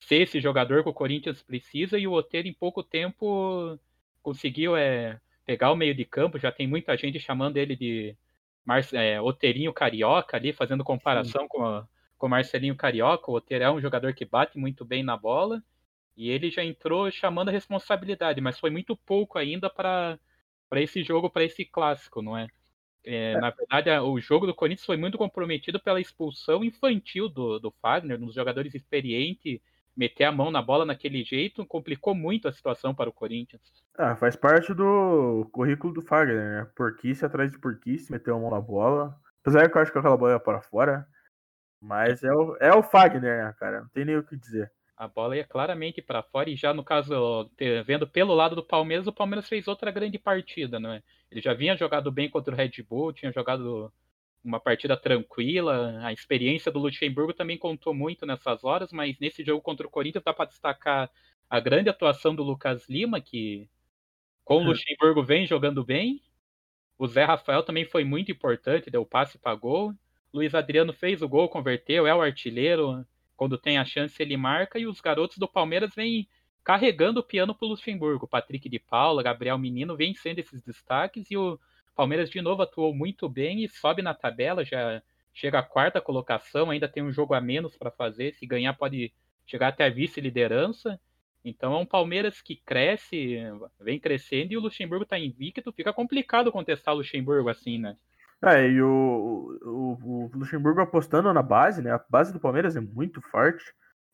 ser 0.00 0.22
esse 0.22 0.40
jogador 0.40 0.82
que 0.82 0.88
o 0.88 0.94
Corinthians 0.94 1.42
precisa 1.42 1.98
e 1.98 2.06
o 2.06 2.12
Oteiro 2.12 2.48
em 2.48 2.52
pouco 2.52 2.82
tempo 2.82 3.78
conseguiu 4.22 4.76
é, 4.76 5.20
pegar 5.44 5.70
o 5.70 5.76
meio 5.76 5.94
de 5.94 6.04
campo, 6.04 6.38
já 6.38 6.50
tem 6.50 6.66
muita 6.66 6.96
gente 6.96 7.20
chamando 7.20 7.58
ele 7.58 7.76
de 7.76 8.16
Mar 8.64 8.82
é, 8.92 9.20
Oteirinho 9.20 9.72
Carioca 9.72 10.36
ali, 10.36 10.52
fazendo 10.52 10.82
comparação 10.82 11.42
Sim. 11.42 11.48
com 11.48 11.64
a, 11.64 11.86
com 12.16 12.26
o 12.26 12.30
Marcelinho 12.30 12.76
Carioca. 12.76 13.30
O 13.30 13.34
Otero 13.34 13.64
é 13.64 13.70
um 13.70 13.80
jogador 13.80 14.12
que 14.14 14.24
bate 14.24 14.58
muito 14.58 14.84
bem 14.84 15.02
na 15.02 15.16
bola 15.16 15.62
e 16.16 16.30
ele 16.30 16.50
já 16.50 16.64
entrou 16.64 17.10
chamando 17.10 17.50
a 17.50 17.52
responsabilidade, 17.52 18.40
mas 18.40 18.58
foi 18.58 18.70
muito 18.70 18.96
pouco 18.96 19.38
ainda 19.38 19.68
para 19.68 20.18
esse 20.76 21.02
jogo, 21.02 21.28
para 21.28 21.44
esse 21.44 21.64
clássico, 21.64 22.22
não 22.22 22.36
é? 22.36 22.48
É, 23.04 23.32
é. 23.32 23.40
Na 23.40 23.50
verdade, 23.50 23.90
o 24.00 24.18
jogo 24.18 24.46
do 24.46 24.54
Corinthians 24.54 24.86
foi 24.86 24.96
muito 24.96 25.18
comprometido 25.18 25.78
pela 25.78 26.00
expulsão 26.00 26.64
infantil 26.64 27.28
do, 27.28 27.58
do 27.58 27.70
Fagner, 27.70 28.18
nos 28.18 28.34
jogadores 28.34 28.74
experientes, 28.74 29.60
meter 29.96 30.24
a 30.24 30.32
mão 30.32 30.50
na 30.50 30.60
bola 30.60 30.84
naquele 30.84 31.22
jeito 31.22 31.64
complicou 31.64 32.14
muito 32.14 32.48
a 32.48 32.52
situação 32.52 32.94
para 32.94 33.08
o 33.08 33.12
Corinthians. 33.12 33.62
Ah, 33.96 34.16
faz 34.16 34.36
parte 34.36 34.74
do 34.74 35.48
currículo 35.52 35.94
do 35.94 36.02
Fagner, 36.02 36.36
né? 36.36 36.68
Porquice 36.74 37.24
atrás 37.24 37.50
de 37.50 37.58
porquice, 37.58 38.10
meteu 38.10 38.36
a 38.36 38.38
mão 38.38 38.50
na 38.50 38.60
bola. 38.60 39.18
Apesar 39.40 39.70
que 39.70 39.76
eu 39.76 39.82
acho 39.82 39.92
que 39.92 39.98
aquela 39.98 40.16
bola 40.16 40.32
ia 40.32 40.40
para 40.40 40.60
fora, 40.60 41.06
mas 41.80 42.22
é 42.22 42.32
o, 42.32 42.56
é 42.60 42.74
o 42.74 42.82
Fagner, 42.82 43.44
né, 43.46 43.54
cara? 43.58 43.82
Não 43.82 43.88
tem 43.88 44.04
nem 44.04 44.16
o 44.16 44.24
que 44.26 44.36
dizer. 44.36 44.72
A 44.96 45.06
bola 45.06 45.36
ia 45.36 45.44
claramente 45.46 46.00
para 46.00 46.22
fora 46.22 46.48
e 46.48 46.56
já 46.56 46.72
no 46.72 46.82
caso, 46.82 47.50
vendo 47.84 48.06
pelo 48.08 48.34
lado 48.34 48.56
do 48.56 48.64
Palmeiras, 48.64 49.06
o 49.06 49.12
Palmeiras 49.12 49.46
fez 49.48 49.68
outra 49.68 49.90
grande 49.90 50.18
partida, 50.18 50.80
não 50.80 50.90
é? 50.92 51.02
Ele 51.30 51.40
já 51.42 51.52
vinha 51.52 51.76
jogado 51.76 52.10
bem 52.10 52.30
contra 52.30 52.54
o 52.54 52.56
Red 52.56 52.82
Bull, 52.88 53.12
tinha 53.12 53.30
jogado 53.30 53.92
uma 54.44 54.60
partida 54.60 54.96
tranquila. 54.96 55.98
A 56.04 56.12
experiência 56.12 56.72
do 56.72 56.78
Luxemburgo 56.78 57.34
também 57.34 57.58
contou 57.58 57.94
muito 57.94 58.24
nessas 58.26 58.64
horas, 58.64 58.92
mas 58.92 59.18
nesse 59.20 59.44
jogo 59.44 59.62
contra 59.62 59.86
o 59.86 59.90
Corinthians 59.90 60.24
dá 60.24 60.32
para 60.34 60.46
destacar 60.46 61.10
a 61.50 61.60
grande 61.60 61.90
atuação 61.90 62.34
do 62.34 62.42
Lucas 62.42 62.88
Lima, 62.88 63.20
que 63.20 63.68
com 64.44 64.56
o 64.58 64.64
Luxemburgo 64.64 65.22
vem 65.24 65.46
jogando 65.46 65.84
bem, 65.84 66.22
O 66.98 67.06
Zé 67.08 67.24
Rafael 67.24 67.62
também 67.62 67.84
foi 67.86 68.04
muito 68.04 68.30
importante, 68.32 68.90
deu 68.90 69.04
passe 69.06 69.38
para 69.38 69.54
gol. 69.56 69.94
Luiz 70.36 70.54
Adriano 70.54 70.92
fez 70.92 71.22
o 71.22 71.28
gol, 71.28 71.48
converteu, 71.48 72.06
é 72.06 72.14
o 72.14 72.20
artilheiro. 72.20 73.06
Quando 73.34 73.56
tem 73.56 73.78
a 73.78 73.86
chance, 73.86 74.22
ele 74.22 74.36
marca. 74.36 74.78
E 74.78 74.86
os 74.86 75.00
garotos 75.00 75.38
do 75.38 75.48
Palmeiras 75.48 75.94
vêm 75.94 76.28
carregando 76.62 77.20
o 77.20 77.22
piano 77.22 77.54
para 77.54 77.64
o 77.64 77.70
Luxemburgo. 77.70 78.28
Patrick 78.28 78.68
de 78.68 78.78
Paula, 78.78 79.22
Gabriel 79.22 79.56
Menino 79.56 79.96
vem 79.96 80.14
sendo 80.14 80.38
esses 80.38 80.60
destaques. 80.60 81.30
E 81.30 81.38
o 81.38 81.58
Palmeiras 81.94 82.28
de 82.28 82.42
novo 82.42 82.60
atuou 82.60 82.94
muito 82.94 83.30
bem 83.30 83.64
e 83.64 83.68
sobe 83.68 84.02
na 84.02 84.12
tabela, 84.12 84.62
já 84.62 85.02
chega 85.32 85.58
à 85.58 85.62
quarta 85.62 86.02
colocação. 86.02 86.70
Ainda 86.70 86.86
tem 86.86 87.02
um 87.02 87.12
jogo 87.12 87.32
a 87.32 87.40
menos 87.40 87.74
para 87.74 87.90
fazer. 87.90 88.34
Se 88.34 88.44
ganhar, 88.44 88.74
pode 88.74 89.14
chegar 89.46 89.68
até 89.68 89.86
a 89.86 89.90
vice-liderança. 89.90 91.00
Então 91.42 91.72
é 91.72 91.78
um 91.78 91.86
Palmeiras 91.86 92.42
que 92.42 92.56
cresce, 92.56 93.38
vem 93.80 93.98
crescendo 93.98 94.52
e 94.52 94.56
o 94.58 94.60
Luxemburgo 94.60 95.04
está 95.04 95.18
invicto. 95.18 95.72
Fica 95.72 95.94
complicado 95.94 96.52
contestar 96.52 96.92
o 96.92 96.98
Luxemburgo 96.98 97.48
assim, 97.48 97.78
né? 97.78 97.96
É, 98.44 98.68
e 98.68 98.82
o, 98.82 99.58
o, 99.62 99.98
o, 100.02 100.30
Luxemburgo 100.34 100.80
apostando 100.80 101.32
na 101.32 101.42
base, 101.42 101.82
né? 101.82 101.92
A 101.92 102.04
base 102.08 102.32
do 102.32 102.40
Palmeiras 102.40 102.76
é 102.76 102.80
muito 102.80 103.20
forte. 103.20 103.64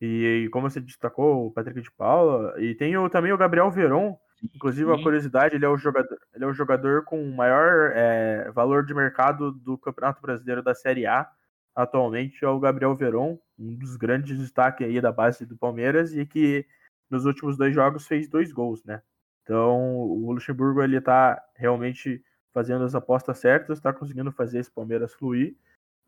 E, 0.00 0.44
e 0.44 0.48
como 0.50 0.68
você 0.68 0.80
destacou, 0.80 1.46
o 1.46 1.50
Patrick 1.50 1.80
de 1.80 1.90
Paula. 1.92 2.54
E 2.60 2.74
tem 2.74 2.96
o, 2.96 3.08
também 3.10 3.32
o 3.32 3.38
Gabriel 3.38 3.70
Veron. 3.70 4.16
Inclusive, 4.42 4.92
Sim. 4.92 5.00
a 5.00 5.02
curiosidade, 5.02 5.54
ele 5.54 5.64
é 5.64 5.68
o 5.68 5.78
jogador, 5.78 6.18
ele 6.34 6.44
é 6.44 6.46
o 6.46 6.52
jogador 6.52 7.04
com 7.04 7.22
o 7.22 7.34
maior 7.34 7.92
é, 7.94 8.50
valor 8.50 8.84
de 8.84 8.92
mercado 8.92 9.52
do 9.52 9.78
Campeonato 9.78 10.20
Brasileiro 10.20 10.62
da 10.62 10.74
Série 10.74 11.06
A. 11.06 11.28
Atualmente 11.74 12.44
é 12.44 12.48
o 12.48 12.58
Gabriel 12.58 12.94
Veron, 12.94 13.38
um 13.58 13.74
dos 13.76 13.96
grandes 13.96 14.36
destaques 14.36 14.86
aí 14.86 15.00
da 15.00 15.12
base 15.12 15.46
do 15.46 15.56
Palmeiras 15.56 16.14
e 16.14 16.26
que 16.26 16.66
nos 17.08 17.24
últimos 17.24 17.56
dois 17.56 17.74
jogos 17.74 18.06
fez 18.06 18.28
dois 18.28 18.52
gols, 18.52 18.84
né? 18.84 19.00
Então, 19.42 19.80
o 19.80 20.32
Luxemburgo 20.32 20.82
ele 20.82 21.00
tá 21.00 21.40
realmente 21.56 22.22
fazendo 22.52 22.84
as 22.84 22.94
apostas 22.94 23.38
certas, 23.38 23.78
está 23.78 23.92
conseguindo 23.92 24.30
fazer 24.32 24.58
esse 24.58 24.70
Palmeiras 24.70 25.12
fluir, 25.12 25.54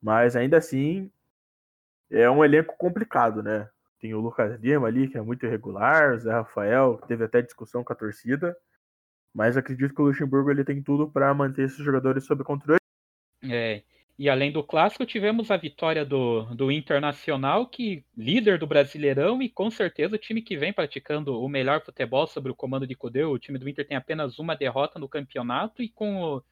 mas 0.03 0.37
ainda 0.37 0.59
assim 0.59 1.11
é 2.11 2.29
um 2.29 2.45
elenco 2.45 2.77
complicado, 2.77 3.43
né? 3.43 3.69
Tem 4.01 4.13
o 4.15 4.21
Lucas 4.21 4.61
Lima 4.61 4.87
ali, 4.87 5.09
que 5.09 5.17
é 5.17 5.23
muito 5.23 5.47
irregular, 5.47 6.15
o 6.15 6.19
Zé 6.19 6.31
Rafael, 6.31 7.01
teve 7.09 7.25
até 7.25 7.41
discussão 7.41 7.83
com 7.83 7.93
a 7.93 7.97
torcida, 7.97 8.57
mas 9.33 9.57
acredito 9.57 9.95
que 9.95 10.03
o 10.03 10.05
Luxemburgo 10.05 10.51
ele 10.51 10.65
tem 10.65 10.83
tudo 10.83 11.11
para 11.11 11.33
manter 11.33 11.63
esses 11.63 11.83
jogadores 11.85 12.25
sob 12.25 12.45
controle. 12.45 12.79
É, 13.43 13.83
e 14.17 14.29
além 14.29 14.53
do 14.53 14.63
clássico, 14.63 15.05
tivemos 15.05 15.51
a 15.51 15.57
vitória 15.57 16.05
do, 16.05 16.43
do 16.55 16.71
Internacional, 16.71 17.67
que 17.67 18.05
líder 18.17 18.59
do 18.59 18.67
Brasileirão 18.67 19.43
e 19.43 19.49
com 19.49 19.69
certeza 19.71 20.15
o 20.15 20.19
time 20.19 20.41
que 20.41 20.57
vem 20.57 20.73
praticando 20.73 21.41
o 21.41 21.49
melhor 21.49 21.85
futebol 21.85 22.25
sobre 22.27 22.53
o 22.53 22.55
comando 22.55 22.87
de 22.87 22.95
Cudeu. 22.95 23.33
O 23.33 23.39
time 23.39 23.59
do 23.59 23.69
Inter 23.69 23.87
tem 23.87 23.97
apenas 23.97 24.39
uma 24.39 24.55
derrota 24.55 25.01
no 25.01 25.09
campeonato 25.09 25.83
e 25.83 25.89
com 25.89 26.23
o, 26.23 26.43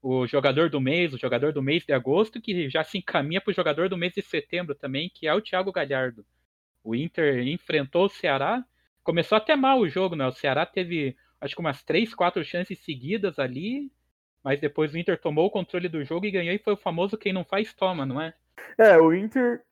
o 0.00 0.26
jogador 0.28 0.70
do 0.70 0.80
mês, 0.80 1.12
o 1.12 1.18
jogador 1.18 1.52
do 1.52 1.60
mês 1.60 1.84
de 1.84 1.92
agosto, 1.92 2.40
que 2.40 2.70
já 2.70 2.84
se 2.84 2.98
encaminha 2.98 3.40
para 3.40 3.50
o 3.50 3.54
jogador 3.54 3.88
do 3.88 3.96
mês 3.96 4.12
de 4.12 4.22
setembro 4.22 4.76
também, 4.76 5.10
que 5.12 5.26
é 5.26 5.34
o 5.34 5.40
Thiago 5.40 5.72
Galhardo. 5.72 6.24
O 6.84 6.94
Inter 6.94 7.44
enfrentou 7.48 8.04
o 8.04 8.08
Ceará, 8.08 8.64
começou 9.02 9.36
até 9.36 9.56
mal 9.56 9.80
o 9.80 9.88
jogo, 9.88 10.14
né? 10.14 10.26
O 10.26 10.32
Ceará 10.32 10.64
teve 10.64 11.16
acho 11.40 11.54
que 11.56 11.60
umas 11.60 11.82
três, 11.82 12.14
quatro 12.14 12.44
chances 12.44 12.78
seguidas 12.80 13.38
ali, 13.38 13.90
mas 14.42 14.60
depois 14.60 14.92
o 14.92 14.98
Inter 14.98 15.18
tomou 15.20 15.46
o 15.46 15.50
controle 15.50 15.88
do 15.88 16.04
jogo 16.04 16.26
e 16.26 16.30
ganhou 16.30 16.54
e 16.54 16.58
foi 16.58 16.74
o 16.74 16.78
famoso 16.78 17.18
quem 17.18 17.32
não 17.32 17.44
faz 17.44 17.72
toma, 17.72 18.06
não 18.06 18.20
é? 18.20 18.34
É, 18.78 18.96
o 18.98 19.12
Inter, 19.12 19.62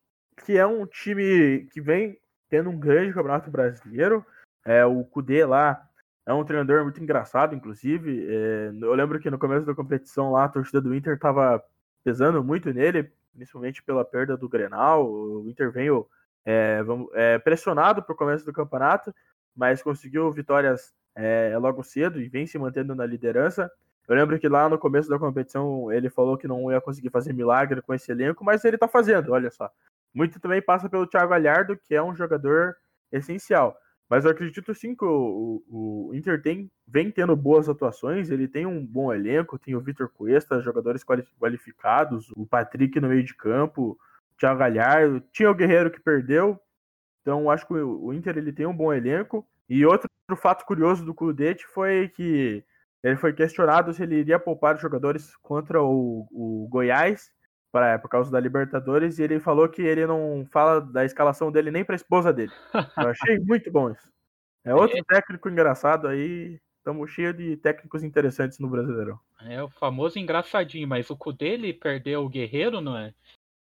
que 0.44 0.57
é 0.57 0.66
um 0.66 0.87
time 0.87 1.66
que 1.72 1.81
vem 1.81 2.18
tendo 2.48 2.70
um 2.70 2.78
grande 2.78 3.12
campeonato 3.12 3.50
brasileiro, 3.50 4.24
é, 4.64 4.85
o 4.85 5.04
Kudê 5.04 5.44
lá 5.44 5.88
é 6.26 6.33
um 6.33 6.44
treinador 6.44 6.83
muito 6.83 7.02
engraçado, 7.02 7.54
inclusive. 7.54 8.26
É, 8.28 8.68
eu 8.68 8.94
lembro 8.94 9.18
que 9.18 9.31
no 9.31 9.38
começo 9.38 9.64
da 9.64 9.74
competição 9.74 10.33
lá, 10.33 10.44
a 10.44 10.48
torcida 10.48 10.81
do 10.81 10.94
Inter 10.94 11.14
estava 11.14 11.62
pesando 12.04 12.44
muito 12.44 12.70
nele, 12.72 13.11
principalmente 13.35 13.83
pela 13.83 14.04
perda 14.04 14.37
do 14.37 14.48
Grenal. 14.48 15.11
O 15.11 15.48
Inter 15.48 15.72
veio 15.72 16.07
é, 16.44 16.83
vamos, 16.83 17.09
é, 17.14 17.38
pressionado 17.38 18.02
para 18.02 18.12
o 18.12 18.16
começo 18.16 18.44
do 18.44 18.52
campeonato, 18.52 19.14
mas 19.54 19.83
conseguiu 19.83 20.31
vitórias 20.31 20.92
é, 21.14 21.57
logo 21.59 21.83
cedo 21.83 22.20
e 22.20 22.28
vem 22.28 22.46
se 22.46 22.59
mantendo 22.59 22.94
na 22.94 23.04
liderança. 23.04 23.70
Eu 24.09 24.16
lembro 24.16 24.38
que 24.38 24.49
lá 24.49 24.68
no 24.71 24.79
começo 24.79 25.11
da 25.11 25.18
competição 25.18 25.92
ele 25.92 26.09
falou 26.09 26.38
que 26.38 26.49
não 26.49 26.73
ia 26.73 26.81
conseguir 26.81 27.11
fazer 27.11 27.35
milagre 27.35 27.83
com 27.83 27.92
esse 27.92 28.11
elenco, 28.11 28.42
mas 28.42 28.64
ele 28.64 28.79
tá 28.79 28.88
fazendo, 28.88 29.33
olha 29.33 29.51
só. 29.51 29.71
Muito 30.14 30.40
também 30.40 30.62
passa 30.62 30.88
pelo 30.88 31.07
Thiago 31.07 31.29
Galhardo, 31.29 31.77
que 31.77 31.94
é 31.94 32.03
um 32.03 32.16
jogador 32.16 32.75
essencial. 33.12 33.79
Mas 34.09 34.25
eu 34.25 34.31
acredito 34.31 34.75
sim 34.75 34.94
que 34.97 35.05
o, 35.05 35.62
o, 35.68 36.09
o 36.09 36.14
Inter 36.14 36.40
tem, 36.40 36.71
vem 36.87 37.11
tendo 37.11 37.37
boas 37.37 37.68
atuações, 37.68 38.31
ele 38.31 38.49
tem 38.49 38.64
um 38.64 38.85
bom 38.85 39.12
elenco, 39.12 39.59
tem 39.59 39.75
o 39.75 39.81
Vitor 39.81 40.09
Cuesta, 40.09 40.62
jogadores 40.62 41.05
qualificados, 41.38 42.31
o 42.35 42.47
Patrick 42.47 42.99
no 42.99 43.09
meio 43.09 43.23
de 43.23 43.35
campo, 43.35 43.99
o 44.33 44.38
Thiago 44.38 44.61
Galhardo, 44.61 45.23
tinha 45.31 45.51
o 45.51 45.55
Guerreiro 45.55 45.90
que 45.90 46.01
perdeu. 46.01 46.59
Então 47.21 47.51
acho 47.51 47.66
que 47.66 47.75
o, 47.75 48.05
o 48.07 48.14
Inter 48.14 48.38
ele 48.38 48.53
tem 48.55 48.64
um 48.64 48.75
bom 48.75 48.90
elenco. 48.90 49.47
E 49.68 49.85
outro 49.85 50.09
fato 50.35 50.64
curioso 50.64 51.05
do 51.05 51.12
Cludete 51.12 51.66
foi 51.66 52.09
que 52.09 52.64
ele 53.02 53.16
foi 53.16 53.32
questionado 53.32 53.92
se 53.92 54.02
ele 54.02 54.16
iria 54.16 54.38
poupar 54.38 54.74
os 54.74 54.82
jogadores 54.82 55.37
contra 55.37 55.82
o, 55.82 56.26
o 56.30 56.68
Goiás 56.70 57.30
pra, 57.70 57.98
por 57.98 58.08
causa 58.08 58.30
da 58.30 58.40
Libertadores 58.40 59.18
e 59.18 59.22
ele 59.22 59.38
falou 59.38 59.68
que 59.68 59.82
ele 59.82 60.06
não 60.06 60.46
fala 60.50 60.80
da 60.80 61.04
escalação 61.04 61.52
dele 61.52 61.70
nem 61.70 61.84
para 61.84 61.94
a 61.94 61.96
esposa 61.96 62.32
dele. 62.32 62.52
Eu 62.96 63.08
achei 63.08 63.38
muito 63.40 63.70
bom 63.70 63.90
isso. 63.90 64.11
É 64.64 64.74
outro 64.74 64.98
é. 64.98 65.02
técnico 65.02 65.48
engraçado 65.48 66.08
aí. 66.08 66.58
Estamos 66.78 67.11
cheios 67.11 67.37
de 67.37 67.56
técnicos 67.56 68.02
interessantes 68.02 68.58
no 68.58 68.68
Brasileirão. 68.68 69.18
É 69.42 69.62
o 69.62 69.68
famoso 69.68 70.18
engraçadinho, 70.18 70.88
mas 70.88 71.11
o 71.11 71.16
cu 71.16 71.32
dele 71.32 71.72
perdeu 71.72 72.24
o 72.24 72.28
Guerreiro, 72.28 72.80
não 72.80 72.96
é? 72.96 73.12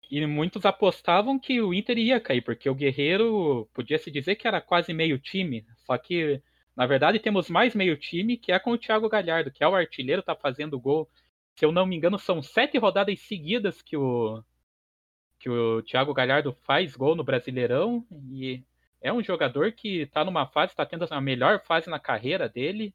E 0.08 0.24
muitos 0.24 0.64
apostavam 0.64 1.38
que 1.38 1.60
o 1.60 1.74
Inter 1.74 1.98
ia 1.98 2.20
cair, 2.20 2.40
porque 2.40 2.70
o 2.70 2.74
Guerreiro 2.74 3.68
podia 3.74 3.98
se 3.98 4.10
dizer 4.10 4.36
que 4.36 4.46
era 4.46 4.60
quase 4.60 4.92
meio 4.92 5.18
time, 5.18 5.66
só 5.84 5.98
que 5.98 6.40
na 6.76 6.86
verdade, 6.86 7.18
temos 7.18 7.48
mais 7.48 7.74
meio 7.74 7.96
time, 7.96 8.36
que 8.36 8.52
é 8.52 8.58
com 8.58 8.72
o 8.72 8.78
Thiago 8.78 9.08
Galhardo, 9.08 9.50
que 9.50 9.64
é 9.64 9.68
o 9.68 9.74
artilheiro, 9.74 10.22
tá 10.22 10.36
fazendo 10.36 10.78
gol. 10.78 11.08
Se 11.54 11.64
eu 11.64 11.72
não 11.72 11.86
me 11.86 11.96
engano, 11.96 12.18
são 12.18 12.42
sete 12.42 12.76
rodadas 12.76 13.18
seguidas 13.20 13.80
que 13.80 13.96
o 13.96 14.44
que 15.38 15.50
o 15.50 15.82
Thiago 15.82 16.14
Galhardo 16.14 16.52
faz 16.62 16.96
gol 16.96 17.14
no 17.14 17.24
Brasileirão 17.24 18.06
e 18.30 18.62
é 19.00 19.12
um 19.12 19.22
jogador 19.22 19.72
que 19.72 20.00
está 20.00 20.24
numa 20.24 20.46
fase, 20.46 20.72
está 20.72 20.84
tendo 20.84 21.06
a 21.10 21.20
melhor 21.20 21.62
fase 21.64 21.88
na 21.88 22.00
carreira 22.00 22.48
dele. 22.48 22.94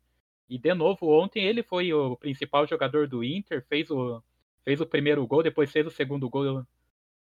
E 0.49 0.57
de 0.57 0.73
novo, 0.73 1.07
ontem 1.09 1.43
ele 1.45 1.63
foi 1.63 1.93
o 1.93 2.17
principal 2.17 2.67
jogador 2.67 3.07
do 3.07 3.23
Inter, 3.23 3.63
fez 3.67 3.89
o, 3.89 4.21
fez 4.63 4.81
o 4.81 4.85
primeiro 4.85 5.25
gol, 5.25 5.43
depois 5.43 5.71
fez 5.71 5.85
o 5.85 5.91
segundo 5.91 6.29
gol, 6.29 6.65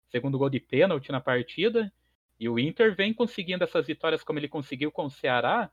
segundo 0.08 0.38
gol 0.38 0.48
de 0.48 0.60
pênalti 0.60 1.12
na 1.12 1.20
partida. 1.20 1.92
E 2.40 2.48
o 2.48 2.58
Inter 2.58 2.94
vem 2.94 3.12
conseguindo 3.12 3.64
essas 3.64 3.86
vitórias 3.86 4.22
como 4.22 4.38
ele 4.38 4.48
conseguiu 4.48 4.90
com 4.90 5.06
o 5.06 5.10
Ceará, 5.10 5.70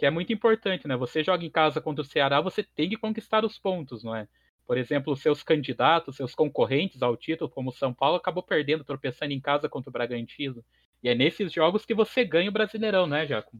que 0.00 0.06
é 0.06 0.10
muito 0.10 0.32
importante, 0.32 0.88
né? 0.88 0.96
Você 0.96 1.22
joga 1.22 1.44
em 1.44 1.50
casa 1.50 1.78
contra 1.78 2.00
o 2.00 2.04
Ceará, 2.06 2.40
você 2.40 2.62
tem 2.62 2.88
que 2.88 2.96
conquistar 2.96 3.44
os 3.44 3.58
pontos, 3.58 4.02
não 4.02 4.16
é? 4.16 4.26
Por 4.66 4.78
exemplo, 4.78 5.14
seus 5.14 5.42
candidatos, 5.42 6.16
seus 6.16 6.34
concorrentes 6.34 7.02
ao 7.02 7.18
título, 7.18 7.50
como 7.50 7.68
o 7.68 7.72
São 7.72 7.92
Paulo, 7.92 8.16
acabou 8.16 8.42
perdendo, 8.42 8.82
tropeçando 8.82 9.34
em 9.34 9.40
casa 9.40 9.68
contra 9.68 9.90
o 9.90 9.92
Bragantino. 9.92 10.64
E 11.02 11.10
é 11.10 11.14
nesses 11.14 11.52
jogos 11.52 11.84
que 11.84 11.92
você 11.92 12.24
ganha 12.24 12.48
o 12.48 12.52
Brasileirão, 12.52 13.06
né, 13.06 13.26
Jaco? 13.26 13.58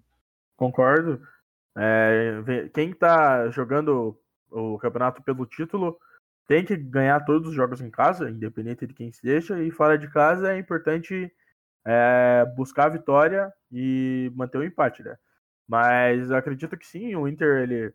Concordo. 0.56 1.20
É, 1.76 2.42
quem 2.72 2.90
está 2.90 3.50
jogando 3.50 4.18
o 4.50 4.78
campeonato 4.78 5.22
pelo 5.22 5.44
título 5.44 5.98
tem 6.48 6.64
que 6.64 6.74
ganhar 6.74 7.20
todos 7.26 7.50
os 7.50 7.54
jogos 7.54 7.82
em 7.82 7.90
casa, 7.90 8.30
independente 8.30 8.86
de 8.86 8.94
quem 8.94 9.12
seja, 9.12 9.62
e 9.62 9.70
fora 9.70 9.98
de 9.98 10.08
casa 10.08 10.54
é 10.54 10.58
importante 10.58 11.30
é, 11.86 12.46
buscar 12.56 12.86
a 12.86 12.96
vitória 12.96 13.52
e 13.70 14.32
manter 14.34 14.56
o 14.56 14.64
empate, 14.64 15.02
né? 15.02 15.18
Mas 15.70 16.32
acredito 16.32 16.76
que 16.76 16.84
sim, 16.84 17.14
o 17.14 17.28
Inter 17.28 17.62
ele, 17.62 17.94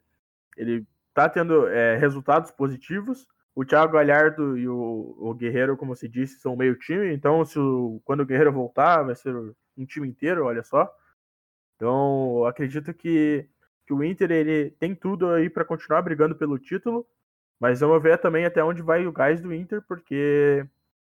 ele 0.55 0.87
tá 1.13 1.27
tendo 1.27 1.67
é, 1.67 1.97
resultados 1.97 2.49
positivos. 2.49 3.27
O 3.53 3.65
Thiago 3.65 3.91
Galhardo 3.91 4.57
e 4.57 4.65
o, 4.65 5.17
o, 5.19 5.33
Guerreiro, 5.33 5.75
como 5.75 5.93
você 5.93 6.07
disse, 6.07 6.39
são 6.39 6.55
meio 6.55 6.79
time, 6.79 7.13
então 7.13 7.43
se 7.43 7.59
o, 7.59 8.01
quando 8.05 8.21
o 8.21 8.25
Guerreiro 8.25 8.53
voltar, 8.53 9.03
vai 9.03 9.13
ser 9.13 9.35
um 9.77 9.85
time 9.85 10.07
inteiro, 10.07 10.45
olha 10.45 10.63
só. 10.63 10.89
Então, 11.75 12.45
acredito 12.45 12.93
que, 12.93 13.45
que 13.85 13.93
o 13.93 14.01
Inter 14.01 14.31
ele 14.31 14.71
tem 14.71 14.95
tudo 14.95 15.29
aí 15.31 15.49
para 15.49 15.65
continuar 15.65 16.01
brigando 16.01 16.35
pelo 16.35 16.57
título, 16.57 17.05
mas 17.59 17.81
vamos 17.81 18.01
ver 18.01 18.19
também 18.19 18.45
até 18.45 18.63
onde 18.63 18.81
vai 18.81 19.05
o 19.05 19.11
gás 19.11 19.41
do 19.41 19.53
Inter, 19.53 19.81
porque 19.85 20.65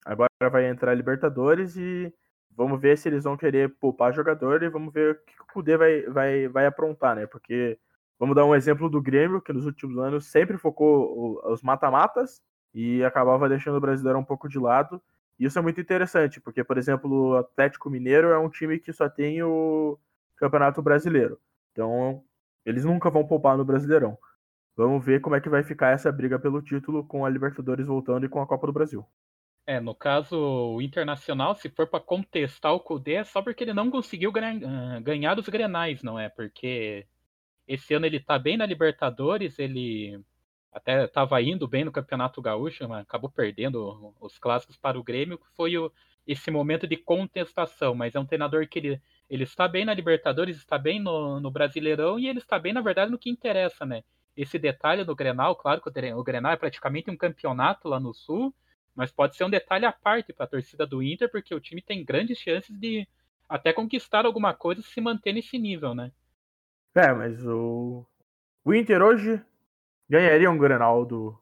agora 0.03 0.29
vai 0.51 0.67
entrar 0.67 0.95
Libertadores 0.95 1.77
e 1.77 2.11
Vamos 2.58 2.82
ver 2.82 2.97
se 2.97 3.08
eles 3.08 3.24
vão 3.24 3.38
querer 3.38 3.70
poupar 3.76 4.12
jogador 4.12 4.64
e 4.64 4.70
vamos 4.70 4.91
ver 4.91 5.12
o 5.12 5.16
que 5.16 5.41
o 5.41 5.45
Kudê 5.53 5.78
vai, 5.78 6.01
vai, 6.08 6.47
vai 6.47 6.66
aprontar, 6.66 7.16
né? 7.16 7.28
Porque 7.28 7.78
vamos 8.18 8.36
dar 8.36 8.45
um 8.45 8.55
exemplo 8.55 8.89
do 8.89 8.99
Grêmio, 8.99 9.39
que 9.39 9.53
nos 9.53 9.68
últimos 9.68 9.99
anos 9.99 10.26
sempre 10.26 10.58
focou 10.58 11.39
os 11.45 11.62
mata-matas 11.62 12.41
e 12.74 13.03
acabava 13.03 13.47
deixando 13.47 13.78
o 13.78 13.80
brasileiro 13.80 14.18
um 14.18 14.24
pouco 14.24 14.49
de 14.49 14.58
lado. 14.58 14.99
Isso 15.39 15.60
é 15.60 15.62
muito 15.62 15.80
interessante, 15.80 16.41
porque, 16.41 16.64
por 16.64 16.80
exemplo, 16.80 17.12
o 17.12 17.38
Atlético 17.38 17.91
Mineiro 17.91 18.30
é 18.30 18.39
um 18.39 18.49
time 18.49 18.80
que 18.80 18.91
só 18.91 19.08
tem 19.08 19.43
o 19.43 19.99
Campeonato 20.36 20.82
Brasileiro. 20.82 21.39
Então, 21.72 22.24
eles 22.66 22.84
nunca 22.84 23.12
vão 23.12 23.24
poupar 23.24 23.55
no 23.55 23.64
Brasileirão. 23.64 24.18
Vamos 24.76 25.05
ver 25.05 25.22
como 25.22 25.36
é 25.36 25.41
que 25.41 25.49
vai 25.49 25.62
ficar 25.64 25.89
essa 25.91 26.12
briga 26.12 26.39
pelo 26.39 26.60
título 26.60 27.05
com 27.05 27.24
a 27.24 27.30
Libertadores 27.30 27.86
voltando 27.86 28.26
e 28.26 28.30
com 28.30 28.41
a 28.41 28.47
Copa 28.47 28.66
do 28.66 28.74
Brasil. 28.74 29.05
É, 29.70 29.82
no 29.82 29.93
caso, 29.93 30.38
o 30.38 30.82
Internacional, 30.82 31.53
se 31.53 31.70
for 31.70 31.88
para 31.88 31.99
contestar 31.99 32.74
o 32.74 32.80
Cudê, 32.80 33.15
é 33.15 33.24
só 33.26 33.41
porque 33.41 33.65
ele 33.65 33.74
não 33.74 33.91
conseguiu 33.91 34.32
ganhar, 34.32 35.01
ganhar 35.01 35.38
os 35.38 35.49
Grenais, 35.49 36.01
não 36.01 36.18
é? 36.18 36.30
Porque 36.30 37.05
esse 37.68 37.93
ano 37.93 38.05
ele 38.05 38.20
tá 38.22 38.39
bem 38.39 38.55
na 38.55 38.65
Libertadores, 38.65 39.59
ele 39.59 40.24
até 40.72 41.03
estava 41.03 41.41
indo 41.41 41.68
bem 41.68 41.84
no 41.84 41.91
Campeonato 41.91 42.41
Gaúcho, 42.41 42.88
mas 42.88 43.01
acabou 43.01 43.30
perdendo 43.30 44.15
os 44.22 44.39
clássicos 44.39 44.78
para 44.78 44.97
o 44.97 45.03
Grêmio, 45.03 45.38
foi 45.53 45.78
o, 45.78 45.91
esse 46.26 46.49
momento 46.49 46.88
de 46.88 46.95
contestação, 46.95 47.93
mas 47.93 48.15
é 48.15 48.20
um 48.22 48.26
treinador 48.26 48.70
que 48.70 48.80
ele, 48.80 49.01
ele 49.30 49.43
está 49.43 49.68
bem 49.68 49.84
na 49.84 49.93
Libertadores, 49.93 50.55
está 50.55 50.78
bem 50.78 50.97
no, 51.01 51.41
no 51.41 51.51
Brasileirão 51.51 52.18
e 52.18 52.30
ele 52.30 52.39
está 52.39 52.57
bem, 52.57 52.72
na 52.72 52.82
verdade, 52.82 53.11
no 53.11 53.20
que 53.20 53.30
interessa, 53.30 53.86
né? 53.86 54.03
Esse 54.36 54.57
detalhe 54.57 55.03
do 55.03 55.15
Grenal, 55.15 55.57
claro 55.57 55.82
que 55.82 55.89
o, 55.89 56.20
o 56.20 56.24
Grenal 56.24 56.53
é 56.53 56.57
praticamente 56.57 57.11
um 57.11 57.18
campeonato 57.18 57.89
lá 57.89 57.99
no 57.99 58.13
Sul, 58.13 58.55
mas 58.97 59.11
pode 59.11 59.37
ser 59.37 59.43
um 59.43 59.49
detalhe 59.49 59.85
à 59.85 59.91
parte 59.91 60.33
para 60.33 60.45
a 60.45 60.49
torcida 60.49 60.83
do 60.87 61.03
Inter, 61.03 61.29
porque 61.29 61.53
o 61.53 61.59
time 61.59 61.83
tem 61.83 62.03
grandes 62.03 62.39
chances 62.39 62.75
de 62.75 63.07
até 63.47 63.71
conquistar 63.71 64.25
alguma 64.25 64.55
coisa 64.55 64.81
se 64.81 64.99
manter 64.99 65.33
nesse 65.33 65.59
nível, 65.59 65.93
né? 65.93 66.11
É, 66.95 67.13
mas 67.13 67.45
o, 67.45 68.03
o 68.65 68.73
Inter 68.73 69.03
hoje 69.03 69.39
ganharia 70.09 70.49
um 70.49 70.57
Grenal 70.57 71.05
do, 71.05 71.39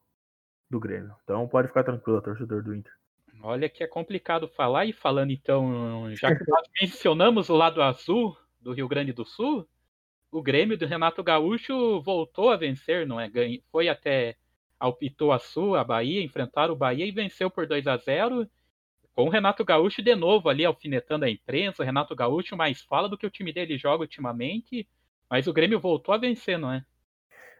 do 0.69 0.81
Grêmio. 0.81 1.15
Então 1.23 1.47
pode 1.47 1.69
ficar 1.69 1.85
tranquilo, 1.85 2.21
torcedor 2.21 2.61
do 2.61 2.75
Inter. 2.75 2.91
Olha 3.41 3.69
que 3.69 3.83
é 3.83 3.87
complicado 3.87 4.49
falar, 4.49 4.85
e 4.85 4.91
falando 4.91 5.31
então, 5.31 6.13
já 6.13 6.35
que 6.35 6.43
nós 6.49 6.67
mencionamos 6.81 7.49
o 7.49 7.55
lado 7.55 7.81
azul 7.81 8.37
do 8.59 8.73
Rio 8.73 8.89
Grande 8.89 9.13
do 9.13 9.23
Sul, 9.23 9.65
o 10.29 10.43
Grêmio 10.43 10.77
do 10.77 10.85
Renato 10.85 11.23
Gaúcho 11.23 12.01
voltou 12.01 12.49
a 12.49 12.57
vencer, 12.57 13.07
não 13.07 13.17
é? 13.17 13.31
Foi 13.71 13.87
até 13.87 14.35
ao 14.79 14.93
Pituaçu, 14.93 15.75
a 15.75 15.83
Bahia, 15.83 16.23
enfrentaram 16.23 16.73
o 16.73 16.77
Bahia 16.77 17.05
e 17.05 17.11
venceu 17.11 17.49
por 17.49 17.67
2 17.67 17.87
a 17.87 17.97
0 17.97 18.49
com 19.13 19.23
o 19.23 19.29
Renato 19.29 19.63
Gaúcho 19.63 20.01
de 20.01 20.13
novo 20.13 20.49
ali 20.49 20.65
alfinetando 20.65 21.25
a 21.25 21.29
imprensa. 21.29 21.81
O 21.81 21.85
Renato 21.85 22.15
Gaúcho 22.15 22.57
mais 22.57 22.81
fala 22.81 23.07
do 23.07 23.17
que 23.17 23.25
o 23.25 23.29
time 23.29 23.53
dele 23.53 23.77
joga 23.77 24.01
ultimamente, 24.01 24.87
mas 25.29 25.47
o 25.47 25.53
Grêmio 25.53 25.79
voltou 25.79 26.13
a 26.13 26.17
vencer, 26.17 26.59
não 26.59 26.71
é? 26.71 26.83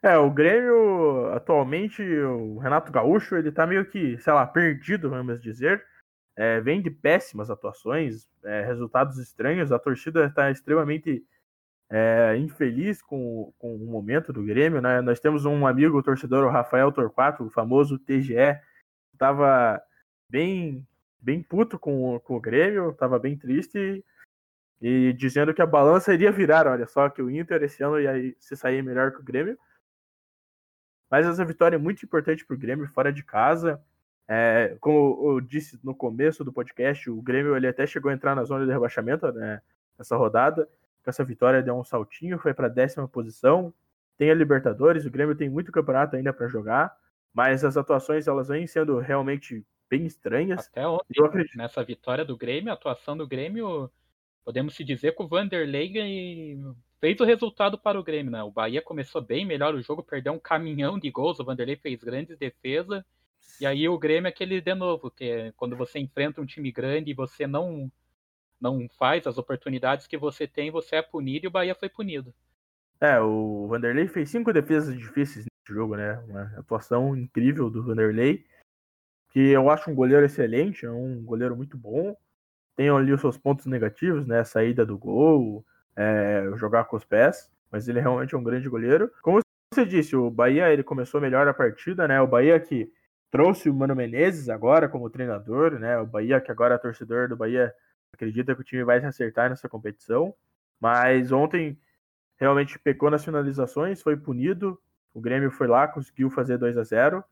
É, 0.04 0.18
o 0.18 0.30
Grêmio, 0.30 1.32
atualmente, 1.34 2.04
o 2.04 2.60
Renato 2.60 2.92
Gaúcho, 2.92 3.36
ele 3.36 3.52
tá 3.52 3.66
meio 3.66 3.86
que, 3.86 4.18
sei 4.20 4.34
lá, 4.34 4.46
perdido, 4.46 5.10
vamos 5.10 5.42
dizer. 5.42 5.84
É, 6.36 6.60
vem 6.60 6.82
de 6.82 6.92
péssimas 6.92 7.50
atuações, 7.50 8.28
é, 8.44 8.66
resultados 8.66 9.18
estranhos, 9.18 9.72
a 9.72 9.80
torcida 9.80 10.26
está 10.26 10.52
extremamente 10.52 11.24
é, 11.90 12.36
infeliz 12.38 13.02
com, 13.02 13.54
com 13.58 13.76
o 13.76 13.86
momento 13.86 14.34
do 14.34 14.44
Grêmio, 14.44 14.82
né? 14.82 15.02
Nós 15.02 15.20
temos 15.20 15.46
um 15.46 15.68
amigo 15.68 16.02
torcedor, 16.02 16.46
o 16.46 16.50
Rafael 16.50 16.92
Torquato, 16.92 17.44
o 17.44 17.50
famoso 17.50 18.00
TGE, 18.00 18.34
que 18.34 19.16
estava 19.16 19.82
bem, 20.30 20.86
bem 21.20 21.42
puto 21.44 21.78
com, 21.78 22.20
com 22.20 22.36
o 22.36 22.42
Grêmio, 22.42 22.90
estava 22.90 23.20
bem 23.20 23.38
triste 23.38 24.04
e 24.82 25.14
dizendo 25.14 25.54
que 25.54 25.62
a 25.62 25.66
balança 25.66 26.14
iria 26.14 26.32
virar, 26.32 26.68
olha 26.68 26.86
só, 26.86 27.10
que 27.10 27.22
o 27.22 27.30
Inter 27.30 27.64
esse 27.64 27.84
ano 27.84 28.00
ia 28.00 28.36
se 28.40 28.56
sair 28.56 28.84
melhor 28.84 29.12
que 29.12 29.20
o 29.20 29.24
Grêmio. 29.24 29.58
Mas 31.10 31.26
essa 31.26 31.46
vitória 31.46 31.76
é 31.76 31.80
muito 31.80 32.04
importante 32.04 32.46
para 32.46 32.56
o 32.56 32.60
Grêmio 32.60 32.88
fora 32.90 33.14
de 33.14 33.24
casa. 33.24 33.82
É, 34.28 34.76
como 34.82 35.34
eu 35.34 35.40
disse 35.40 35.80
no 35.84 35.96
começo 35.96 36.44
do 36.44 36.52
podcast, 36.52 37.10
o 37.12 37.22
Grêmio 37.22 37.56
ele 37.56 37.68
até 37.68 37.86
chegou 37.86 38.10
a 38.10 38.14
entrar 38.14 38.36
na 38.36 38.44
zona 38.44 38.66
de 38.66 38.72
rebaixamento 38.72 39.32
né, 39.32 39.62
nessa 39.98 40.18
rodada 40.18 40.68
com 41.06 41.10
essa 41.12 41.24
vitória 41.24 41.62
deu 41.62 41.78
um 41.78 41.84
saltinho, 41.84 42.40
foi 42.40 42.54
para 42.54 42.66
a 42.66 42.70
décima 42.70 43.08
posição. 43.08 43.72
Tem 44.18 44.32
a 44.32 44.34
Libertadores, 44.34 45.06
o 45.06 45.12
Grêmio 45.12 45.36
tem 45.36 45.50
muito 45.50 45.72
campeonato 45.72 46.16
ainda 46.16 46.34
para 46.34 46.48
jogar, 46.48 46.98
mas 47.32 47.64
as 47.64 47.78
atuações 47.78 48.28
elas 48.28 48.48
vêm 48.48 48.66
sendo 48.66 48.98
realmente 48.98 49.64
bem 49.90 50.06
estranhas. 50.06 50.68
Até 50.68 50.88
ontem, 50.88 51.24
acredito... 51.24 51.58
nessa 51.58 51.84
vitória 51.84 52.26
do 52.26 52.36
Grêmio, 52.36 52.72
a 52.72 52.74
atuação 52.74 53.16
do 53.16 53.28
Grêmio, 53.28 53.92
podemos 54.44 54.76
se 54.76 54.84
dizer 54.84 55.16
que 55.16 55.22
o 55.22 55.28
Vanderlei 55.28 56.58
fez 57.00 57.20
o 57.20 57.26
resultado 57.26 57.78
para 57.78 58.00
o 58.00 58.04
Grêmio, 58.04 58.32
né? 58.32 58.42
O 58.42 58.50
Bahia 58.50 58.82
começou 58.82 59.22
bem 59.22 59.46
melhor 59.46 59.76
o 59.76 59.82
jogo, 59.82 60.02
perdeu 60.02 60.34
um 60.34 60.40
caminhão 60.40 60.98
de 60.98 61.12
gols, 61.12 61.40
o 61.40 61.46
Vanderlei 61.46 61.76
fez 61.76 62.04
grandes 62.04 62.38
defesas. 62.38 63.04
E 63.62 63.66
aí 63.66 63.88
o 63.88 64.00
Grêmio 64.00 64.28
é 64.28 64.32
aquele 64.32 64.60
de 64.60 64.74
novo, 64.74 65.12
que 65.12 65.26
é 65.26 65.54
quando 65.56 65.76
você 65.76 66.00
enfrenta 66.00 66.42
um 66.42 66.46
time 66.46 66.72
grande 66.72 67.12
e 67.12 67.14
você 67.14 67.46
não 67.46 67.92
não 68.60 68.88
faz 68.98 69.28
as 69.28 69.38
oportunidades 69.38 70.08
que 70.08 70.18
você 70.18 70.48
tem, 70.48 70.72
você 70.72 70.98
é 70.98 71.02
punido 71.02 71.46
e 71.46 71.48
o 71.48 71.52
Bahia 71.52 71.76
foi 71.76 71.90
punido. 71.90 72.34
É, 73.00 73.20
o 73.20 73.68
Vanderlei 73.68 74.08
fez 74.08 74.30
cinco 74.30 74.54
defesas 74.54 74.98
difíceis 74.98 75.46
nesse 75.46 75.74
jogo, 75.74 75.96
né? 75.96 76.18
Uma 76.28 76.44
atuação 76.58 77.16
incrível 77.16 77.70
do 77.70 77.84
Vanderlei, 77.84 78.46
que 79.30 79.40
eu 79.40 79.70
acho 79.70 79.92
um 79.92 79.96
goleiro 79.96 80.26
excelente, 80.26 80.86
é 80.86 80.92
um 80.92 81.24
goleiro 81.24 81.56
muito 81.56 81.78
bom. 81.78 82.16
Tem 82.76 82.90
ali 82.90 83.12
os 83.12 83.22
seus 83.22 83.38
pontos 83.38 83.66
negativos, 83.66 84.26
né? 84.26 84.44
Saída 84.44 84.86
do 84.86 84.98
gol, 84.98 85.66
é, 85.96 86.50
jogar 86.56 86.86
com 86.86 86.96
os 86.96 87.06
pés, 87.06 87.52
mas 87.72 87.88
ele 87.88 88.00
realmente 88.00 88.34
é 88.34 88.38
um 88.38 88.44
grande 88.44 88.70
goleiro. 88.70 89.12
Como 89.22 89.40
você 89.74 89.86
disse, 89.86 90.16
o 90.16 90.30
Bahia 90.30 90.72
ele 90.72 90.84
começou 90.84 91.20
melhor 91.20 91.48
a 91.48 91.54
partida, 91.54 92.08
né? 92.08 92.22
O 92.22 92.28
Bahia 92.28 92.60
que 92.60 92.92
trouxe 93.30 93.70
o 93.70 93.74
Mano 93.74 93.96
Menezes 93.96 94.48
agora 94.48 94.88
como 94.88 95.10
treinador, 95.10 95.78
né? 95.80 95.98
O 96.00 96.06
Bahia 96.06 96.40
que 96.40 96.52
agora 96.52 96.76
é 96.76 96.78
torcedor 96.78 97.28
do 97.28 97.36
Bahia 97.36 97.74
acredita 98.16 98.56
que 98.56 98.62
o 98.62 98.64
time 98.64 98.84
vai 98.84 99.00
se 99.00 99.06
acertar 99.06 99.50
nessa 99.50 99.70
competição. 99.70 100.34
Mas 100.80 101.32
ontem 101.32 101.80
realmente 102.38 102.78
pecou 102.80 103.10
nas 103.10 103.24
finalizações, 103.24 104.02
foi 104.02 104.18
punido. 104.18 104.80
O 105.14 105.22
Grêmio 105.22 105.52
foi 105.52 105.68
lá, 105.68 105.88
conseguiu 105.88 106.30
fazer 106.30 106.58
2 106.58 106.78
a 106.78 106.84
0 106.84 107.24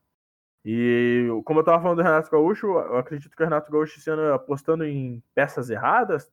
E 0.64 1.28
como 1.44 1.60
eu 1.60 1.64
estava 1.64 1.82
falando 1.82 1.98
do 1.98 2.04
Renato 2.04 2.32
Gaúcho, 2.32 2.68
eu 2.68 2.98
acredito 2.98 3.36
que 3.36 3.42
o 3.42 3.46
Renato 3.46 3.72
Gaúcho 3.72 4.00
sendo 4.00 4.22
apostando 4.34 4.86
em 4.86 5.22
peças 5.36 5.70
erradas, 5.70 6.32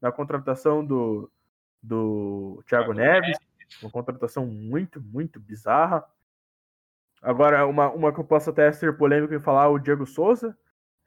na 0.00 0.12
contratação 0.12 0.84
do, 0.84 1.30
do 1.82 2.62
Thiago 2.66 2.92
Neves, 2.92 3.38
uma 3.82 3.90
contratação 3.90 4.46
muito, 4.46 5.00
muito 5.00 5.40
bizarra. 5.40 6.04
Agora, 7.20 7.66
uma, 7.66 7.90
uma 7.90 8.12
que 8.12 8.20
eu 8.20 8.24
posso 8.24 8.50
até 8.50 8.70
ser 8.70 8.96
polêmico 8.96 9.34
em 9.34 9.40
falar, 9.40 9.68
o 9.68 9.78
Diego 9.78 10.06
Souza, 10.06 10.56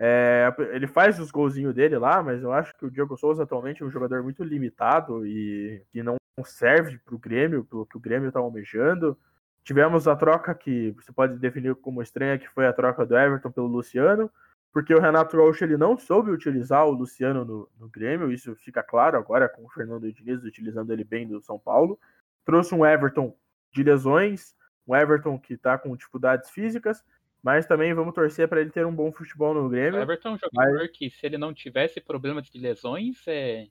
é, 0.02 0.56
ele 0.72 0.88
faz 0.88 1.20
os 1.20 1.30
golzinhos 1.30 1.76
dele 1.76 1.98
lá, 1.98 2.24
mas 2.24 2.42
eu 2.42 2.54
acho 2.54 2.74
que 2.78 2.86
o 2.86 2.92
Diego 2.92 3.18
Souza 3.18 3.44
atualmente 3.44 3.84
é 3.84 3.86
um 3.86 3.92
jogador 3.92 4.24
muito 4.24 4.42
limitado 4.44 5.28
e 5.28 5.84
que 5.92 6.02
não 6.02 6.16
serve 6.46 6.98
para 7.00 7.14
o 7.14 7.20
Grêmio, 7.20 7.66
pelo 7.66 7.86
que 7.86 7.98
o 7.98 8.00
Grêmio 8.00 8.30
está 8.30 8.40
almejando. 8.40 9.18
Tivemos 9.62 10.08
a 10.08 10.16
troca 10.16 10.56
que 10.56 10.92
você 10.92 11.12
pode 11.12 11.38
definir 11.38 11.76
como 11.76 12.02
estranha, 12.02 12.40
que 12.40 12.48
foi 12.48 12.66
a 12.66 12.72
troca 12.72 13.06
do 13.06 13.18
Everton 13.18 13.52
pelo 13.52 13.68
Luciano, 13.68 14.32
porque 14.72 14.96
o 14.96 15.02
Renato 15.02 15.36
Gaúcho 15.36 15.66
ele 15.66 15.76
não 15.76 15.98
soube 15.98 16.32
utilizar 16.32 16.88
o 16.88 16.92
Luciano 16.92 17.44
no, 17.44 17.70
no 17.78 17.90
Grêmio, 17.90 18.32
isso 18.32 18.56
fica 18.56 18.82
claro 18.82 19.18
agora 19.18 19.50
com 19.50 19.66
o 19.66 19.70
Fernando 19.70 20.12
Diniz 20.14 20.44
utilizando 20.44 20.94
ele 20.94 21.04
bem 21.04 21.28
do 21.28 21.42
São 21.42 21.60
Paulo. 21.60 22.00
Trouxe 22.46 22.74
um 22.74 22.86
Everton 22.86 23.36
de 23.74 23.84
lesões, 23.84 24.56
um 24.88 24.96
Everton 24.96 25.38
que 25.38 25.56
está 25.56 25.78
com 25.78 25.96
dificuldades 25.96 26.50
físicas, 26.50 27.04
mas 27.42 27.66
também 27.66 27.94
vamos 27.94 28.14
torcer 28.14 28.48
para 28.48 28.62
ele 28.62 28.70
ter 28.70 28.86
um 28.86 28.94
bom 28.94 29.12
futebol 29.12 29.54
no 29.54 29.70
Grêmio. 29.70 30.00
O 30.00 30.02
Everton 30.04 30.30
é 30.30 30.32
um 30.34 30.38
jogador 30.38 30.80
mas... 30.80 30.92
que, 30.92 31.10
se 31.10 31.26
ele 31.26 31.38
não 31.38 31.54
tivesse 31.54 32.02
problemas 32.02 32.50
de 32.50 32.60
lesões, 32.60 33.26
é... 33.28 33.68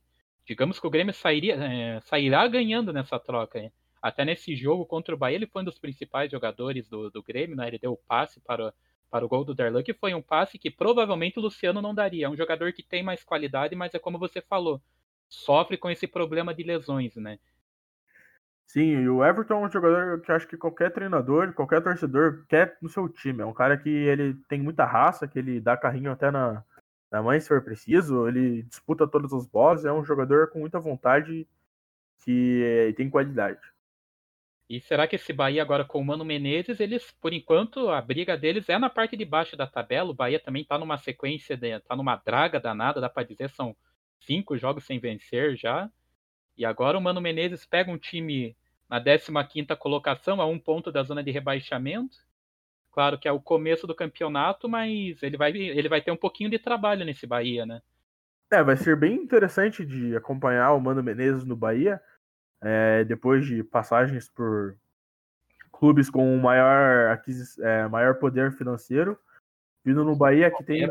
digamos 0.47 0.81
que 0.81 0.87
o 0.87 0.91
Grêmio 0.91 1.13
sairia, 1.13 1.55
é... 1.55 2.01
sairá 2.01 2.47
ganhando 2.47 2.93
nessa 2.93 3.19
troca. 3.19 3.71
Até 4.01 4.25
nesse 4.25 4.55
jogo 4.57 4.87
contra 4.87 5.15
o 5.15 5.19
Bahia, 5.19 5.37
ele 5.37 5.47
foi 5.47 5.63
um 5.63 5.65
dos 5.65 5.79
principais 5.79 6.31
jogadores 6.31 6.89
do, 6.89 7.11
do 7.11 7.23
Grêmio, 7.23 7.57
né? 7.57 7.67
ele 7.67 7.79
deu 7.79 7.93
o 7.93 7.97
passe 7.97 8.41
para, 8.41 8.73
para 9.11 9.25
o 9.25 9.29
gol 9.29 9.45
do 9.45 9.55
Darlan, 9.55 9.83
que 9.83 9.93
foi 9.93 10.15
um 10.15 10.23
passe 10.23 10.59
que 10.59 10.71
provavelmente 10.71 11.39
o 11.39 11.43
Luciano 11.43 11.83
não 11.83 11.95
daria. 11.95 12.27
É 12.27 12.29
um 12.29 12.37
jogador 12.37 12.73
que 12.73 12.83
tem 12.83 13.03
mais 13.03 13.25
qualidade, 13.25 13.75
mas 13.75 13.95
é 13.95 13.99
como 13.99 14.19
você 14.19 14.41
falou, 14.41 14.81
sofre 15.29 15.77
com 15.77 15.91
esse 15.91 16.07
problema 16.07 16.55
de 16.55 16.63
lesões, 16.63 17.17
né? 17.17 17.39
Sim, 18.69 19.01
e 19.01 19.09
o 19.09 19.25
Everton 19.25 19.55
é 19.55 19.67
um 19.67 19.71
jogador 19.71 20.21
que 20.21 20.31
acho 20.31 20.47
que 20.47 20.57
qualquer 20.57 20.93
treinador, 20.93 21.55
qualquer 21.55 21.83
torcedor 21.83 22.45
quer 22.47 22.77
no 22.83 22.89
seu 22.89 23.09
time. 23.09 23.41
É 23.41 23.47
um 23.47 23.53
cara 23.53 23.79
que 23.79 23.89
ele 23.89 24.35
tem 24.47 24.61
muita 24.61 24.85
raça, 24.85 25.27
que 25.27 25.39
ele 25.39 25.59
dá 25.59 25.75
carrinho 25.75 26.13
até 26.13 26.31
na, 26.31 26.63
na 27.11 27.23
mãe 27.23 27.41
se 27.41 27.49
for 27.49 27.63
preciso, 27.65 28.29
ele 28.29 28.63
disputa 28.65 29.09
todas 29.09 29.33
as 29.33 29.47
bolas, 29.47 29.87
é 29.87 29.93
um 29.93 30.05
jogador 30.05 30.51
com 30.51 30.59
muita 30.59 30.79
vontade 30.79 31.49
que 32.23 32.93
tem 32.95 33.09
qualidade. 33.09 33.61
E 34.69 34.83
será 34.83 35.09
que 35.09 35.17
esse 35.17 35.33
Bahia 35.33 35.63
agora 35.63 35.83
com 35.83 35.99
o 35.99 36.05
Mano 36.05 36.27
Menezes, 36.27 36.79
eles, 36.79 37.11
por 37.23 37.33
enquanto, 37.33 37.89
a 37.89 38.03
briga 38.03 38.37
deles 38.37 38.69
é 38.69 38.79
na 38.79 38.91
parte 38.91 39.17
de 39.17 39.25
baixo 39.25 39.57
da 39.57 39.67
tabela. 39.67 40.11
O 40.11 40.15
Bahia 40.15 40.39
também 40.39 40.63
tá 40.63 40.77
numa 40.77 40.99
sequência, 40.99 41.57
de, 41.57 41.81
tá 41.81 41.97
numa 41.97 42.17
draga 42.17 42.61
danada, 42.61 43.01
dá 43.01 43.09
para 43.09 43.27
dizer, 43.27 43.49
são 43.49 43.75
cinco 44.21 44.59
jogos 44.59 44.85
sem 44.85 45.01
vencer 45.01 45.57
já. 45.57 45.91
E 46.59 46.65
agora 46.65 46.99
o 46.99 47.01
Mano 47.01 47.21
Menezes 47.21 47.65
pega 47.65 47.89
um 47.89 47.97
time 47.97 48.57
na 48.91 49.01
15ª 49.01 49.77
colocação, 49.77 50.41
a 50.41 50.47
um 50.47 50.59
ponto 50.59 50.91
da 50.91 51.05
zona 51.05 51.23
de 51.23 51.31
rebaixamento. 51.31 52.17
Claro 52.91 53.17
que 53.17 53.29
é 53.29 53.33
o 53.33 53.41
começo 53.41 53.87
do 53.87 53.95
campeonato, 53.95 54.69
mas 54.69 55.23
ele 55.23 55.37
vai, 55.37 55.57
ele 55.57 55.89
vai 55.89 56.03
ter 56.03 56.11
um 56.11 56.17
pouquinho 56.17 56.51
de 56.51 56.59
trabalho 56.59 57.05
nesse 57.05 57.29
Bahia, 57.29 57.65
né? 57.65 57.81
É, 58.51 58.61
vai 58.61 58.77
ser 58.77 58.97
bem 58.97 59.15
interessante 59.15 59.85
de 59.85 60.17
acompanhar 60.17 60.73
o 60.73 60.81
Mano 60.81 61.03
Menezes 61.03 61.45
no 61.45 61.55
Bahia, 61.55 62.01
é, 62.61 63.05
depois 63.05 63.47
de 63.47 63.63
passagens 63.63 64.29
por 64.29 64.77
clubes 65.71 66.11
com 66.11 66.37
maior, 66.39 67.23
é, 67.61 67.87
maior 67.87 68.15
poder 68.15 68.51
financeiro, 68.53 69.17
vindo 69.85 70.05
no 70.05 70.17
Bahia 70.17 70.51
que 70.51 70.65
tem, 70.65 70.91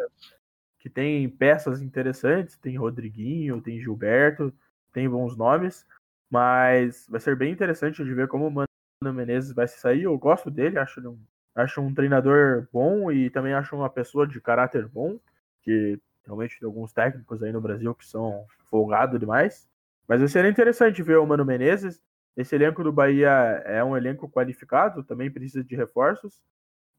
que 0.80 0.89
tem 0.89 1.28
peças 1.28 1.82
interessantes, 1.82 2.57
tem 2.57 2.78
Rodriguinho, 2.78 3.61
tem 3.61 3.82
Gilberto, 3.82 4.53
tem 4.97 5.07
bons 5.07 5.37
nomes, 5.37 5.85
mas 6.27 7.05
vai 7.07 7.19
ser 7.19 7.35
bem 7.35 7.51
interessante 7.53 8.03
de 8.03 8.13
ver 8.15 8.27
como 8.27 8.47
o 8.47 8.51
Mano 8.51 8.67
Menezes 9.13 9.53
vai 9.53 9.67
se 9.67 9.79
sair. 9.79 10.03
Eu 10.03 10.17
gosto 10.17 10.49
dele, 10.49 10.79
acho 10.79 11.15
acho 11.53 11.81
um 11.81 11.93
treinador 11.93 12.67
bom 12.73 13.11
e 13.11 13.29
também 13.29 13.53
acho 13.53 13.75
uma 13.75 13.91
pessoa 13.91 14.25
de 14.25 14.41
caráter 14.41 14.87
bom, 14.87 15.19
que 15.61 15.99
realmente 16.25 16.59
tem 16.59 16.65
alguns 16.65 16.91
técnicos 16.91 17.43
aí 17.43 17.51
no 17.51 17.61
Brasil 17.61 17.93
que 17.93 18.07
são 18.07 18.43
folgados 18.71 19.19
demais. 19.19 19.69
Mas 20.07 20.19
vai 20.19 20.27
ser 20.27 20.45
interessante 20.45 21.03
ver 21.03 21.19
o 21.19 21.27
Mano 21.27 21.45
Menezes. 21.45 22.01
Esse 22.35 22.55
elenco 22.55 22.83
do 22.83 22.91
Bahia 22.91 23.29
é 23.65 23.83
um 23.83 23.95
elenco 23.95 24.27
qualificado, 24.27 25.03
também 25.03 25.29
precisa 25.29 25.63
de 25.63 25.75
reforços. 25.75 26.41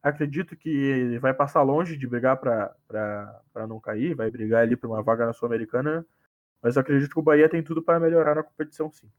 Acredito 0.00 0.54
que 0.54 1.18
vai 1.18 1.34
passar 1.34 1.62
longe 1.62 1.96
de 1.96 2.06
brigar 2.06 2.36
para 2.36 3.66
não 3.66 3.80
cair, 3.80 4.14
vai 4.14 4.30
brigar 4.30 4.62
ali 4.62 4.76
para 4.76 4.88
uma 4.88 5.02
vaga 5.02 5.26
na 5.26 5.32
Sul-Americana 5.32 6.06
mas 6.62 6.76
eu 6.76 6.82
acredito 6.82 7.12
que 7.12 7.18
o 7.18 7.22
Bahia 7.22 7.48
tem 7.48 7.62
tudo 7.62 7.82
para 7.82 8.00
melhorar 8.00 8.34
na 8.34 8.42
competição, 8.42 8.90
sim. 8.90 9.10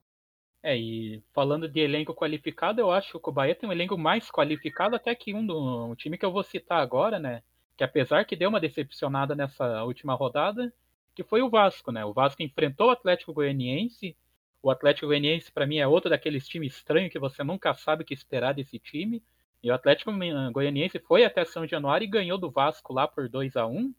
É, 0.61 0.77
e 0.77 1.23
falando 1.33 1.69
de 1.69 1.79
elenco 1.79 2.13
qualificado, 2.13 2.81
eu 2.81 2.91
acho 2.91 3.19
que 3.19 3.29
o 3.29 3.31
Bahia 3.31 3.55
tem 3.55 3.67
um 3.67 3.71
elenco 3.71 3.97
mais 3.97 4.29
qualificado 4.29 4.95
até 4.95 5.15
que 5.15 5.33
um 5.33 5.45
do 5.45 5.85
um 5.85 5.95
time 5.95 6.17
que 6.17 6.25
eu 6.25 6.31
vou 6.31 6.43
citar 6.43 6.81
agora, 6.81 7.17
né? 7.17 7.41
Que 7.77 7.83
apesar 7.83 8.25
que 8.25 8.35
deu 8.35 8.49
uma 8.49 8.59
decepcionada 8.59 9.33
nessa 9.35 9.83
última 9.85 10.13
rodada, 10.15 10.73
que 11.15 11.23
foi 11.23 11.41
o 11.41 11.49
Vasco, 11.49 11.91
né? 11.91 12.03
O 12.03 12.13
Vasco 12.13 12.43
enfrentou 12.43 12.87
o 12.87 12.91
Atlético 12.91 13.33
Goianiense. 13.33 14.17
O 14.61 14.69
Atlético 14.69 15.07
Goianiense, 15.07 15.49
para 15.51 15.65
mim, 15.65 15.77
é 15.77 15.87
outro 15.87 16.09
daqueles 16.09 16.45
times 16.47 16.75
estranhos 16.75 17.11
que 17.11 17.19
você 17.19 17.41
nunca 17.43 17.73
sabe 17.73 18.03
o 18.03 18.05
que 18.05 18.13
esperar 18.13 18.53
desse 18.53 18.77
time. 18.79 19.23
E 19.63 19.71
o 19.71 19.73
Atlético 19.73 20.11
Goianiense 20.51 20.99
foi 20.99 21.23
até 21.23 21.45
São 21.45 21.65
Januário 21.65 22.03
e 22.03 22.09
ganhou 22.09 22.37
do 22.37 22.51
Vasco 22.51 22.93
lá 22.93 23.07
por 23.07 23.29
2 23.29 23.55
a 23.55 23.65
1 23.65 23.93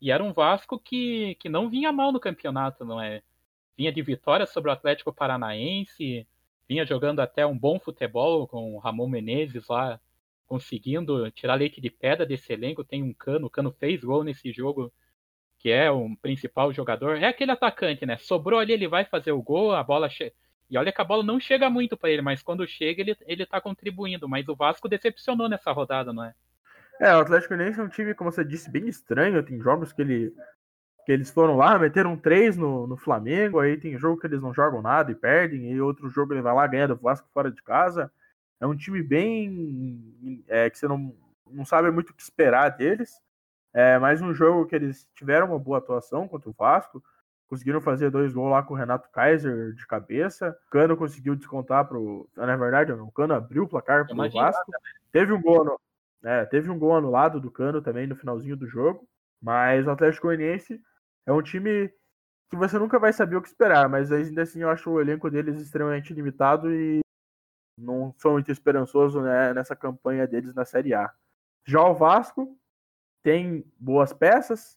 e 0.00 0.10
era 0.10 0.22
um 0.22 0.32
Vasco 0.32 0.78
que, 0.78 1.36
que 1.36 1.48
não 1.48 1.70
vinha 1.70 1.92
mal 1.92 2.12
no 2.12 2.20
campeonato, 2.20 2.84
não 2.84 3.00
é? 3.00 3.22
Vinha 3.76 3.92
de 3.92 4.02
vitória 4.02 4.46
sobre 4.46 4.70
o 4.70 4.72
Atlético 4.72 5.12
Paranaense, 5.12 6.26
vinha 6.68 6.84
jogando 6.86 7.20
até 7.20 7.46
um 7.46 7.56
bom 7.58 7.78
futebol 7.78 8.46
com 8.46 8.74
o 8.74 8.78
Ramon 8.78 9.08
Menezes 9.08 9.68
lá, 9.68 10.00
conseguindo 10.46 11.30
tirar 11.30 11.54
leite 11.54 11.80
de 11.80 11.90
pedra 11.90 12.26
desse 12.26 12.52
elenco. 12.52 12.84
Tem 12.84 13.02
um 13.02 13.12
Cano, 13.12 13.46
o 13.46 13.50
Cano 13.50 13.72
fez 13.72 14.02
gol 14.02 14.24
nesse 14.24 14.52
jogo, 14.52 14.92
que 15.58 15.70
é 15.70 15.90
o 15.90 16.16
principal 16.22 16.72
jogador. 16.72 17.16
É 17.18 17.26
aquele 17.26 17.52
atacante, 17.52 18.06
né? 18.06 18.16
Sobrou 18.18 18.60
ali, 18.60 18.72
ele 18.72 18.88
vai 18.88 19.04
fazer 19.04 19.32
o 19.32 19.42
gol, 19.42 19.72
a 19.74 19.82
bola 19.82 20.08
chega. 20.08 20.34
E 20.68 20.76
olha 20.76 20.92
que 20.92 21.00
a 21.00 21.04
bola 21.04 21.22
não 21.22 21.38
chega 21.38 21.70
muito 21.70 21.96
para 21.96 22.10
ele, 22.10 22.22
mas 22.22 22.42
quando 22.42 22.66
chega 22.66 23.00
ele, 23.00 23.16
ele 23.26 23.46
tá 23.46 23.60
contribuindo. 23.60 24.28
Mas 24.28 24.48
o 24.48 24.56
Vasco 24.56 24.88
decepcionou 24.88 25.48
nessa 25.48 25.72
rodada, 25.72 26.12
não 26.12 26.24
é? 26.24 26.34
É, 27.00 27.14
o 27.14 27.20
Atlético 27.20 27.54
Mineiro 27.54 27.80
é 27.80 27.84
um 27.84 27.88
time, 27.88 28.14
como 28.14 28.32
você 28.32 28.44
disse, 28.44 28.70
bem 28.70 28.88
estranho. 28.88 29.42
Tem 29.42 29.60
jogos 29.60 29.92
que, 29.92 30.02
ele, 30.02 30.34
que 31.04 31.12
eles 31.12 31.30
foram 31.30 31.56
lá, 31.56 31.78
meteram 31.78 32.16
três 32.16 32.56
no, 32.56 32.86
no 32.86 32.96
Flamengo, 32.96 33.60
aí 33.60 33.76
tem 33.76 33.98
jogo 33.98 34.20
que 34.20 34.26
eles 34.26 34.40
não 34.40 34.54
jogam 34.54 34.80
nada 34.80 35.12
e 35.12 35.14
perdem, 35.14 35.70
e 35.70 35.80
outro 35.80 36.08
jogo 36.08 36.32
ele 36.32 36.42
vai 36.42 36.54
lá 36.54 36.66
ganha 36.66 36.88
do 36.88 36.96
Vasco 36.96 37.28
fora 37.32 37.50
de 37.50 37.62
casa. 37.62 38.10
É 38.60 38.66
um 38.66 38.76
time 38.76 39.02
bem. 39.02 40.44
É, 40.48 40.70
que 40.70 40.78
você 40.78 40.88
não, 40.88 41.14
não 41.50 41.64
sabe 41.64 41.90
muito 41.90 42.10
o 42.10 42.14
que 42.14 42.22
esperar 42.22 42.70
deles. 42.70 43.20
É 43.74 43.98
mais 43.98 44.22
um 44.22 44.32
jogo 44.32 44.64
que 44.64 44.74
eles 44.74 45.06
tiveram 45.14 45.48
uma 45.48 45.58
boa 45.58 45.78
atuação 45.78 46.26
contra 46.26 46.48
o 46.48 46.54
Vasco. 46.56 47.02
Conseguiram 47.46 47.80
fazer 47.80 48.10
dois 48.10 48.32
gols 48.32 48.50
lá 48.50 48.62
com 48.62 48.72
o 48.74 48.76
Renato 48.76 49.10
Kaiser 49.10 49.72
de 49.74 49.86
cabeça. 49.86 50.56
O 50.66 50.70
Cano 50.70 50.96
conseguiu 50.96 51.36
descontar 51.36 51.86
pro. 51.86 52.28
Na 52.34 52.56
verdade, 52.56 52.92
o 52.92 53.10
Cano 53.12 53.34
abriu 53.34 53.64
o 53.64 53.68
placar 53.68 54.06
pro 54.06 54.16
Vasco. 54.30 54.72
Teve 55.12 55.32
um 55.32 55.40
gol 55.40 55.64
no, 55.64 55.80
é, 56.26 56.44
teve 56.44 56.68
um 56.68 56.78
gol 56.78 56.96
anulado 56.96 57.40
do 57.40 57.52
Cano 57.52 57.80
também 57.80 58.04
no 58.04 58.16
finalzinho 58.16 58.56
do 58.56 58.66
jogo, 58.66 59.08
mas 59.40 59.86
o 59.86 59.90
Atlético 59.92 60.26
Goianiense 60.26 60.82
é 61.24 61.32
um 61.32 61.40
time 61.40 61.88
que 62.50 62.56
você 62.56 62.76
nunca 62.80 62.98
vai 62.98 63.12
saber 63.12 63.36
o 63.36 63.42
que 63.42 63.46
esperar, 63.46 63.88
mas 63.88 64.10
ainda 64.10 64.42
assim 64.42 64.62
eu 64.62 64.68
acho 64.68 64.90
o 64.90 65.00
elenco 65.00 65.30
deles 65.30 65.56
extremamente 65.60 66.12
limitado 66.12 66.68
e 66.72 66.98
não 67.78 68.12
sou 68.18 68.32
muito 68.32 68.50
esperançoso 68.50 69.20
né, 69.20 69.54
nessa 69.54 69.76
campanha 69.76 70.26
deles 70.26 70.52
na 70.52 70.64
Série 70.64 70.94
A. 70.94 71.12
Já 71.64 71.80
o 71.82 71.94
Vasco 71.94 72.58
tem 73.22 73.64
boas 73.78 74.12
peças, 74.12 74.76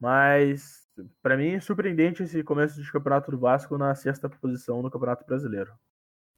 mas 0.00 0.88
para 1.22 1.36
mim 1.36 1.54
é 1.54 1.60
surpreendente 1.60 2.24
esse 2.24 2.42
começo 2.42 2.82
de 2.82 2.92
campeonato 2.92 3.30
do 3.30 3.38
Vasco 3.38 3.78
na 3.78 3.94
sexta 3.94 4.28
posição 4.28 4.82
no 4.82 4.90
Campeonato 4.90 5.24
Brasileiro. 5.24 5.72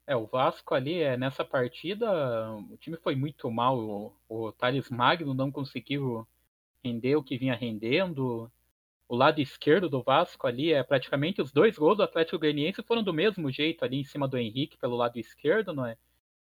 É, 0.07 0.17
o 0.17 0.27
Vasco 0.27 0.75
ali, 0.75 1.01
é, 1.01 1.17
nessa 1.17 1.45
partida, 1.45 2.07
o 2.71 2.77
time 2.77 2.97
foi 2.97 3.15
muito 3.15 3.51
mal. 3.51 3.79
O, 3.79 4.13
o 4.29 4.53
Thales 4.53 4.91
Magno 4.91 5.33
não 5.35 5.51
conseguiu 5.51 6.27
render 6.85 7.17
o 7.17 7.23
que 7.23 7.39
vinha 7.39 7.55
rendendo. 7.55 8.51
O 9.09 9.17
lado 9.17 9.41
esquerdo 9.41 9.89
do 9.89 10.03
Vasco 10.03 10.47
ali, 10.47 10.73
é 10.73 10.83
praticamente 10.83 11.43
os 11.43 11.53
dois 11.53 11.77
gols 11.79 11.99
do 11.99 12.03
Atlético 12.03 12.39
Goianiense 12.39 12.83
foram 12.83 13.03
do 13.03 13.13
mesmo 13.13 13.51
jeito 13.51 13.85
ali 13.85 14.01
em 14.01 14.05
cima 14.05 14.27
do 14.27 14.39
Henrique 14.39 14.77
pelo 14.79 14.97
lado 14.97 15.19
esquerdo, 15.19 15.73
não 15.73 15.87
é? 15.87 15.97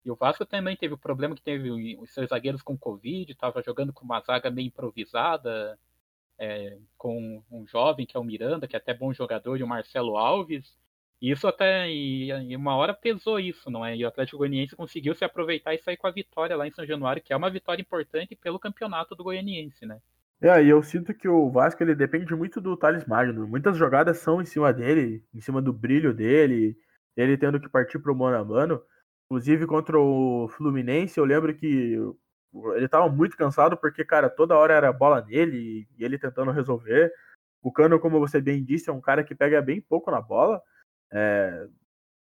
E 0.06 0.12
o 0.12 0.16
Vasco 0.16 0.46
também 0.46 0.78
teve 0.78 0.94
o 0.94 0.98
problema 0.98 1.36
que 1.36 1.42
teve 1.42 1.70
os 2.00 2.14
seus 2.14 2.30
zagueiros 2.30 2.62
com 2.62 2.78
Covid, 2.78 3.32
estava 3.32 3.62
jogando 3.62 3.92
com 3.92 4.06
uma 4.06 4.22
zaga 4.22 4.50
meio 4.50 4.68
improvisada, 4.68 5.78
é, 6.38 6.78
com 6.98 7.44
um 7.52 7.68
jovem 7.68 8.06
que 8.06 8.16
é 8.16 8.20
o 8.20 8.24
Miranda, 8.24 8.68
que 8.68 8.76
é 8.76 8.80
até 8.80 8.94
bom 8.94 9.12
jogador, 9.14 9.58
e 9.58 9.64
o 9.64 9.68
Marcelo 9.68 10.16
Alves. 10.18 10.78
Isso 11.22 11.48
até 11.48 11.90
e, 11.92 12.56
uma 12.56 12.76
hora 12.76 12.94
pesou 12.94 13.40
isso, 13.40 13.70
não 13.70 13.86
é? 13.86 13.96
E 13.96 14.06
o 14.06 14.08
Atlético 14.08 14.38
Goianiense 14.38 14.76
conseguiu 14.76 15.14
se 15.14 15.26
aproveitar 15.26 15.74
e 15.74 15.80
sair 15.80 15.98
com 15.98 16.08
a 16.08 16.12
vitória 16.12 16.56
lá 16.56 16.66
em 16.66 16.72
São 16.72 16.86
Januário, 16.86 17.22
que 17.22 17.34
é 17.34 17.36
uma 17.36 17.50
vitória 17.50 17.82
importante 17.82 18.36
pelo 18.36 18.60
campeonato 18.60 19.16
do 19.16 19.24
Goianiense, 19.24 19.86
né? 19.86 20.00
É, 20.42 20.64
e 20.64 20.70
eu 20.70 20.82
sinto 20.82 21.14
que 21.14 21.28
o 21.28 21.50
Vasco 21.52 21.84
ele 21.84 21.94
depende 21.94 22.34
muito 22.34 22.62
do 22.62 22.78
Thales 22.78 23.06
Magno. 23.06 23.46
Muitas 23.46 23.76
jogadas 23.76 24.20
são 24.20 24.42
em 24.42 24.46
cima 24.46 24.72
dele, 24.72 25.22
em 25.34 25.42
cima 25.42 25.62
do 25.62 25.74
brilho 25.74 26.14
dele, 26.14 26.78
ele 27.18 27.38
tendo 27.38 27.60
que 27.60 27.68
partir 27.68 28.00
pro 28.00 28.16
mano 28.16 28.38
a 28.38 28.46
mano. 28.46 28.82
Inclusive 29.26 29.68
contra 29.68 30.00
o 30.00 30.48
Fluminense, 30.50 31.20
eu 31.20 31.26
lembro 31.26 31.54
que 31.54 31.98
ele 32.76 32.88
tava 32.88 33.10
muito 33.10 33.36
cansado 33.36 33.76
porque, 33.76 34.06
cara, 34.06 34.30
toda 34.30 34.58
hora 34.58 34.74
era 34.74 34.94
bola 34.94 35.22
nele 35.22 35.86
e 35.98 36.04
ele 36.04 36.18
tentando 36.18 36.52
resolver. 36.52 37.12
O 37.62 37.72
Cano, 37.72 38.00
como 38.00 38.20
você 38.20 38.40
bem 38.40 38.64
disse, 38.64 38.90
é 38.90 38.94
um 38.94 39.02
cara 39.02 39.24
que 39.24 39.36
pega 39.36 39.62
bem 39.62 39.82
pouco 39.82 40.10
na 40.10 40.22
bola. 40.22 40.62
É, 41.12 41.68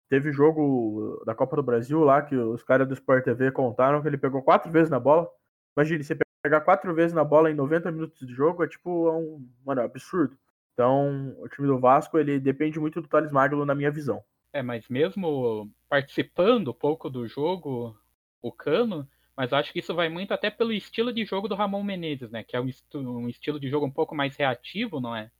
teve 0.10 0.32
jogo 0.32 1.22
da 1.26 1.36
Copa 1.36 1.56
do 1.56 1.64
Brasil 1.64 2.00
lá 2.04 2.22
que 2.22 2.36
os 2.36 2.64
caras 2.64 2.88
do 2.88 2.94
Sport 2.94 3.24
TV 3.24 3.52
contaram 3.52 4.02
que 4.02 4.08
ele 4.08 4.18
pegou 4.18 4.42
quatro 4.42 4.72
vezes 4.72 4.90
na 4.90 5.00
bola. 5.00 5.30
Imagine, 5.76 6.04
você 6.04 6.18
pegar 6.44 6.62
quatro 6.62 6.94
vezes 6.94 7.14
na 7.14 7.24
bola 7.24 7.50
em 7.50 7.56
90 7.56 7.92
minutos 7.92 8.28
de 8.28 8.34
jogo 8.34 8.64
é 8.64 8.68
tipo 8.68 9.08
é 9.08 9.12
um 9.14 9.48
mano, 9.66 9.82
é 9.82 9.86
absurdo. 9.86 10.38
Então, 10.74 11.36
o 11.40 11.48
time 11.48 11.68
do 11.68 11.80
Vasco, 11.80 12.18
ele 12.18 12.40
depende 12.40 12.80
muito 12.80 13.00
do 13.00 13.08
Thales 13.08 13.32
Magno, 13.32 13.64
na 13.64 13.76
minha 13.76 13.92
visão. 13.92 14.24
É, 14.52 14.62
mas 14.62 14.88
mesmo 14.90 15.72
participando 15.88 16.74
pouco 16.74 17.10
do 17.10 17.28
jogo, 17.28 17.96
o 18.42 18.52
Cano, 18.52 19.08
mas 19.36 19.54
acho 19.54 19.72
que 19.72 19.80
isso 19.80 19.96
vai 19.96 20.10
muito 20.10 20.34
até 20.34 20.50
pelo 20.50 20.72
estilo 20.72 21.14
de 21.14 21.26
jogo 21.26 21.48
do 21.48 21.56
Ramon 21.56 21.84
Menezes, 21.84 22.30
né? 22.32 22.44
Que 22.44 22.56
é 22.56 22.62
um, 22.62 22.70
um 22.96 23.30
estilo 23.30 23.60
de 23.60 23.70
jogo 23.70 23.86
um 23.86 23.92
pouco 23.92 24.14
mais 24.14 24.36
reativo, 24.36 25.00
não 25.00 25.16
é? 25.16 25.32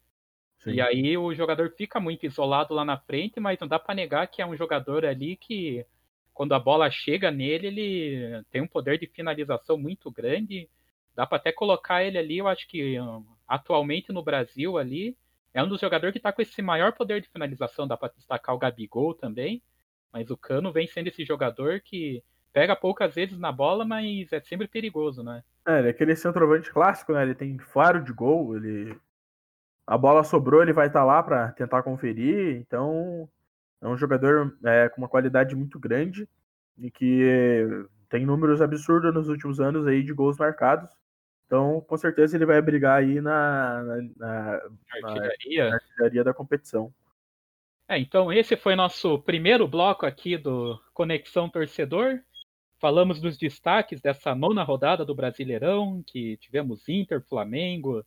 Sim. 0.64 0.76
E 0.76 0.82
aí 0.82 1.18
o 1.18 1.34
jogador 1.34 1.70
fica 1.72 2.00
muito 2.00 2.26
isolado 2.26 2.74
lá 2.74 2.86
na 2.86 2.98
frente, 2.98 3.40
mas 3.40 3.60
não 3.60 3.68
dá 3.68 3.78
para 3.78 3.94
negar 3.94 4.28
que 4.28 4.42
é 4.42 4.46
um 4.46 4.56
jogador 4.56 5.06
ali 5.06 5.36
que, 5.36 5.86
quando 6.34 6.54
a 6.54 6.60
bola 6.60 6.90
chega 6.90 7.30
nele, 7.30 7.68
ele 7.68 8.44
tem 8.50 8.62
um 8.62 8.68
poder 8.68 8.98
de 8.98 9.06
finalização 9.08 9.78
muito 9.78 10.10
grande. 10.10 10.70
Dá 11.14 11.28
para 11.28 11.38
até 11.38 11.52
colocar 11.52 12.04
ele 12.04 12.18
ali, 12.18 12.38
eu 12.38 12.48
acho 12.48 12.66
que 12.68 12.96
atualmente 13.46 14.14
no 14.14 14.24
Brasil 14.24 14.78
ali, 14.78 15.18
é 15.54 15.62
um 15.62 15.68
dos 15.68 15.82
jogadores 15.82 16.14
que 16.14 16.18
está 16.20 16.32
com 16.32 16.42
esse 16.42 16.62
maior 16.62 16.94
poder 16.94 17.22
de 17.22 17.28
finalização. 17.28 17.86
Dá 17.86 17.98
para 17.98 18.14
destacar 18.14 18.56
o 18.56 18.58
Gabigol 18.58 19.14
também, 19.14 19.62
mas 20.14 20.32
o 20.32 20.38
Cano 20.38 20.72
vem 20.72 20.88
sendo 20.88 21.08
esse 21.08 21.26
jogador 21.26 21.82
que 21.82 22.24
pega 22.54 22.76
poucas 22.76 23.14
vezes 23.14 23.38
na 23.38 23.52
bola, 23.52 23.84
mas 23.84 24.32
é 24.32 24.40
sempre 24.40 24.68
perigoso, 24.68 25.24
né? 25.24 25.44
É, 25.68 25.80
ele 25.80 25.88
é 25.88 25.92
aquele 25.92 26.16
centroavante 26.16 26.72
clássico, 26.72 27.12
né? 27.12 27.24
Ele 27.24 27.36
tem 27.36 27.58
faro 27.58 28.02
de 28.02 28.14
gol, 28.14 28.56
ele 28.56 28.96
a 29.86 29.98
bola 29.98 30.24
sobrou, 30.24 30.62
ele 30.62 30.74
vai 30.74 30.88
estar 30.88 31.00
tá 31.00 31.06
lá 31.06 31.22
para 31.22 31.52
tentar 31.52 31.84
conferir. 31.84 32.58
Então, 32.58 33.30
é 33.82 33.88
um 33.88 33.98
jogador 33.98 34.58
é, 34.66 34.90
com 34.90 35.02
uma 35.02 35.10
qualidade 35.10 35.56
muito 35.56 35.80
grande 35.80 36.28
e 36.78 36.90
que 36.90 37.68
tem 38.10 38.26
números 38.26 38.62
absurdos 38.62 39.14
nos 39.14 39.28
últimos 39.28 39.60
anos 39.60 39.86
aí 39.86 40.04
de 40.04 40.14
gols 40.14 40.38
marcados. 40.38 40.90
Então, 41.46 41.82
com 41.82 41.98
certeza 41.98 42.36
ele 42.36 42.46
vai 42.46 42.62
brigar 42.62 43.00
aí 43.00 43.22
na, 43.22 43.84
na, 43.84 44.02
na, 44.18 44.62
artilharia. 44.92 45.70
na 45.70 45.76
artilharia 45.76 46.24
da 46.24 46.34
competição. 46.34 46.94
É, 47.88 48.00
então 48.00 48.32
esse 48.32 48.56
foi 48.56 48.76
nosso 48.76 49.20
primeiro 49.20 49.68
bloco 49.68 50.06
aqui 50.06 50.38
do 50.38 50.80
Conexão 50.94 51.50
Torcedor. 51.50 52.20
Falamos 52.80 53.20
dos 53.22 53.38
destaques 53.38 54.02
dessa 54.02 54.34
nona 54.34 54.64
rodada 54.64 55.06
do 55.06 55.14
Brasileirão, 55.14 56.02
que 56.06 56.38
tivemos 56.38 56.88
Inter, 56.90 57.22
Flamengo, 57.22 58.04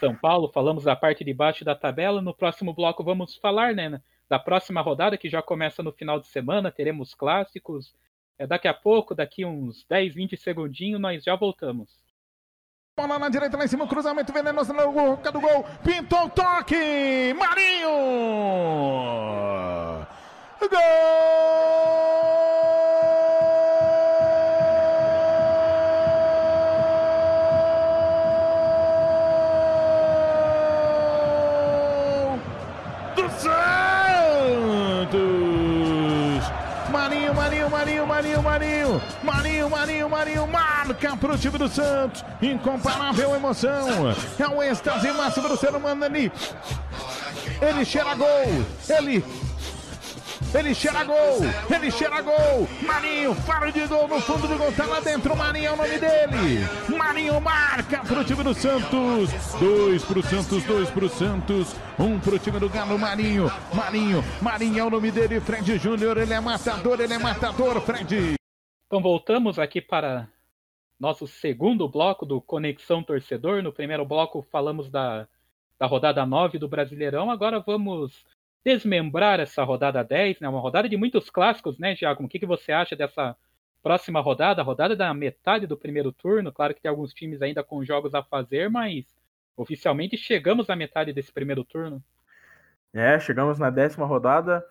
são 0.00 0.16
Paulo, 0.16 0.50
falamos 0.50 0.84
da 0.84 0.96
parte 0.96 1.22
de 1.22 1.34
baixo 1.34 1.64
da 1.64 1.74
tabela. 1.74 2.22
No 2.22 2.34
próximo 2.34 2.72
bloco 2.72 3.04
vamos 3.04 3.36
falar 3.36 3.74
né, 3.74 4.00
da 4.28 4.38
próxima 4.38 4.80
rodada, 4.80 5.18
que 5.18 5.28
já 5.28 5.42
começa 5.42 5.82
no 5.82 5.92
final 5.92 6.18
de 6.18 6.26
semana. 6.26 6.72
Teremos 6.72 7.14
clássicos, 7.14 7.94
É 8.38 8.46
daqui 8.46 8.66
a 8.66 8.72
pouco, 8.72 9.14
daqui 9.14 9.44
uns 9.44 9.84
10, 9.86 10.14
20 10.14 10.36
segundinhos, 10.38 10.98
nós 10.98 11.22
já 11.22 11.36
voltamos. 11.36 12.00
Bola 12.96 13.18
na 13.18 13.28
direita, 13.28 13.56
lá 13.56 13.64
em 13.64 13.68
cima, 13.68 13.86
cruzamento 13.86 14.32
venenoso 14.32 14.72
na 14.72 14.86
boca 14.86 15.30
do 15.30 15.40
gol. 15.40 15.64
Pintou 15.84 16.24
o 16.24 16.30
toque! 16.30 17.34
Marinho! 17.34 17.90
Gol! 20.60 22.09
Marinho, 38.20 38.42
Marinho, 38.42 39.02
Marinho, 39.22 39.70
Marinho, 39.70 40.10
Marinho, 40.10 40.46
marca 40.46 41.16
pro 41.16 41.38
time 41.38 41.56
do 41.56 41.66
Santos, 41.70 42.22
incomparável 42.42 43.34
emoção, 43.34 43.88
é 44.38 44.46
o 44.46 44.62
êxtase 44.62 45.10
máximo 45.12 45.48
do 45.48 45.56
ser 45.56 45.74
humano 45.74 46.04
ali, 46.04 46.30
ele 47.62 47.82
cheira 47.82 48.14
gol, 48.14 48.28
ele 48.90 49.24
ele 50.54 50.74
cheira 50.74 51.04
gol, 51.04 51.38
ele 51.72 51.90
cheira 51.90 52.20
gol. 52.20 52.68
Marinho, 52.82 53.34
faro 53.34 53.70
de 53.72 53.86
gol 53.86 54.08
no 54.08 54.20
fundo 54.20 54.48
do 54.48 54.58
gol, 54.58 54.72
tá 54.72 54.84
lá 54.86 55.00
dentro. 55.00 55.36
Marinho 55.36 55.66
é 55.66 55.72
o 55.72 55.76
nome 55.76 55.98
dele. 55.98 56.96
Marinho 56.96 57.40
marca 57.40 57.98
pro 58.00 58.24
time 58.24 58.42
do 58.42 58.52
Santos. 58.54 59.30
Dois 59.60 60.04
pro 60.04 60.22
Santos, 60.22 60.64
dois 60.64 60.90
pro 60.90 61.08
Santos. 61.08 61.74
Um 61.98 62.18
pro 62.18 62.38
time 62.38 62.58
do 62.58 62.68
Galo, 62.68 62.98
Marinho. 62.98 63.50
Marinho, 63.72 64.24
Marinho 64.42 64.78
é 64.78 64.84
o 64.84 64.90
nome 64.90 65.10
dele. 65.10 65.40
Fred 65.40 65.78
Júnior, 65.78 66.18
ele 66.18 66.32
é 66.32 66.40
matador, 66.40 67.00
ele 67.00 67.14
é 67.14 67.18
matador, 67.18 67.80
Fred. 67.82 68.34
Então 68.86 69.00
voltamos 69.00 69.58
aqui 69.58 69.80
para 69.80 70.28
nosso 70.98 71.26
segundo 71.26 71.88
bloco 71.88 72.26
do 72.26 72.40
Conexão 72.40 73.02
Torcedor. 73.02 73.62
No 73.62 73.72
primeiro 73.72 74.04
bloco 74.04 74.46
falamos 74.50 74.90
da, 74.90 75.28
da 75.78 75.86
rodada 75.86 76.26
9 76.26 76.58
do 76.58 76.68
Brasileirão. 76.68 77.30
Agora 77.30 77.60
vamos 77.60 78.24
desmembrar 78.64 79.40
essa 79.40 79.62
rodada 79.62 80.02
10, 80.02 80.40
né? 80.40 80.48
Uma 80.48 80.60
rodada 80.60 80.88
de 80.88 80.96
muitos 80.96 81.30
clássicos, 81.30 81.78
né, 81.78 81.94
Giacomo? 81.94 82.26
O 82.26 82.30
que, 82.30 82.38
que 82.38 82.46
você 82.46 82.72
acha 82.72 82.94
dessa 82.94 83.36
próxima 83.82 84.20
rodada? 84.20 84.60
A 84.60 84.64
rodada 84.64 84.94
da 84.94 85.12
metade 85.14 85.66
do 85.66 85.76
primeiro 85.76 86.12
turno. 86.12 86.52
Claro 86.52 86.74
que 86.74 86.80
tem 86.80 86.90
alguns 86.90 87.12
times 87.14 87.42
ainda 87.42 87.64
com 87.64 87.84
jogos 87.84 88.14
a 88.14 88.22
fazer, 88.22 88.68
mas 88.68 89.06
oficialmente 89.56 90.16
chegamos 90.16 90.68
à 90.70 90.76
metade 90.76 91.12
desse 91.12 91.32
primeiro 91.32 91.64
turno. 91.64 92.02
É, 92.92 93.18
chegamos 93.20 93.58
na 93.58 93.70
décima 93.70 94.04
rodada 94.04 94.64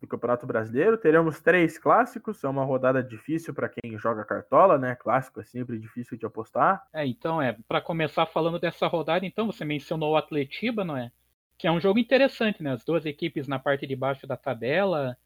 do 0.00 0.06
Campeonato 0.06 0.46
Brasileiro. 0.46 0.96
Teremos 0.96 1.40
três 1.40 1.78
clássicos. 1.78 2.42
É 2.42 2.48
uma 2.48 2.64
rodada 2.64 3.02
difícil 3.02 3.54
para 3.54 3.68
quem 3.68 3.98
joga 3.98 4.24
cartola, 4.24 4.78
né? 4.78 4.94
Clássico 4.94 5.40
é 5.40 5.44
sempre 5.44 5.78
difícil 5.78 6.16
de 6.16 6.26
apostar. 6.26 6.86
É, 6.92 7.06
então 7.06 7.40
é. 7.40 7.56
Para 7.68 7.80
começar 7.80 8.26
falando 8.26 8.58
dessa 8.58 8.86
rodada, 8.86 9.26
então 9.26 9.46
você 9.46 9.64
mencionou 9.64 10.12
o 10.12 10.16
Atletiba, 10.16 10.84
não 10.84 10.96
é? 10.96 11.10
Que 11.58 11.66
é 11.66 11.72
um 11.72 11.80
jogo 11.80 11.98
interessante, 11.98 12.62
né? 12.62 12.72
As 12.72 12.84
duas 12.84 13.06
equipes 13.06 13.48
na 13.48 13.58
parte 13.58 13.86
de 13.86 13.96
baixo 13.96 14.26
da 14.26 14.36
tabela. 14.36 15.16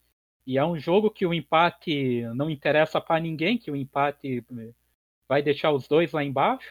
E 0.47 0.57
é 0.57 0.65
um 0.65 0.79
jogo 0.79 1.11
que 1.11 1.25
o 1.25 1.33
empate 1.33 2.23
não 2.35 2.49
interessa 2.49 3.01
para 3.01 3.21
ninguém, 3.21 3.57
que 3.57 3.71
o 3.71 3.75
empate 3.75 4.43
vai 5.27 5.41
deixar 5.43 5.71
os 5.71 5.87
dois 5.87 6.11
lá 6.13 6.23
embaixo. 6.23 6.69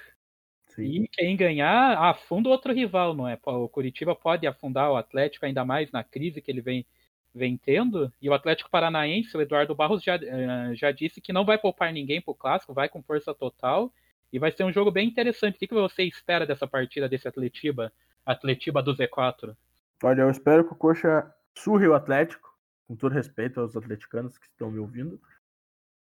Sim. 0.69 1.05
E 1.05 1.09
quem 1.09 1.37
ganhar 1.37 1.99
afunda 1.99 2.49
o 2.49 2.53
outro 2.53 2.73
rival, 2.73 3.15
não 3.15 3.29
é? 3.29 3.39
O 3.47 3.69
Curitiba 3.69 4.15
pode 4.17 4.47
afundar 4.47 4.91
o 4.91 4.97
Atlético 4.97 5.47
ainda 5.47 5.65
mais 5.65 5.91
na 5.93 6.05
crise 6.05 6.41
que 6.43 6.51
ele 6.51 6.61
vem, 6.61 6.87
vem 7.35 7.57
tendo. 7.57 8.13
E 8.21 8.29
o 8.29 8.35
Atlético 8.35 8.71
Paranaense, 8.71 9.37
o 9.37 9.41
Eduardo 9.43 9.75
Barros 9.75 10.03
já, 10.03 10.17
eh, 10.17 10.75
já 10.75 10.91
disse 10.93 11.21
que 11.21 11.33
não 11.33 11.45
vai 11.45 11.59
poupar 11.59 11.93
ninguém 11.93 12.21
para 12.21 12.33
o 12.33 12.35
clássico, 12.35 12.75
vai 12.75 12.89
com 12.89 13.03
força 13.03 13.35
total. 13.35 13.93
E 14.33 14.39
vai 14.39 14.53
ser 14.53 14.65
um 14.65 14.73
jogo 14.73 14.91
bem 14.91 15.09
interessante. 15.09 15.57
O 15.57 15.59
que 15.59 15.75
você 15.75 16.05
espera 16.05 16.47
dessa 16.47 16.67
partida 16.67 17.09
desse 17.09 17.29
Atletiba? 17.29 17.93
Atletiba 18.25 18.83
do 18.83 18.95
Z4? 18.95 19.57
Olha, 20.03 20.23
eu 20.23 20.31
espero 20.31 20.65
que 20.65 20.73
o 20.73 20.77
Coxa 20.77 21.33
surre 21.55 21.87
o 21.87 21.95
Atlético, 21.95 22.51
com 22.87 22.97
todo 22.97 23.13
respeito 23.13 23.61
aos 23.61 23.77
atleticanos 23.77 24.39
que 24.39 24.47
estão 24.47 24.71
me 24.71 24.79
ouvindo. 24.79 25.21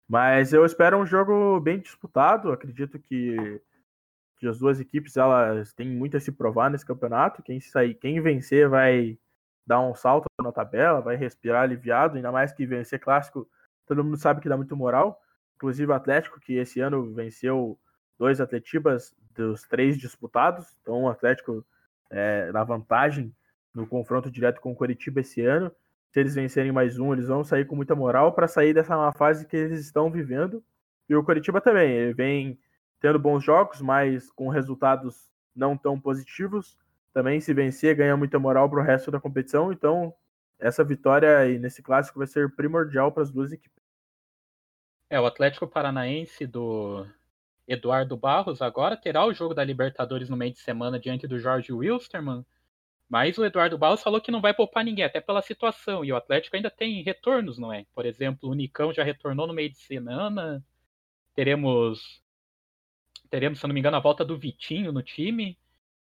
Mas 0.08 0.54
eu 0.54 0.66
espero 0.66 0.98
um 0.98 1.06
jogo 1.06 1.60
bem 1.60 1.80
disputado. 1.80 2.52
Acredito 2.52 3.00
que, 3.00 3.62
que 4.38 4.48
as 4.48 4.60
duas 4.60 4.80
equipes 4.80 5.18
elas 5.18 5.74
têm 5.74 5.88
muito 5.88 6.18
a 6.18 6.20
se 6.20 6.32
provar 6.32 6.70
nesse 6.70 6.86
campeonato. 6.86 7.42
Quem 7.42 7.60
sair, 7.60 7.96
quem 7.96 8.22
vencer 8.22 8.70
vai 8.70 9.18
dar 9.66 9.80
um 9.82 9.96
salto 9.96 10.26
na 10.42 10.52
tabela, 10.52 11.02
vai 11.02 11.16
respirar 11.16 11.64
aliviado, 11.64 12.18
ainda 12.18 12.32
mais 12.32 12.52
que 12.52 12.66
vencer 12.66 13.00
clássico, 13.00 13.50
todo 13.86 14.04
mundo 14.04 14.18
sabe 14.18 14.42
que 14.42 14.50
dá 14.50 14.58
muito 14.58 14.76
moral. 14.76 15.22
Inclusive 15.56 15.92
o 15.92 15.96
Atlético, 15.96 16.40
que 16.40 16.56
esse 16.56 16.80
ano 16.80 17.14
venceu 17.14 17.80
dois 18.18 18.42
Atletibas 18.42 19.16
dos 19.34 19.64
três 19.64 19.98
disputados, 19.98 20.68
então 20.82 21.04
o 21.04 21.10
Atlético 21.10 21.66
é, 22.12 22.52
na 22.52 22.64
vantagem 22.64 23.34
no 23.74 23.88
confronto 23.88 24.30
direto 24.30 24.60
com 24.60 24.72
o 24.72 24.76
Coritiba 24.76 25.22
esse 25.22 25.42
ano. 25.42 25.72
Se 26.12 26.20
eles 26.20 26.36
vencerem 26.36 26.72
mais 26.72 27.00
um, 27.00 27.14
eles 27.14 27.28
vão 27.28 27.44
sair 27.44 27.66
com 27.66 27.76
muita 27.76 27.96
moral 27.96 28.34
para 28.34 28.48
sair 28.48 28.74
dessa 28.74 28.98
má 28.98 29.14
fase 29.14 29.48
que 29.48 29.56
eles 29.56 29.80
estão 29.80 30.12
vivendo. 30.12 30.64
E 31.08 31.16
o 31.16 31.24
Coritiba 31.24 31.62
também, 31.62 31.90
ele 31.90 32.14
vem 32.14 32.60
tendo 33.00 33.18
bons 33.18 33.44
jogos, 33.44 33.82
mas 33.82 34.30
com 34.32 34.50
resultados 34.50 35.30
não 35.56 35.78
tão 35.78 36.00
positivos. 36.00 36.78
Também, 37.14 37.40
se 37.40 37.54
vencer, 37.54 37.96
ganha 37.96 38.16
muita 38.16 38.40
moral 38.40 38.70
para 38.70 38.80
o 38.80 38.84
resto 38.84 39.10
da 39.10 39.20
competição. 39.20 39.72
Então, 39.72 40.14
essa 40.60 40.84
vitória 40.84 41.38
aí 41.38 41.58
nesse 41.58 41.82
clássico 41.82 42.20
vai 42.20 42.28
ser 42.28 42.54
primordial 42.56 43.12
para 43.12 43.24
as 43.24 43.32
duas 43.32 43.52
equipes. 43.52 43.82
É, 45.10 45.20
o 45.20 45.26
Atlético 45.26 45.68
Paranaense 45.68 46.46
do 46.46 47.06
Eduardo 47.72 48.18
Barros 48.18 48.62
agora 48.62 48.98
terá 48.98 49.26
o 49.26 49.34
jogo 49.34 49.54
da 49.54 49.64
Libertadores 49.64 50.30
no 50.30 50.36
meio 50.36 50.52
de 50.52 50.60
semana 50.60 51.00
diante 51.00 51.26
do 51.26 51.40
Jorge 51.40 51.72
Wilstermann. 51.72 52.46
Mas 53.08 53.38
o 53.38 53.46
Eduardo 53.46 53.78
Barros 53.78 54.02
falou 54.02 54.22
que 54.22 54.32
não 54.32 54.42
vai 54.42 54.54
poupar 54.54 54.84
ninguém, 54.84 55.06
até 55.06 55.20
pela 55.22 55.42
situação. 55.42 56.04
E 56.04 56.12
o 56.12 56.16
Atlético 56.16 56.56
ainda 56.56 56.70
tem 56.70 57.02
retornos, 57.02 57.58
não 57.58 57.72
é? 57.72 57.86
Por 57.94 58.06
exemplo, 58.06 58.50
o 58.50 58.54
Nicão 58.54 58.94
já 58.94 59.04
retornou 59.04 59.48
no 59.48 59.54
meio 59.54 59.70
de 59.70 59.78
semana. 59.78 60.64
Teremos, 61.34 62.22
teremos, 63.30 63.60
se 63.60 63.68
não 63.68 63.74
me 63.74 63.80
engano, 63.80 63.98
a 63.98 64.02
volta 64.02 64.24
do 64.24 64.38
Vitinho 64.38 64.92
no 64.92 65.02
time. 65.02 65.58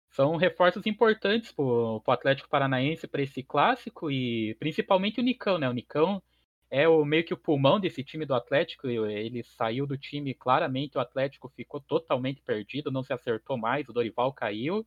São 0.09 0.35
reforços 0.37 0.85
importantes 0.85 1.51
para 1.51 1.65
o 1.65 2.01
Atlético 2.07 2.49
Paranaense 2.49 3.07
para 3.07 3.21
esse 3.21 3.43
clássico 3.43 4.09
e 4.09 4.55
principalmente 4.55 5.19
o 5.19 5.23
Nicão, 5.23 5.57
né? 5.57 5.69
O 5.69 5.73
Nicão 5.73 6.21
é 6.69 6.87
o 6.87 7.05
meio 7.05 7.23
que 7.23 7.33
o 7.33 7.37
pulmão 7.37 7.79
desse 7.79 8.03
time 8.03 8.25
do 8.25 8.33
Atlético. 8.33 8.87
Ele 8.87 9.43
saiu 9.43 9.85
do 9.85 9.97
time 9.97 10.33
claramente, 10.33 10.97
o 10.97 11.01
Atlético 11.01 11.51
ficou 11.55 11.79
totalmente 11.79 12.41
perdido, 12.41 12.91
não 12.91 13.03
se 13.03 13.13
acertou 13.13 13.57
mais, 13.57 13.87
o 13.87 13.93
Dorival 13.93 14.33
caiu. 14.33 14.85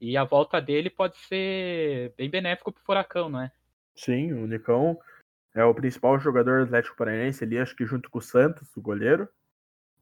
E 0.00 0.16
a 0.16 0.24
volta 0.24 0.60
dele 0.60 0.90
pode 0.90 1.16
ser 1.16 2.12
bem 2.16 2.28
benéfico 2.28 2.72
pro 2.72 2.82
Furacão, 2.82 3.28
não 3.28 3.40
é? 3.40 3.52
Sim, 3.94 4.32
o 4.32 4.46
Nicão 4.46 4.98
é 5.54 5.64
o 5.64 5.74
principal 5.74 6.18
jogador 6.18 6.58
do 6.58 6.64
Atlético 6.64 6.96
Paranaense 6.96 7.44
ali, 7.44 7.58
acho 7.58 7.76
que 7.76 7.86
junto 7.86 8.10
com 8.10 8.18
o 8.18 8.22
Santos, 8.22 8.76
o 8.76 8.80
goleiro. 8.80 9.28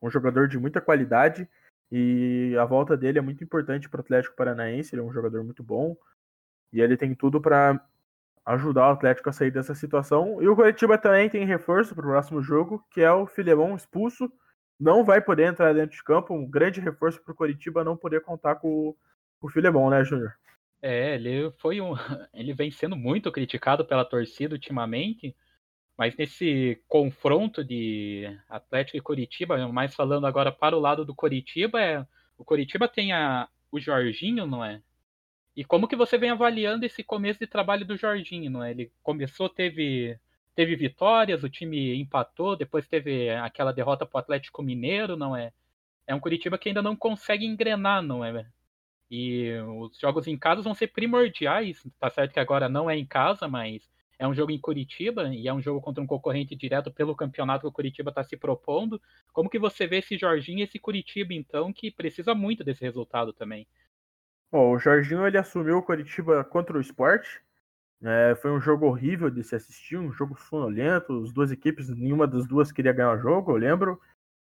Um 0.01 0.11
jogador 0.11 0.49
de 0.49 0.59
muita 0.59 0.81
qualidade 0.81 1.47
e 1.93 2.57
a 2.59 2.65
volta 2.65 2.97
dele 2.97 3.19
é 3.19 3.23
muito 3.23 3.45
importante 3.45 3.89
para 3.89 3.99
o 3.99 4.01
Atlético 4.01 4.37
Paranaense, 4.37 4.95
ele 4.95 5.03
é 5.03 5.05
um 5.05 5.13
jogador 5.13 5.45
muito 5.45 5.63
bom 5.63 5.97
e 6.73 6.81
ele 6.81 6.97
tem 6.97 7.15
tudo 7.15 7.41
para 7.41 7.85
ajudar 8.45 8.89
o 8.89 8.93
Atlético 8.93 9.29
a 9.29 9.33
sair 9.33 9.51
dessa 9.51 9.75
situação. 9.75 10.43
E 10.43 10.49
o 10.49 10.57
Curitiba 10.57 10.99
também 10.99 11.29
tem 11.29 11.45
reforço 11.45 11.95
para 11.95 12.05
o 12.05 12.11
próximo 12.11 12.43
jogo, 12.43 12.85
que 12.91 13.01
é 13.01 13.13
o 13.13 13.27
Filemão 13.27 13.77
expulso. 13.77 14.31
Não 14.79 15.05
vai 15.05 15.21
poder 15.21 15.49
entrar 15.49 15.73
dentro 15.75 15.97
de 15.97 16.03
campo. 16.03 16.35
Um 16.35 16.49
grande 16.49 16.81
reforço 16.81 17.23
para 17.23 17.33
o 17.33 17.37
Curitiba 17.37 17.85
não 17.85 17.97
poder 17.97 18.23
contar 18.23 18.57
com 18.57 18.95
o 19.41 19.49
Filemão, 19.49 19.91
né, 19.91 20.05
Júnior? 20.05 20.35
É, 20.83 21.15
ele 21.15 21.53
foi 21.59 21.81
um. 21.81 21.93
Ele 22.33 22.55
vem 22.55 22.71
sendo 22.71 22.97
muito 22.97 23.31
criticado 23.31 23.85
pela 23.85 24.05
torcida 24.05 24.55
ultimamente, 24.55 25.37
mas 25.97 26.17
nesse 26.17 26.83
confronto 26.89 27.63
de 27.63 28.25
Atlético 28.49 28.97
e 28.97 29.03
Curitiba, 29.03 29.69
mais 29.69 29.95
falando 29.95 30.27
agora 30.27 30.51
para 30.51 30.75
o 30.75 30.81
lado 30.81 31.05
do 31.05 31.15
Curitiba, 31.15 31.79
é, 31.79 32.07
o 32.39 32.45
Curitiba 32.45 32.89
tem 32.89 33.13
a, 33.13 33.47
o 33.71 33.79
Jorginho, 33.79 34.47
não 34.47 34.65
é? 34.65 34.81
E 35.57 35.65
como 35.65 35.89
que 35.89 35.97
você 35.97 36.17
vem 36.17 36.31
avaliando 36.31 36.87
esse 36.87 37.03
começo 37.03 37.41
de 37.41 37.47
trabalho 37.47 37.85
do 37.85 37.97
Jorginho, 37.97 38.51
não 38.51 38.63
é? 38.63 38.71
Ele 38.71 38.93
começou, 39.03 39.49
teve, 39.49 40.19
teve 40.55 40.77
vitórias, 40.77 41.43
o 41.43 41.51
time 41.51 41.95
empatou, 42.01 42.57
depois 42.57 42.87
teve 42.87 43.31
aquela 43.31 43.73
derrota 43.73 44.07
para 44.07 44.19
o 44.19 44.21
Atlético 44.21 44.63
Mineiro, 44.63 45.17
não 45.17 45.37
é? 45.37 45.53
É 46.07 46.15
um 46.15 46.21
Curitiba 46.21 46.59
que 46.59 46.69
ainda 46.69 46.83
não 46.83 46.97
consegue 46.97 47.45
engrenar, 47.45 48.03
não 48.03 48.25
é? 48.25 48.47
E 49.11 49.51
os 49.79 49.99
jogos 49.99 50.27
em 50.29 50.39
casa 50.39 50.63
vão 50.63 50.75
ser 50.75 50.89
primordiais. 50.89 51.85
Tá 51.99 52.09
certo 52.11 52.33
que 52.33 52.41
agora 52.41 52.69
não 52.69 52.89
é 52.89 52.97
em 52.97 53.05
casa, 53.05 53.49
mas 53.49 53.91
é 54.19 54.27
um 54.29 54.35
jogo 54.35 54.53
em 54.53 54.61
Curitiba 54.61 55.35
e 55.35 55.49
é 55.49 55.53
um 55.53 55.61
jogo 55.61 55.81
contra 55.81 56.03
um 56.03 56.07
concorrente 56.07 56.55
direto 56.55 56.93
pelo 56.93 57.17
campeonato 57.17 57.63
que 57.63 57.69
o 57.69 57.73
Curitiba 57.73 58.11
está 58.11 58.23
se 58.23 58.37
propondo. 58.37 59.01
Como 59.33 59.51
que 59.51 59.59
você 59.59 59.87
vê 59.87 59.99
esse 59.99 60.17
Jorginho 60.17 60.61
e 60.61 60.63
esse 60.63 60.79
Curitiba, 60.79 61.35
então, 61.35 61.73
que 61.73 61.91
precisa 61.91 62.35
muito 62.35 62.63
desse 62.63 62.83
resultado 62.83 63.33
também? 63.33 63.67
Bom, 64.51 64.73
o 64.73 64.79
Jorginho 64.79 65.27
ele 65.27 65.39
assumiu 65.39 65.79
o 65.79 65.83
Curitiba 65.83 66.43
contra 66.43 66.77
o 66.77 66.81
esporte. 66.81 67.41
É, 68.03 68.35
foi 68.37 68.51
um 68.51 68.61
jogo 68.61 68.87
horrível 68.87 69.31
de 69.31 69.45
se 69.45 69.55
assistir, 69.55 69.97
um 69.97 70.11
jogo 70.11 70.37
sonolento. 70.37 71.23
As 71.23 71.33
duas 71.33 71.53
equipes, 71.53 71.89
nenhuma 71.89 72.27
das 72.27 72.47
duas 72.47 72.73
queria 72.73 72.93
ganhar 72.93 73.13
o 73.13 73.19
jogo, 73.19 73.53
eu 73.53 73.57
lembro. 73.57 74.01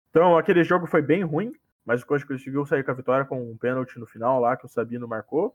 Então, 0.08 0.38
aquele 0.38 0.64
jogo 0.64 0.86
foi 0.86 1.02
bem 1.02 1.22
ruim, 1.22 1.52
mas 1.84 2.02
o 2.02 2.06
Coxa 2.06 2.26
conseguiu 2.26 2.64
sair 2.64 2.82
com 2.82 2.90
a 2.90 2.94
vitória 2.94 3.26
com 3.26 3.50
um 3.50 3.56
pênalti 3.56 3.98
no 3.98 4.06
final 4.06 4.40
lá 4.40 4.56
que 4.56 4.64
o 4.64 4.68
Sabino 4.68 5.06
marcou. 5.06 5.54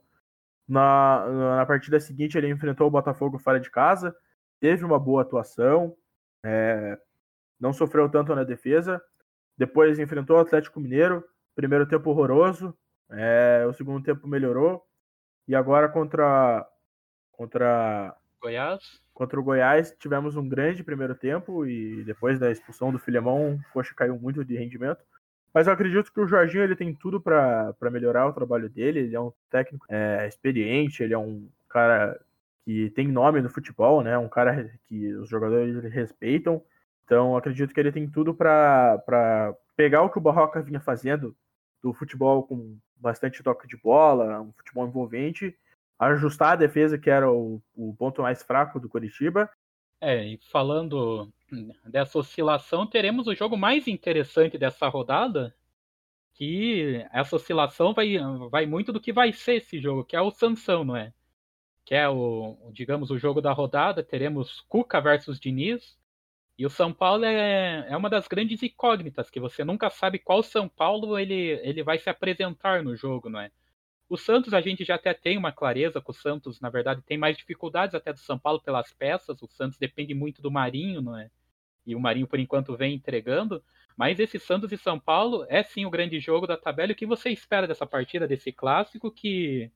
Na, 0.68 1.26
na 1.56 1.66
partida 1.66 1.98
seguinte, 1.98 2.38
ele 2.38 2.48
enfrentou 2.48 2.86
o 2.86 2.90
Botafogo 2.90 3.38
fora 3.38 3.58
de 3.58 3.70
casa, 3.70 4.14
teve 4.60 4.84
uma 4.84 4.98
boa 4.98 5.22
atuação, 5.22 5.96
é, 6.44 6.98
não 7.58 7.72
sofreu 7.72 8.08
tanto 8.08 8.34
na 8.34 8.44
defesa. 8.44 9.02
Depois 9.58 9.98
enfrentou 9.98 10.36
o 10.36 10.40
Atlético 10.40 10.80
Mineiro, 10.80 11.24
primeiro 11.54 11.86
tempo 11.86 12.10
horroroso, 12.10 12.76
é, 13.10 13.64
o 13.68 13.72
segundo 13.72 14.02
tempo 14.02 14.26
melhorou. 14.26 14.84
E 15.46 15.54
agora 15.54 15.88
contra 15.88 16.66
contra 17.32 18.16
Goiás. 18.40 19.00
Contra 19.12 19.40
o 19.40 19.42
Goiás 19.42 19.94
tivemos 19.98 20.36
um 20.36 20.48
grande 20.48 20.84
primeiro 20.84 21.14
tempo 21.14 21.66
e 21.66 22.02
depois 22.04 22.38
da 22.38 22.50
expulsão 22.50 22.92
do 22.92 22.98
Filemão, 22.98 23.54
o 23.54 23.72
Coxa 23.72 23.94
caiu 23.94 24.18
muito 24.18 24.44
de 24.44 24.56
rendimento. 24.56 25.02
Mas 25.52 25.66
eu 25.66 25.72
acredito 25.72 26.12
que 26.12 26.20
o 26.20 26.26
Jorginho 26.26 26.62
ele 26.62 26.76
tem 26.76 26.94
tudo 26.94 27.20
para 27.20 27.74
melhorar 27.90 28.26
o 28.26 28.32
trabalho 28.32 28.68
dele. 28.68 29.00
Ele 29.00 29.16
é 29.16 29.20
um 29.20 29.32
técnico 29.50 29.86
é, 29.88 30.26
experiente, 30.26 31.02
ele 31.02 31.14
é 31.14 31.18
um 31.18 31.48
cara 31.68 32.20
que 32.64 32.90
tem 32.90 33.08
nome 33.08 33.40
no 33.40 33.48
futebol, 33.48 34.02
né? 34.02 34.18
Um 34.18 34.28
cara 34.28 34.70
que 34.84 35.14
os 35.14 35.28
jogadores 35.28 35.82
respeitam. 35.84 36.62
Então 37.04 37.36
acredito 37.36 37.72
que 37.72 37.80
ele 37.80 37.92
tem 37.92 38.08
tudo 38.08 38.34
para 38.34 39.54
pegar 39.76 40.02
o 40.02 40.10
que 40.10 40.18
o 40.18 40.20
Barroca 40.20 40.60
vinha 40.60 40.80
fazendo 40.80 41.34
do 41.82 41.92
futebol 41.94 42.42
com 42.42 42.76
bastante 42.96 43.42
toque 43.42 43.66
de 43.66 43.76
bola, 43.76 44.40
um 44.40 44.52
futebol 44.52 44.86
envolvente, 44.86 45.56
ajustar 45.98 46.52
a 46.52 46.56
defesa, 46.56 46.98
que 46.98 47.10
era 47.10 47.30
o, 47.30 47.60
o 47.74 47.94
ponto 47.94 48.22
mais 48.22 48.42
fraco 48.42 48.78
do 48.80 48.88
Curitiba. 48.88 49.50
É, 50.00 50.24
e 50.24 50.38
falando 50.50 51.32
dessa 51.84 52.18
oscilação, 52.18 52.86
teremos 52.86 53.26
o 53.26 53.34
jogo 53.34 53.56
mais 53.56 53.88
interessante 53.88 54.58
dessa 54.58 54.88
rodada, 54.88 55.54
que 56.34 57.06
essa 57.12 57.36
oscilação 57.36 57.94
vai, 57.94 58.18
vai 58.50 58.66
muito 58.66 58.92
do 58.92 59.00
que 59.00 59.12
vai 59.12 59.32
ser 59.32 59.54
esse 59.54 59.80
jogo, 59.80 60.04
que 60.04 60.14
é 60.14 60.20
o 60.20 60.30
Sansão, 60.30 60.84
não 60.84 60.96
é? 60.96 61.12
Que 61.84 61.94
é 61.94 62.06
o, 62.08 62.58
digamos, 62.72 63.10
o 63.10 63.18
jogo 63.18 63.40
da 63.40 63.52
rodada, 63.52 64.02
teremos 64.02 64.60
Cuca 64.68 65.00
versus 65.00 65.40
Diniz, 65.40 65.96
e 66.58 66.64
o 66.64 66.70
São 66.70 66.92
Paulo 66.92 67.24
é, 67.24 67.86
é 67.88 67.96
uma 67.96 68.08
das 68.08 68.26
grandes 68.26 68.62
incógnitas, 68.62 69.28
que 69.28 69.38
você 69.38 69.62
nunca 69.62 69.90
sabe 69.90 70.18
qual 70.18 70.42
São 70.42 70.68
Paulo 70.68 71.18
ele, 71.18 71.60
ele 71.62 71.82
vai 71.82 71.98
se 71.98 72.08
apresentar 72.08 72.82
no 72.82 72.96
jogo, 72.96 73.28
não 73.28 73.40
é? 73.40 73.50
O 74.08 74.16
Santos, 74.16 74.54
a 74.54 74.60
gente 74.60 74.84
já 74.84 74.94
até 74.94 75.12
tem 75.12 75.36
uma 75.36 75.52
clareza 75.52 76.00
que 76.00 76.10
o 76.10 76.14
Santos, 76.14 76.60
na 76.60 76.70
verdade, 76.70 77.02
tem 77.02 77.18
mais 77.18 77.36
dificuldades 77.36 77.94
até 77.94 78.12
do 78.12 78.20
São 78.20 78.38
Paulo 78.38 78.60
pelas 78.60 78.92
peças. 78.92 79.42
O 79.42 79.48
Santos 79.48 79.78
depende 79.78 80.14
muito 80.14 80.40
do 80.40 80.50
Marinho, 80.50 81.02
não 81.02 81.18
é? 81.18 81.28
E 81.84 81.94
o 81.94 82.00
Marinho, 82.00 82.26
por 82.26 82.38
enquanto, 82.38 82.76
vem 82.76 82.94
entregando. 82.94 83.62
Mas 83.96 84.20
esse 84.20 84.38
Santos 84.38 84.70
e 84.70 84.78
São 84.78 84.98
Paulo 84.98 85.44
é 85.48 85.62
sim 85.64 85.84
o 85.84 85.90
grande 85.90 86.20
jogo 86.20 86.46
da 86.46 86.56
tabela. 86.56 86.92
E 86.92 86.94
o 86.94 86.96
que 86.96 87.04
você 87.04 87.30
espera 87.30 87.66
dessa 87.66 87.86
partida, 87.86 88.28
desse 88.28 88.52
clássico, 88.52 89.10
que 89.10 89.70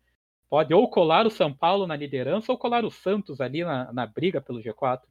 pode 0.49 0.72
ou 0.72 0.89
colar 0.89 1.26
o 1.26 1.31
São 1.31 1.53
Paulo 1.53 1.87
na 1.87 1.97
liderança 1.97 2.53
ou 2.53 2.59
colar 2.59 2.85
o 2.85 2.91
Santos 2.91 3.41
ali 3.41 3.64
na, 3.64 3.93
na 3.93 4.07
briga 4.07 4.41
pelo 4.41 4.62
G4? 4.62 5.03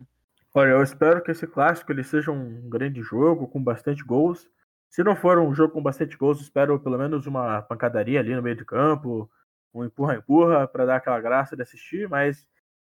Olha, 0.53 0.69
eu 0.71 0.81
espero 0.81 1.21
que 1.21 1.29
esse 1.29 1.45
clássico 1.45 1.91
ele 1.91 2.03
seja 2.03 2.31
um 2.31 2.67
grande 2.69 3.01
jogo, 3.03 3.47
com 3.47 3.63
bastante 3.63 4.03
gols. 4.03 4.49
Se 4.89 5.03
não 5.03 5.15
for 5.15 5.37
um 5.37 5.53
jogo 5.53 5.73
com 5.73 5.83
bastante 5.83 6.17
gols, 6.17 6.41
espero 6.41 6.79
pelo 6.79 6.97
menos 6.97 7.27
uma 7.27 7.61
pancadaria 7.61 8.19
ali 8.19 8.35
no 8.35 8.41
meio 8.41 8.55
de 8.55 8.65
campo, 8.65 9.29
um 9.73 9.85
empurra-empurra 9.85 10.67
para 10.67 10.85
dar 10.85 10.95
aquela 10.95 11.21
graça 11.21 11.55
de 11.55 11.61
assistir, 11.61 12.09
mas 12.09 12.47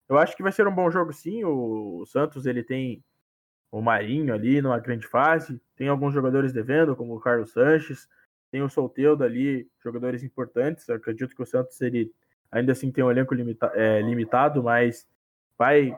eu 0.07 0.17
acho 0.17 0.35
que 0.35 0.43
vai 0.43 0.51
ser 0.51 0.65
um 0.67 0.73
bom 0.73 0.89
jogo 0.89 1.11
sim. 1.11 1.43
O, 1.43 2.05
Santos 2.05 2.45
ele 2.45 2.63
tem 2.63 3.03
o 3.71 3.81
Marinho 3.81 4.33
ali 4.33 4.61
numa 4.61 4.79
grande 4.79 5.07
fase, 5.07 5.61
tem 5.75 5.89
alguns 5.89 6.13
jogadores 6.13 6.53
devendo, 6.53 6.95
como 6.95 7.15
o 7.15 7.19
Carlos 7.19 7.51
Sanches, 7.51 8.07
tem 8.49 8.61
o 8.61 8.69
Solteudo 8.69 9.23
ali, 9.25 9.69
jogadores 9.83 10.23
importantes. 10.23 10.87
Eu 10.87 10.95
acredito 10.95 11.35
que 11.35 11.41
o 11.41 11.45
Santos 11.45 11.79
ele 11.81 12.13
ainda 12.49 12.71
assim 12.71 12.91
tem 12.91 13.03
um 13.03 13.11
elenco 13.11 13.33
limita 13.33 13.71
é, 13.75 14.01
limitado, 14.01 14.63
mas 14.63 15.07
vai 15.57 15.97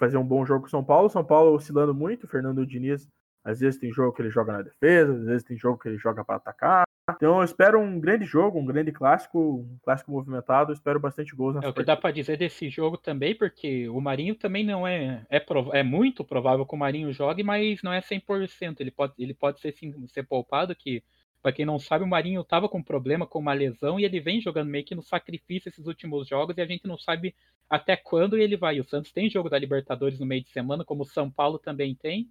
fazer 0.00 0.16
um 0.16 0.24
bom 0.24 0.44
jogo 0.46 0.62
com 0.62 0.66
o 0.66 0.70
São 0.70 0.82
Paulo. 0.82 1.10
São 1.10 1.22
Paulo 1.22 1.54
oscilando 1.54 1.94
muito, 1.94 2.26
Fernando 2.26 2.66
Diniz, 2.66 3.06
às 3.44 3.60
vezes 3.60 3.78
tem 3.78 3.92
jogo 3.92 4.12
que 4.12 4.22
ele 4.22 4.30
joga 4.30 4.54
na 4.54 4.62
defesa, 4.62 5.12
às 5.12 5.24
vezes 5.24 5.44
tem 5.44 5.58
jogo 5.58 5.78
que 5.78 5.88
ele 5.88 5.98
joga 5.98 6.24
para 6.24 6.36
atacar. 6.36 6.84
Então 7.16 7.38
eu 7.38 7.44
espero 7.44 7.78
um 7.80 7.98
grande 7.98 8.24
jogo, 8.24 8.58
um 8.58 8.64
grande 8.64 8.92
clássico, 8.92 9.38
um 9.38 9.78
clássico 9.82 10.12
movimentado, 10.12 10.70
eu 10.70 10.74
espero 10.74 11.00
bastante 11.00 11.34
gols 11.34 11.56
É 11.62 11.68
o 11.68 11.74
que 11.74 11.82
dá 11.82 11.96
para 11.96 12.12
dizer 12.12 12.36
desse 12.36 12.68
jogo 12.68 12.96
também, 12.96 13.34
porque 13.34 13.88
o 13.88 14.00
Marinho 14.00 14.34
também 14.34 14.64
não 14.64 14.86
é 14.86 15.26
é, 15.28 15.44
é 15.72 15.82
muito 15.82 16.24
provável 16.24 16.64
que 16.64 16.74
o 16.74 16.78
Marinho 16.78 17.12
jogue, 17.12 17.42
mas 17.42 17.82
não 17.82 17.92
é 17.92 18.00
100%, 18.00 18.76
ele 18.80 18.90
pode 18.90 19.14
ele 19.18 19.34
pode 19.34 19.60
ser 19.60 19.72
sim, 19.72 20.06
ser 20.08 20.22
poupado 20.22 20.74
que 20.74 21.02
para 21.42 21.52
quem 21.52 21.64
não 21.64 21.78
sabe, 21.78 22.04
o 22.04 22.08
Marinho 22.08 22.42
estava 22.42 22.68
com 22.68 22.82
problema 22.82 23.26
com 23.26 23.38
uma 23.38 23.52
lesão 23.52 23.98
e 23.98 24.04
ele 24.04 24.20
vem 24.20 24.40
jogando 24.40 24.68
meio 24.68 24.84
que 24.84 24.94
no 24.94 25.02
sacrifício 25.02 25.68
esses 25.68 25.86
últimos 25.86 26.28
jogos 26.28 26.56
e 26.56 26.60
a 26.60 26.66
gente 26.66 26.86
não 26.86 26.98
sabe 26.98 27.34
até 27.68 27.96
quando 27.96 28.36
ele 28.36 28.56
vai. 28.56 28.78
O 28.78 28.84
Santos 28.84 29.12
tem 29.12 29.30
jogo 29.30 29.48
da 29.48 29.58
Libertadores 29.58 30.18
no 30.18 30.26
meio 30.26 30.42
de 30.42 30.50
semana, 30.50 30.84
como 30.84 31.02
o 31.02 31.06
São 31.06 31.30
Paulo 31.30 31.58
também 31.58 31.94
tem. 31.94 32.30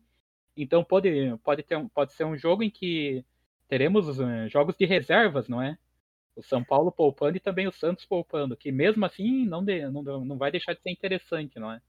Então 0.56 0.84
pode, 0.84 1.36
pode, 1.44 1.64
ter, 1.64 1.84
pode 1.90 2.14
ser 2.14 2.26
um 2.26 2.38
jogo 2.38 2.62
em 2.62 2.70
que 2.70 3.26
teremos 3.68 4.20
uh, 4.20 4.48
jogos 4.48 4.76
de 4.78 4.86
reservas, 4.86 5.48
não 5.48 5.62
é? 5.62 5.78
O 6.36 6.44
São 6.44 6.64
Paulo 6.64 6.92
poupando 6.92 7.38
e 7.38 7.40
também 7.40 7.68
o 7.68 7.72
Santos 7.72 8.06
poupando, 8.06 8.56
que 8.56 8.72
mesmo 8.72 9.06
assim 9.06 9.46
não, 9.46 9.64
de, 9.64 9.90
não, 9.90 10.04
não 10.24 10.38
vai 10.38 10.52
deixar 10.52 10.74
de 10.74 10.82
ser 10.82 10.92
interessante, 10.92 11.60
não 11.60 11.72
é? 11.72 11.82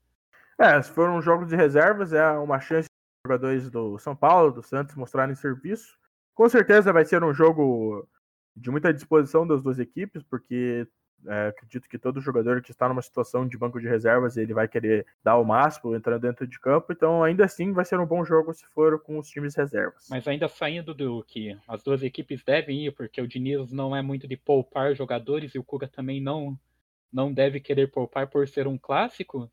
É, 0.59 0.81
se 0.83 0.91
for 0.91 1.09
um 1.11 1.23
jogo 1.23 1.47
de 1.47 1.57
reservas, 1.57 2.13
é 2.13 2.31
uma 2.33 2.61
chance 2.61 2.87
de 2.87 3.29
jogadores 3.29 3.71
do 3.71 3.99
São 3.99 4.15
Paulo, 4.17 4.53
do 4.53 4.63
Santos 4.63 4.95
mostrarem 4.95 5.35
serviço. 5.35 6.00
Com 6.41 6.49
certeza 6.49 6.91
vai 6.91 7.05
ser 7.05 7.23
um 7.23 7.35
jogo 7.35 8.09
de 8.57 8.71
muita 8.71 8.95
disposição 8.95 9.47
das 9.47 9.63
duas 9.63 9.79
equipes, 9.79 10.23
porque 10.23 10.87
é, 11.27 11.49
acredito 11.49 11.87
que 11.87 11.99
todo 11.99 12.19
jogador 12.19 12.63
que 12.63 12.71
está 12.71 12.89
numa 12.89 13.03
situação 13.03 13.47
de 13.47 13.59
banco 13.59 13.79
de 13.79 13.87
reservas 13.87 14.39
ele 14.39 14.55
vai 14.55 14.67
querer 14.67 15.07
dar 15.23 15.37
o 15.37 15.45
máximo 15.45 15.95
entrando 15.95 16.23
dentro 16.23 16.47
de 16.47 16.59
campo, 16.59 16.95
então 16.95 17.23
ainda 17.23 17.45
assim 17.45 17.75
vai 17.75 17.85
ser 17.85 18.01
um 18.01 18.07
bom 18.07 18.25
jogo 18.25 18.55
se 18.55 18.65
for 18.69 18.99
com 19.03 19.19
os 19.19 19.29
times 19.29 19.55
reservas. 19.55 20.07
Mas 20.09 20.27
ainda 20.27 20.49
saindo 20.49 20.95
do 20.95 21.23
que 21.25 21.55
as 21.69 21.83
duas 21.83 22.03
equipes 22.03 22.43
devem 22.43 22.87
ir, 22.87 22.93
porque 22.93 23.21
o 23.21 23.29
Diniz 23.29 23.71
não 23.71 23.95
é 23.95 24.01
muito 24.01 24.27
de 24.27 24.39
poupar 24.39 24.95
jogadores 24.95 25.55
e 25.55 25.59
o 25.59 25.63
Kuga 25.63 25.89
também 25.89 26.23
não 26.23 26.59
não 27.13 27.31
deve 27.31 27.61
querer 27.61 27.91
poupar 27.91 28.29
por 28.29 28.49
ser 28.49 28.67
um 28.67 28.79
clássico. 28.79 29.53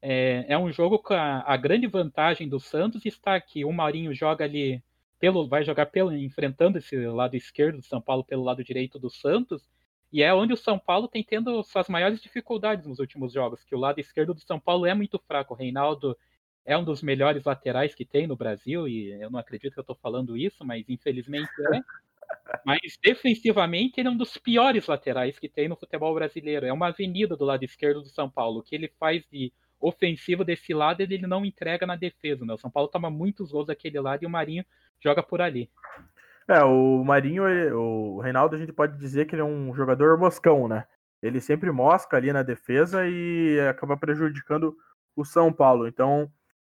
É, 0.00 0.46
é 0.48 0.56
um 0.56 0.72
jogo 0.72 0.98
com 0.98 1.12
a, 1.12 1.44
a 1.46 1.54
grande 1.58 1.86
vantagem 1.86 2.48
do 2.48 2.58
Santos 2.58 3.04
está 3.04 3.38
que 3.38 3.62
o 3.62 3.70
Marinho 3.70 4.14
joga 4.14 4.46
ali 4.46 4.82
pelo 5.24 5.48
vai 5.48 5.64
jogar 5.64 5.86
pelo 5.86 6.14
enfrentando 6.14 6.76
esse 6.76 6.94
lado 7.06 7.34
esquerdo 7.34 7.78
do 7.78 7.84
São 7.86 7.98
Paulo 7.98 8.22
pelo 8.22 8.44
lado 8.44 8.62
direito 8.62 8.98
do 8.98 9.08
Santos 9.08 9.66
e 10.12 10.22
é 10.22 10.34
onde 10.34 10.52
o 10.52 10.56
São 10.56 10.78
Paulo 10.78 11.08
tem 11.08 11.24
tendo 11.24 11.62
suas 11.62 11.88
maiores 11.88 12.20
dificuldades 12.20 12.86
nos 12.86 12.98
últimos 12.98 13.32
jogos, 13.32 13.64
que 13.64 13.74
o 13.74 13.78
lado 13.78 13.98
esquerdo 13.98 14.34
do 14.34 14.40
São 14.40 14.60
Paulo 14.60 14.84
é 14.84 14.92
muito 14.92 15.18
fraco. 15.26 15.54
O 15.54 15.56
Reinaldo 15.56 16.14
é 16.62 16.76
um 16.76 16.84
dos 16.84 17.02
melhores 17.02 17.42
laterais 17.42 17.94
que 17.94 18.04
tem 18.04 18.26
no 18.26 18.36
Brasil, 18.36 18.86
e 18.86 19.12
eu 19.12 19.30
não 19.30 19.38
acredito 19.38 19.72
que 19.72 19.78
eu 19.78 19.82
estou 19.82 19.96
falando 19.96 20.36
isso, 20.36 20.62
mas 20.62 20.84
infelizmente 20.90 21.48
é. 21.72 21.80
Mas 22.66 22.98
defensivamente 23.02 23.98
ele 23.98 24.08
é 24.08 24.10
um 24.10 24.16
dos 24.16 24.36
piores 24.36 24.86
laterais 24.86 25.38
que 25.38 25.48
tem 25.48 25.68
no 25.68 25.76
futebol 25.76 26.12
brasileiro. 26.14 26.66
É 26.66 26.72
uma 26.72 26.88
avenida 26.88 27.34
do 27.34 27.44
lado 27.44 27.64
esquerdo 27.64 28.02
do 28.02 28.08
São 28.08 28.28
Paulo. 28.28 28.60
O 28.60 28.62
que 28.62 28.74
ele 28.74 28.92
faz 29.00 29.24
de 29.32 29.52
ofensivo 29.86 30.44
desse 30.44 30.72
lado, 30.72 31.00
ele 31.00 31.18
não 31.26 31.44
entrega 31.44 31.86
na 31.86 31.96
defesa. 31.96 32.44
Né? 32.44 32.54
O 32.54 32.58
São 32.58 32.70
Paulo 32.70 32.88
toma 32.88 33.10
muitos 33.10 33.52
gols 33.52 33.66
daquele 33.66 34.00
lado 34.00 34.22
e 34.22 34.26
o 34.26 34.30
Marinho 34.30 34.64
joga 35.02 35.22
por 35.22 35.40
ali. 35.40 35.70
É, 36.48 36.62
o 36.62 37.02
Marinho, 37.04 37.44
o 37.76 38.20
Reinaldo, 38.20 38.54
a 38.56 38.58
gente 38.58 38.72
pode 38.72 38.98
dizer 38.98 39.26
que 39.26 39.34
ele 39.34 39.42
é 39.42 39.44
um 39.44 39.74
jogador 39.74 40.18
moscão, 40.18 40.68
né? 40.68 40.86
Ele 41.22 41.40
sempre 41.40 41.70
mosca 41.70 42.16
ali 42.16 42.32
na 42.32 42.42
defesa 42.42 43.06
e 43.06 43.58
acaba 43.68 43.96
prejudicando 43.96 44.76
o 45.16 45.24
São 45.24 45.52
Paulo. 45.52 45.86
Então, 45.86 46.30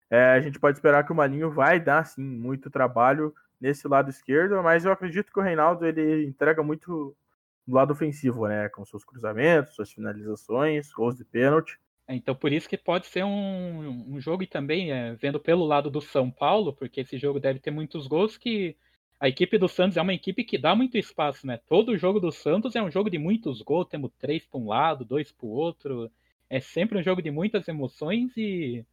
é, 0.09 0.33
a 0.33 0.41
gente 0.41 0.59
pode 0.59 0.77
esperar 0.77 1.05
que 1.05 1.11
o 1.11 1.15
Marinho 1.15 1.51
vai 1.51 1.79
dar, 1.79 2.03
sim, 2.05 2.21
muito 2.21 2.69
trabalho 2.69 3.33
nesse 3.61 3.87
lado 3.87 4.09
esquerdo, 4.09 4.61
mas 4.63 4.85
eu 4.85 4.91
acredito 4.91 5.31
que 5.31 5.39
o 5.39 5.43
Reinaldo 5.43 5.85
ele 5.85 6.25
entrega 6.25 6.63
muito 6.63 7.15
do 7.67 7.75
lado 7.75 7.91
ofensivo, 7.91 8.47
né? 8.47 8.69
Com 8.69 8.83
seus 8.85 9.05
cruzamentos, 9.05 9.75
suas 9.75 9.91
finalizações, 9.91 10.91
gols 10.91 11.15
de 11.15 11.25
pênalti. 11.25 11.79
Então, 12.11 12.33
por 12.33 12.51
isso 12.51 12.67
que 12.67 12.77
pode 12.77 13.05
ser 13.05 13.23
um, 13.23 14.15
um 14.15 14.19
jogo 14.19 14.41
e 14.41 14.47
também, 14.47 14.91
é, 14.91 15.13
vendo 15.13 15.39
pelo 15.39 15.63
lado 15.63 15.91
do 15.91 16.01
São 16.01 16.31
Paulo, 16.31 16.73
porque 16.73 17.01
esse 17.01 17.19
jogo 17.19 17.39
deve 17.39 17.59
ter 17.59 17.69
muitos 17.69 18.07
gols 18.07 18.35
que 18.35 18.75
a 19.19 19.27
equipe 19.29 19.57
do 19.59 19.67
Santos 19.67 19.95
é 19.95 20.01
uma 20.01 20.13
equipe 20.13 20.43
que 20.43 20.57
dá 20.57 20.75
muito 20.75 20.97
espaço, 20.97 21.45
né? 21.45 21.59
Todo 21.67 21.97
jogo 21.97 22.19
do 22.19 22.31
Santos 22.31 22.75
é 22.75 22.81
um 22.81 22.89
jogo 22.89 23.09
de 23.11 23.19
muitos 23.19 23.61
gols, 23.61 23.87
temos 23.87 24.11
três 24.17 24.45
para 24.45 24.59
um 24.59 24.67
lado, 24.67 25.05
dois 25.05 25.31
para 25.31 25.45
o 25.45 25.49
outro. 25.49 26.09
É 26.49 26.59
sempre 26.59 26.97
um 26.97 27.03
jogo 27.03 27.21
de 27.21 27.29
muitas 27.29 27.67
emoções 27.67 28.35
e 28.35 28.83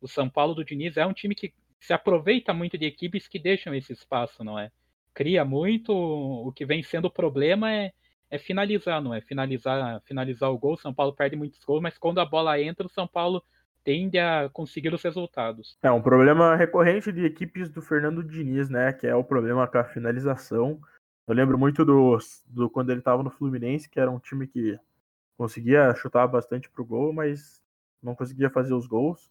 o 0.00 0.06
São 0.06 0.28
Paulo 0.28 0.54
do 0.54 0.64
Diniz 0.64 0.96
é 0.96 1.06
um 1.06 1.12
time 1.12 1.34
que 1.34 1.54
se 1.80 1.92
aproveita 1.92 2.52
muito 2.52 2.76
de 2.76 2.84
equipes 2.86 3.28
que 3.28 3.38
deixam 3.38 3.74
esse 3.74 3.92
espaço, 3.92 4.44
não 4.44 4.58
é? 4.58 4.70
Cria 5.14 5.44
muito, 5.44 5.92
o 5.92 6.52
que 6.52 6.66
vem 6.66 6.82
sendo 6.82 7.06
o 7.06 7.10
problema 7.10 7.72
é, 7.72 7.92
é 8.30 8.38
finalizar, 8.38 9.02
não 9.02 9.14
é? 9.14 9.20
Finalizar, 9.20 10.00
finalizar 10.02 10.50
o 10.50 10.58
gol. 10.58 10.76
São 10.76 10.92
Paulo 10.92 11.12
perde 11.12 11.36
muitos 11.36 11.62
gols, 11.64 11.82
mas 11.82 11.96
quando 11.98 12.20
a 12.20 12.24
bola 12.24 12.60
entra, 12.60 12.86
o 12.86 12.90
São 12.90 13.06
Paulo 13.06 13.42
tende 13.84 14.18
a 14.18 14.50
conseguir 14.52 14.92
os 14.92 15.02
resultados. 15.02 15.78
É 15.82 15.90
um 15.90 16.02
problema 16.02 16.54
recorrente 16.54 17.10
de 17.10 17.24
equipes 17.24 17.70
do 17.70 17.80
Fernando 17.80 18.22
Diniz, 18.22 18.68
né? 18.68 18.92
Que 18.92 19.06
é 19.06 19.14
o 19.14 19.24
problema 19.24 19.66
com 19.66 19.78
a 19.78 19.84
finalização. 19.84 20.80
Eu 21.26 21.34
lembro 21.34 21.58
muito 21.58 21.84
do, 21.84 22.18
do 22.46 22.68
quando 22.68 22.90
ele 22.90 23.00
estava 23.00 23.22
no 23.22 23.30
Fluminense, 23.30 23.88
que 23.88 24.00
era 24.00 24.10
um 24.10 24.18
time 24.18 24.46
que 24.46 24.78
conseguia 25.36 25.94
chutar 25.94 26.26
bastante 26.26 26.68
pro 26.68 26.84
gol, 26.84 27.12
mas 27.12 27.62
não 28.02 28.14
conseguia 28.14 28.50
fazer 28.50 28.74
os 28.74 28.86
gols. 28.86 29.30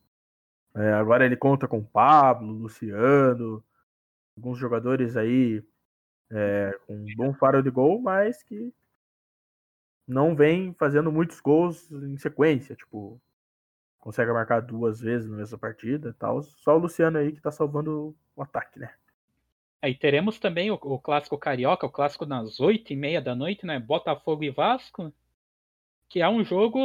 É, 0.75 0.93
agora 0.93 1.25
ele 1.25 1.35
conta 1.35 1.67
com 1.67 1.83
Pablo, 1.83 2.51
Luciano, 2.51 3.63
alguns 4.35 4.57
jogadores 4.57 5.17
aí 5.17 5.63
é, 6.31 6.77
com 6.85 6.95
um 6.95 7.15
bom 7.15 7.33
faro 7.33 7.63
de 7.63 7.69
gol, 7.69 8.01
mas 8.01 8.43
que 8.43 8.73
não 10.07 10.35
vem 10.35 10.73
fazendo 10.73 11.11
muitos 11.11 11.39
gols 11.41 11.91
em 11.91 12.17
sequência, 12.17 12.75
tipo, 12.75 13.19
consegue 13.99 14.31
marcar 14.31 14.61
duas 14.61 15.01
vezes 15.01 15.29
na 15.29 15.37
mesma 15.37 15.57
partida 15.57 16.15
tal. 16.17 16.41
Só 16.41 16.75
o 16.75 16.79
Luciano 16.79 17.17
aí 17.17 17.33
que 17.33 17.41
tá 17.41 17.51
salvando 17.51 18.15
o 18.35 18.41
ataque, 18.41 18.79
né? 18.79 18.93
Aí 19.81 19.93
teremos 19.93 20.39
também 20.39 20.71
o, 20.71 20.75
o 20.75 20.99
clássico 20.99 21.37
carioca, 21.37 21.85
o 21.85 21.91
clássico 21.91 22.25
nas 22.25 22.59
oito 22.59 22.93
e 22.93 22.95
meia 22.95 23.21
da 23.21 23.35
noite, 23.35 23.65
né? 23.65 23.79
Botafogo 23.79 24.43
e 24.43 24.49
Vasco, 24.49 25.13
que 26.09 26.21
é 26.21 26.29
um 26.29 26.43
jogo, 26.43 26.79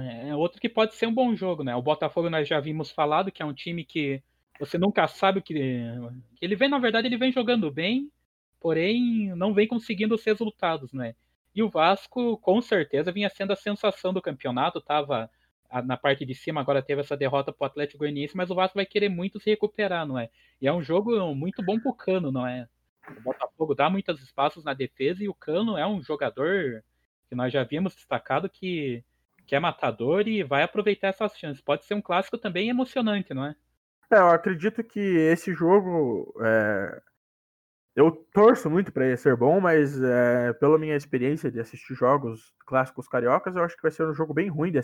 é 0.00 0.36
outro 0.36 0.60
que 0.60 0.68
pode 0.68 0.94
ser 0.94 1.06
um 1.06 1.14
bom 1.14 1.34
jogo, 1.34 1.64
né? 1.64 1.74
O 1.74 1.82
Botafogo 1.82 2.28
nós 2.28 2.46
já 2.46 2.60
vimos 2.60 2.90
falado 2.90 3.32
que 3.32 3.42
é 3.42 3.46
um 3.46 3.54
time 3.54 3.84
que 3.84 4.22
você 4.60 4.76
nunca 4.76 5.06
sabe 5.08 5.38
o 5.38 5.42
que 5.42 5.54
ele 6.40 6.56
vem, 6.56 6.68
na 6.68 6.78
verdade, 6.78 7.06
ele 7.06 7.16
vem 7.16 7.32
jogando 7.32 7.70
bem, 7.70 8.10
porém 8.60 9.34
não 9.36 9.54
vem 9.54 9.66
conseguindo 9.66 10.14
os 10.14 10.24
resultados, 10.24 10.92
né? 10.92 11.14
E 11.58 11.62
o 11.64 11.68
Vasco, 11.68 12.38
com 12.38 12.62
certeza, 12.62 13.10
vinha 13.10 13.28
sendo 13.28 13.52
a 13.52 13.56
sensação 13.56 14.12
do 14.12 14.22
campeonato, 14.22 14.80
tava 14.80 15.28
na 15.84 15.96
parte 15.96 16.24
de 16.24 16.32
cima, 16.32 16.60
agora 16.60 16.80
teve 16.80 17.00
essa 17.00 17.16
derrota 17.16 17.52
pro 17.52 17.66
Atlético 17.66 17.98
Goianiense, 17.98 18.36
mas 18.36 18.48
o 18.48 18.54
Vasco 18.54 18.76
vai 18.76 18.86
querer 18.86 19.08
muito 19.08 19.40
se 19.40 19.50
recuperar, 19.50 20.06
não 20.06 20.16
é? 20.16 20.30
E 20.60 20.68
é 20.68 20.72
um 20.72 20.80
jogo 20.80 21.34
muito 21.34 21.60
bom 21.60 21.76
pro 21.80 21.92
Cano, 21.92 22.30
não 22.30 22.46
é? 22.46 22.68
O 23.08 23.20
Botafogo 23.22 23.74
dá 23.74 23.90
muitos 23.90 24.22
espaços 24.22 24.62
na 24.62 24.72
defesa 24.72 25.24
e 25.24 25.28
o 25.28 25.34
Cano 25.34 25.76
é 25.76 25.84
um 25.84 26.00
jogador 26.00 26.84
que 27.28 27.34
nós 27.34 27.52
já 27.52 27.64
vimos 27.64 27.92
destacado 27.92 28.48
que, 28.48 29.02
que 29.44 29.56
é 29.56 29.58
matador 29.58 30.28
e 30.28 30.44
vai 30.44 30.62
aproveitar 30.62 31.08
essas 31.08 31.36
chances. 31.36 31.60
Pode 31.60 31.84
ser 31.84 31.94
um 31.94 32.00
clássico 32.00 32.38
também 32.38 32.68
emocionante, 32.68 33.34
não 33.34 33.44
é? 33.44 33.56
É, 34.12 34.18
eu 34.18 34.28
acredito 34.28 34.84
que 34.84 35.00
esse 35.00 35.52
jogo 35.52 36.32
é, 36.40 37.02
eu 37.98 38.12
torço 38.32 38.70
muito 38.70 38.92
para 38.92 39.06
ele 39.06 39.16
ser 39.16 39.34
bom, 39.34 39.60
mas 39.60 40.00
é, 40.00 40.52
pela 40.52 40.78
minha 40.78 40.94
experiência 40.94 41.50
de 41.50 41.58
assistir 41.58 41.96
jogos 41.96 42.54
clássicos 42.64 43.08
cariocas, 43.08 43.56
eu 43.56 43.64
acho 43.64 43.74
que 43.74 43.82
vai 43.82 43.90
ser 43.90 44.06
um 44.06 44.14
jogo 44.14 44.32
bem 44.32 44.48
ruim 44.48 44.70
de 44.70 44.78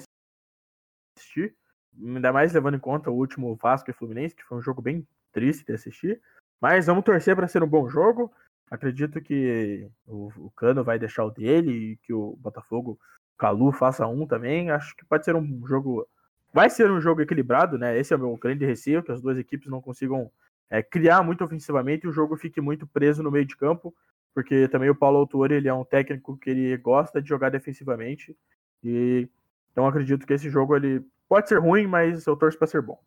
assistir. 1.17 1.55
Ainda 1.97 2.33
mais 2.33 2.53
levando 2.53 2.75
em 2.75 2.81
conta 2.81 3.13
o 3.13 3.15
último 3.15 3.55
Vasco 3.55 3.89
e 3.89 3.95
Fluminense, 3.95 4.35
que 4.35 4.43
foi 4.43 4.59
um 4.59 4.61
jogo 4.63 4.83
bem 4.83 5.07
triste 5.31 5.65
de 5.65 5.73
assistir. 5.73 6.21
Mas 6.61 6.87
vamos 6.87 7.05
torcer 7.05 7.37
para 7.37 7.47
ser 7.47 7.63
um 7.63 7.69
bom 7.69 7.89
jogo. 7.89 8.33
Acredito 8.69 9.21
que 9.21 9.89
o, 10.09 10.33
o, 10.37 10.51
Cano 10.51 10.83
vai 10.83 10.99
deixar 10.99 11.25
o 11.25 11.31
dele 11.31 11.71
e 11.71 11.97
que 11.99 12.13
o 12.13 12.35
Botafogo, 12.41 12.99
Calu, 13.39 13.71
faça 13.71 14.05
um 14.09 14.27
também. 14.27 14.73
Acho 14.73 14.97
que 14.97 15.05
pode 15.05 15.25
ser 15.25 15.37
um 15.37 15.65
jogo. 15.69 16.05
Vai 16.53 16.69
ser 16.69 16.91
um 16.91 17.01
jogo 17.01 17.21
equilibrado, 17.23 17.79
né? 17.79 17.97
Esse 17.97 18.13
é 18.13 18.17
o 18.17 18.21
meu 18.21 18.37
grande 18.37 18.67
receio, 18.67 19.05
que 19.05 19.13
as 19.13 19.23
duas 19.23 19.39
equipes 19.39 19.69
não 19.69 19.81
consigam 19.81 20.33
é, 20.71 20.83
criar 20.83 21.23
muito 21.23 21.45
ofensivamente 21.45 22.05
e 22.05 22.09
o 22.09 22.13
jogo 22.13 22.37
fique 22.37 22.61
muito 22.61 22.87
preso 22.87 23.23
no 23.23 23.31
meio 23.31 23.45
de 23.45 23.57
campo, 23.57 23.95
porque 24.35 24.69
também 24.69 24.91
o 24.91 24.95
Paulo 24.95 25.19
Autori 25.19 25.55
ele 25.55 25.69
é 25.69 25.75
um 25.75 25.85
técnico 25.85 26.37
que 26.37 26.51
ele 26.51 26.77
gosta 26.77 27.23
de 27.23 27.29
jogar 27.29 27.51
defensivamente 27.51 28.37
e 28.83 29.29
então 29.73 29.87
acredito 29.87 30.27
que 30.27 30.33
esse 30.33 30.49
jogo 30.49 30.77
ele 30.77 31.05
pode 31.29 31.49
ser 31.49 31.59
ruim, 31.59 31.87
mas 31.87 32.27
eu 32.27 32.37
torço 32.37 32.57
para 32.57 32.67
ser 32.69 32.81
bom. 32.81 33.01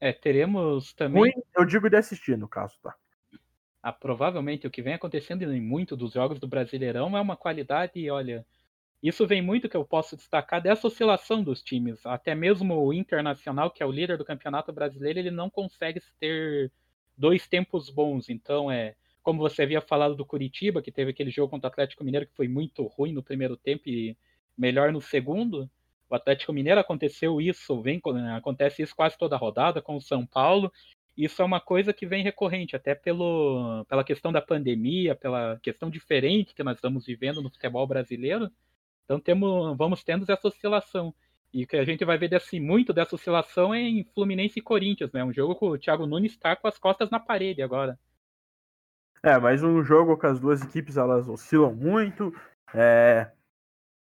É, 0.00 0.12
teremos 0.12 0.92
também. 0.92 1.22
Ruim, 1.22 1.32
eu 1.56 1.64
digo 1.64 1.88
de 1.88 1.96
assistir, 1.96 2.36
no 2.36 2.48
caso, 2.48 2.76
tá? 2.82 2.94
Ah, 3.80 3.92
provavelmente 3.92 4.66
o 4.66 4.70
que 4.70 4.82
vem 4.82 4.94
acontecendo 4.94 5.42
em 5.42 5.60
muito 5.60 5.96
dos 5.96 6.12
jogos 6.12 6.40
do 6.40 6.48
Brasileirão 6.48 7.16
é 7.16 7.20
uma 7.20 7.36
qualidade, 7.36 8.10
olha, 8.10 8.44
isso 9.02 9.26
vem 9.26 9.42
muito 9.42 9.68
que 9.68 9.76
eu 9.76 9.84
posso 9.84 10.16
destacar 10.16 10.62
dessa 10.62 10.86
oscilação 10.86 11.42
dos 11.42 11.60
times. 11.60 12.06
Até 12.06 12.36
mesmo 12.36 12.74
o 12.80 12.92
Internacional, 12.92 13.70
que 13.70 13.82
é 13.82 13.86
o 13.86 13.90
líder 13.90 14.16
do 14.16 14.24
Campeonato 14.24 14.72
Brasileiro, 14.72 15.18
ele 15.18 15.30
não 15.30 15.50
consegue 15.50 16.00
ter 16.20 16.70
dois 17.18 17.48
tempos 17.48 17.90
bons. 17.90 18.28
Então, 18.28 18.70
é 18.70 18.94
como 19.20 19.40
você 19.40 19.62
havia 19.62 19.80
falado 19.80 20.14
do 20.14 20.24
Curitiba, 20.24 20.80
que 20.80 20.92
teve 20.92 21.10
aquele 21.10 21.30
jogo 21.30 21.50
contra 21.50 21.68
o 21.68 21.72
Atlético 21.72 22.04
Mineiro 22.04 22.26
que 22.26 22.34
foi 22.34 22.46
muito 22.46 22.84
ruim 22.84 23.12
no 23.12 23.22
primeiro 23.22 23.56
tempo 23.56 23.88
e 23.88 24.16
melhor 24.56 24.92
no 24.92 25.00
segundo. 25.00 25.68
O 26.08 26.14
Atlético 26.14 26.52
Mineiro 26.52 26.78
aconteceu 26.78 27.40
isso, 27.40 27.80
vem 27.82 28.00
acontece 28.36 28.82
isso 28.82 28.94
quase 28.94 29.18
toda 29.18 29.36
rodada 29.36 29.82
com 29.82 29.96
o 29.96 30.00
São 30.00 30.24
Paulo. 30.24 30.72
Isso 31.16 31.42
é 31.42 31.44
uma 31.44 31.60
coisa 31.60 31.92
que 31.92 32.06
vem 32.06 32.22
recorrente, 32.22 32.76
até 32.76 32.94
pelo, 32.94 33.84
pela 33.88 34.04
questão 34.04 34.30
da 34.32 34.40
pandemia, 34.40 35.14
pela 35.14 35.58
questão 35.60 35.90
diferente 35.90 36.54
que 36.54 36.62
nós 36.62 36.76
estamos 36.76 37.04
vivendo 37.04 37.42
no 37.42 37.50
futebol 37.50 37.86
brasileiro 37.86 38.50
então 39.04 39.20
temos, 39.20 39.76
vamos 39.76 40.02
tendo 40.02 40.30
essa 40.30 40.48
oscilação. 40.48 41.14
E 41.52 41.66
que 41.66 41.76
a 41.76 41.84
gente 41.84 42.04
vai 42.04 42.16
ver 42.16 42.28
desse, 42.28 42.58
muito 42.58 42.94
dessa 42.94 43.14
oscilação 43.14 43.74
é 43.74 43.80
em 43.80 44.04
Fluminense 44.14 44.58
e 44.58 44.62
Corinthians, 44.62 45.12
né? 45.12 45.22
Um 45.22 45.32
jogo 45.32 45.54
que 45.54 45.64
o 45.64 45.78
Thiago 45.78 46.06
Nunes 46.06 46.32
está 46.32 46.56
com 46.56 46.66
as 46.66 46.78
costas 46.78 47.10
na 47.10 47.20
parede 47.20 47.60
agora. 47.60 47.98
É, 49.22 49.38
mas 49.38 49.62
um 49.62 49.84
jogo 49.84 50.16
que 50.16 50.26
as 50.26 50.40
duas 50.40 50.62
equipes 50.62 50.96
elas 50.96 51.28
oscilam 51.28 51.74
muito. 51.74 52.34
É, 52.74 53.30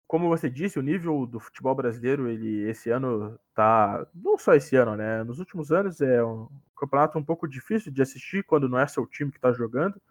como 0.08 0.30
você 0.30 0.50
disse, 0.50 0.80
o 0.80 0.82
nível 0.84 1.26
do 1.26 1.40
futebol 1.40 1.76
brasileiro, 1.76 2.30
ele 2.30 2.70
esse 2.70 2.90
ano 2.90 3.38
tá. 3.54 4.08
Não 4.14 4.38
só 4.38 4.54
esse 4.54 4.76
ano, 4.76 4.96
né? 4.96 5.24
Nos 5.24 5.40
últimos 5.40 5.72
anos 5.72 6.02
é 6.02 6.24
um 6.24 6.48
campeonato 6.78 7.18
um 7.20 7.24
pouco 7.24 7.48
difícil 7.48 7.92
de 7.92 8.02
assistir 8.02 8.44
quando 8.44 8.70
não 8.70 8.80
é 8.80 8.88
seu 8.88 9.06
time 9.06 9.32
que 9.32 9.38
está 9.38 9.52
jogando. 9.52 10.02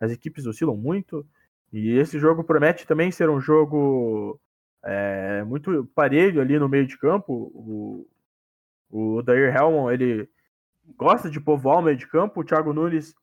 As 0.00 0.10
equipes 0.10 0.46
oscilam 0.46 0.76
muito. 0.76 1.26
E 1.72 1.98
esse 1.98 2.18
jogo 2.18 2.44
promete 2.44 2.86
também 2.86 3.10
ser 3.10 3.28
um 3.28 3.40
jogo 3.40 4.40
é, 4.84 5.42
muito 5.44 5.84
parelho 5.94 6.40
ali 6.40 6.58
no 6.58 6.68
meio 6.68 6.86
de 6.86 6.96
campo. 6.96 7.50
O, 7.54 8.08
o 8.90 9.22
Dair 9.22 9.54
Helman, 9.54 9.92
ele 9.92 10.28
gosta 10.96 11.28
de 11.28 11.40
povoar 11.40 11.78
o 11.78 11.82
meio 11.82 11.96
de 11.96 12.06
campo. 12.06 12.40
O 12.40 12.44
Thiago 12.44 12.72
Nunes, 12.72 13.14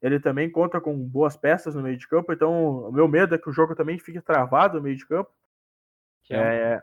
ele 0.00 0.20
também 0.20 0.48
conta 0.48 0.80
com 0.80 0.96
boas 0.96 1.36
peças 1.36 1.74
no 1.74 1.82
meio 1.82 1.96
de 1.96 2.08
campo. 2.08 2.32
Então, 2.32 2.88
o 2.88 2.92
meu 2.92 3.08
medo 3.08 3.34
é 3.34 3.38
que 3.38 3.50
o 3.50 3.52
jogo 3.52 3.74
também 3.74 3.98
fique 3.98 4.20
travado 4.20 4.78
no 4.78 4.84
meio 4.84 4.96
de 4.96 5.06
campo. 5.06 5.30
Que 6.22 6.34
é, 6.34 6.82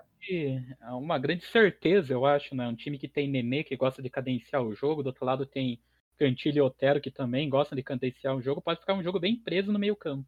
é 0.81 0.91
uma 0.91 1.17
grande 1.17 1.45
certeza, 1.45 2.11
eu 2.11 2.25
acho, 2.25 2.53
né? 2.53 2.67
Um 2.67 2.75
time 2.75 2.97
que 2.97 3.07
tem 3.07 3.29
Nenê, 3.29 3.63
que 3.63 3.77
gosta 3.77 4.01
de 4.01 4.09
cadenciar 4.09 4.61
o 4.61 4.75
jogo. 4.75 5.01
Do 5.01 5.07
outro 5.07 5.25
lado 5.25 5.45
tem 5.45 5.79
Cantilho 6.17 6.57
e 6.57 6.61
Otero, 6.61 6.99
que 6.99 7.11
também 7.11 7.49
gostam 7.49 7.75
de 7.75 7.83
cadenciar 7.83 8.35
o 8.35 8.41
jogo. 8.41 8.61
Pode 8.61 8.79
ficar 8.79 8.93
um 8.93 9.03
jogo 9.03 9.19
bem 9.19 9.35
preso 9.35 9.71
no 9.71 9.79
meio 9.79 9.95
campo. 9.95 10.27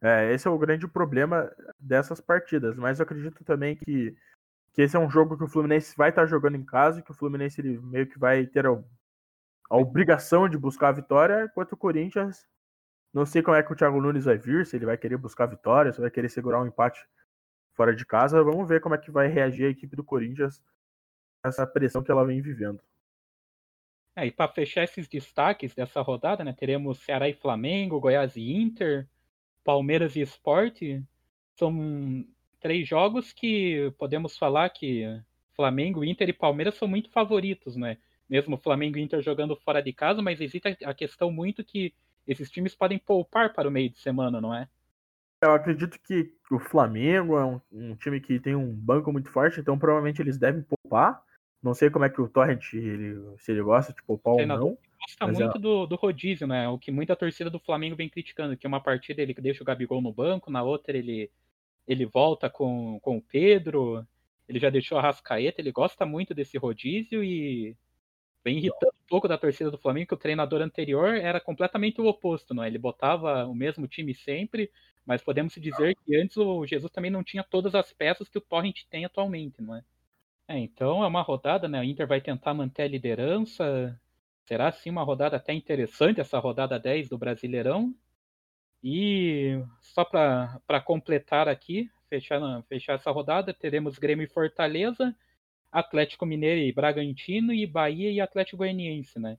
É, 0.00 0.32
esse 0.32 0.46
é 0.46 0.50
o 0.50 0.58
grande 0.58 0.86
problema 0.86 1.50
dessas 1.78 2.20
partidas. 2.20 2.76
Mas 2.76 2.98
eu 2.98 3.04
acredito 3.04 3.44
também 3.44 3.76
que, 3.76 4.16
que 4.72 4.82
esse 4.82 4.96
é 4.96 5.00
um 5.00 5.10
jogo 5.10 5.36
que 5.36 5.44
o 5.44 5.48
Fluminense 5.48 5.96
vai 5.96 6.10
estar 6.10 6.26
jogando 6.26 6.56
em 6.56 6.64
casa, 6.64 7.02
que 7.02 7.10
o 7.10 7.14
Fluminense 7.14 7.60
ele 7.60 7.78
meio 7.78 8.06
que 8.06 8.18
vai 8.18 8.46
ter 8.46 8.66
a, 8.66 8.70
a 9.70 9.76
obrigação 9.76 10.48
de 10.48 10.56
buscar 10.56 10.88
a 10.88 10.92
vitória, 10.92 11.44
enquanto 11.44 11.72
o 11.72 11.76
Corinthians, 11.76 12.46
não 13.12 13.26
sei 13.26 13.42
como 13.42 13.56
é 13.56 13.62
que 13.62 13.72
o 13.72 13.76
Thiago 13.76 14.00
Nunes 14.00 14.24
vai 14.24 14.38
vir, 14.38 14.66
se 14.66 14.76
ele 14.76 14.86
vai 14.86 14.96
querer 14.96 15.16
buscar 15.16 15.44
a 15.44 15.48
vitória, 15.48 15.92
se 15.92 16.00
vai 16.00 16.10
querer 16.10 16.28
segurar 16.28 16.62
um 16.62 16.66
empate 16.66 17.04
fora 17.74 17.94
de 17.94 18.04
casa. 18.04 18.42
Vamos 18.42 18.68
ver 18.68 18.80
como 18.80 18.94
é 18.94 18.98
que 18.98 19.10
vai 19.10 19.28
reagir 19.28 19.66
a 19.66 19.70
equipe 19.70 19.96
do 19.96 20.04
Corinthians 20.04 20.62
essa 21.44 21.66
pressão 21.66 22.02
que 22.02 22.10
ela 22.10 22.24
vem 22.24 22.42
vivendo. 22.42 22.80
É, 24.16 24.26
e 24.26 24.32
para 24.32 24.52
fechar 24.52 24.82
esses 24.82 25.06
destaques 25.06 25.74
dessa 25.74 26.00
rodada, 26.00 26.42
né, 26.42 26.52
teremos 26.52 26.98
Ceará 26.98 27.28
e 27.28 27.34
Flamengo, 27.34 28.00
Goiás 28.00 28.34
e 28.36 28.52
Inter, 28.52 29.08
Palmeiras 29.68 30.16
e 30.16 30.22
Esporte 30.22 31.04
são 31.54 32.24
três 32.58 32.88
jogos 32.88 33.34
que 33.34 33.92
podemos 33.98 34.38
falar 34.38 34.70
que 34.70 35.04
Flamengo, 35.54 36.02
Inter 36.02 36.30
e 36.30 36.32
Palmeiras 36.32 36.74
são 36.76 36.88
muito 36.88 37.10
favoritos, 37.10 37.76
né? 37.76 37.98
Mesmo 38.26 38.56
Flamengo 38.56 38.96
e 38.96 39.02
Inter 39.02 39.20
jogando 39.20 39.54
fora 39.56 39.82
de 39.82 39.92
casa, 39.92 40.22
mas 40.22 40.40
existe 40.40 40.74
a 40.82 40.94
questão 40.94 41.30
muito 41.30 41.62
que 41.62 41.92
esses 42.26 42.50
times 42.50 42.74
podem 42.74 42.98
poupar 42.98 43.52
para 43.52 43.68
o 43.68 43.70
meio 43.70 43.90
de 43.90 43.98
semana, 43.98 44.40
não 44.40 44.54
é? 44.54 44.66
Eu 45.42 45.52
acredito 45.52 46.00
que 46.00 46.32
o 46.50 46.58
Flamengo 46.58 47.36
é 47.36 47.44
um, 47.44 47.60
um 47.70 47.94
time 47.94 48.22
que 48.22 48.40
tem 48.40 48.54
um 48.54 48.72
banco 48.72 49.12
muito 49.12 49.30
forte, 49.30 49.60
então 49.60 49.78
provavelmente 49.78 50.22
eles 50.22 50.38
devem 50.38 50.62
poupar. 50.62 51.22
Não 51.62 51.74
sei 51.74 51.90
como 51.90 52.04
é 52.04 52.10
que 52.10 52.20
o 52.20 52.28
Torrent, 52.28 52.72
ele, 52.72 53.20
se 53.38 53.52
ele 53.52 53.62
gosta 53.62 53.92
de 53.92 54.02
poupar 54.02 54.34
ou 54.34 54.46
não 54.46 54.78
gosta 54.98 55.26
Mas 55.26 55.38
muito 55.38 55.56
é... 55.56 55.60
do, 55.60 55.86
do 55.86 55.96
rodízio, 55.96 56.46
né? 56.46 56.68
O 56.68 56.78
que 56.78 56.90
muita 56.90 57.16
torcida 57.16 57.48
do 57.48 57.58
Flamengo 57.58 57.96
vem 57.96 58.08
criticando, 58.08 58.56
que 58.56 58.66
uma 58.66 58.80
partida 58.80 59.22
ele 59.22 59.34
deixa 59.34 59.62
o 59.62 59.66
Gabigol 59.66 60.02
no 60.02 60.12
banco, 60.12 60.50
na 60.50 60.62
outra 60.62 60.96
ele, 60.96 61.30
ele 61.86 62.04
volta 62.04 62.50
com, 62.50 62.98
com 63.00 63.16
o 63.16 63.22
Pedro, 63.22 64.06
ele 64.48 64.58
já 64.58 64.70
deixou 64.70 64.98
a 64.98 65.02
Rascaeta, 65.02 65.60
ele 65.60 65.72
gosta 65.72 66.04
muito 66.04 66.34
desse 66.34 66.58
rodízio 66.58 67.22
e 67.22 67.76
vem 68.44 68.58
irritando 68.58 68.92
um 68.92 69.08
pouco 69.08 69.28
da 69.28 69.38
torcida 69.38 69.70
do 69.70 69.78
Flamengo, 69.78 70.08
que 70.08 70.14
o 70.14 70.18
treinador 70.18 70.60
anterior 70.60 71.14
era 71.14 71.40
completamente 71.40 72.00
o 72.00 72.06
oposto, 72.06 72.54
não 72.54 72.62
é? 72.62 72.66
Ele 72.66 72.78
botava 72.78 73.46
o 73.46 73.54
mesmo 73.54 73.86
time 73.86 74.14
sempre, 74.14 74.70
mas 75.06 75.22
podemos 75.22 75.54
dizer 75.54 75.96
que 76.04 76.16
antes 76.16 76.36
o 76.36 76.66
Jesus 76.66 76.90
também 76.90 77.10
não 77.10 77.24
tinha 77.24 77.42
todas 77.42 77.74
as 77.74 77.92
peças 77.92 78.28
que 78.28 78.38
o 78.38 78.42
Torrent 78.42 78.82
tem 78.90 79.04
atualmente, 79.04 79.62
não 79.62 79.74
é? 79.74 79.82
É 80.48 80.58
então 80.58 81.04
é 81.04 81.06
uma 81.06 81.22
rodada, 81.22 81.68
né? 81.68 81.80
O 81.80 81.84
Inter 81.84 82.06
vai 82.06 82.20
tentar 82.20 82.54
manter 82.54 82.82
a 82.84 82.88
liderança. 82.88 83.98
Será 84.46 84.72
sim 84.72 84.90
uma 84.90 85.02
rodada 85.02 85.36
até 85.36 85.52
interessante, 85.52 86.20
essa 86.20 86.38
rodada 86.38 86.78
10 86.78 87.08
do 87.08 87.18
Brasileirão. 87.18 87.94
E 88.82 89.62
só 89.80 90.04
para 90.04 90.80
completar 90.84 91.48
aqui, 91.48 91.90
fechar, 92.08 92.40
fechar 92.68 92.94
essa 92.94 93.10
rodada, 93.10 93.52
teremos 93.52 93.98
Grêmio 93.98 94.24
e 94.24 94.28
Fortaleza, 94.28 95.14
Atlético 95.70 96.24
Mineiro 96.24 96.60
e 96.60 96.72
Bragantino 96.72 97.52
e 97.52 97.66
Bahia 97.66 98.10
e 98.10 98.20
Atlético 98.20 98.58
Goianiense, 98.58 99.18
né? 99.18 99.38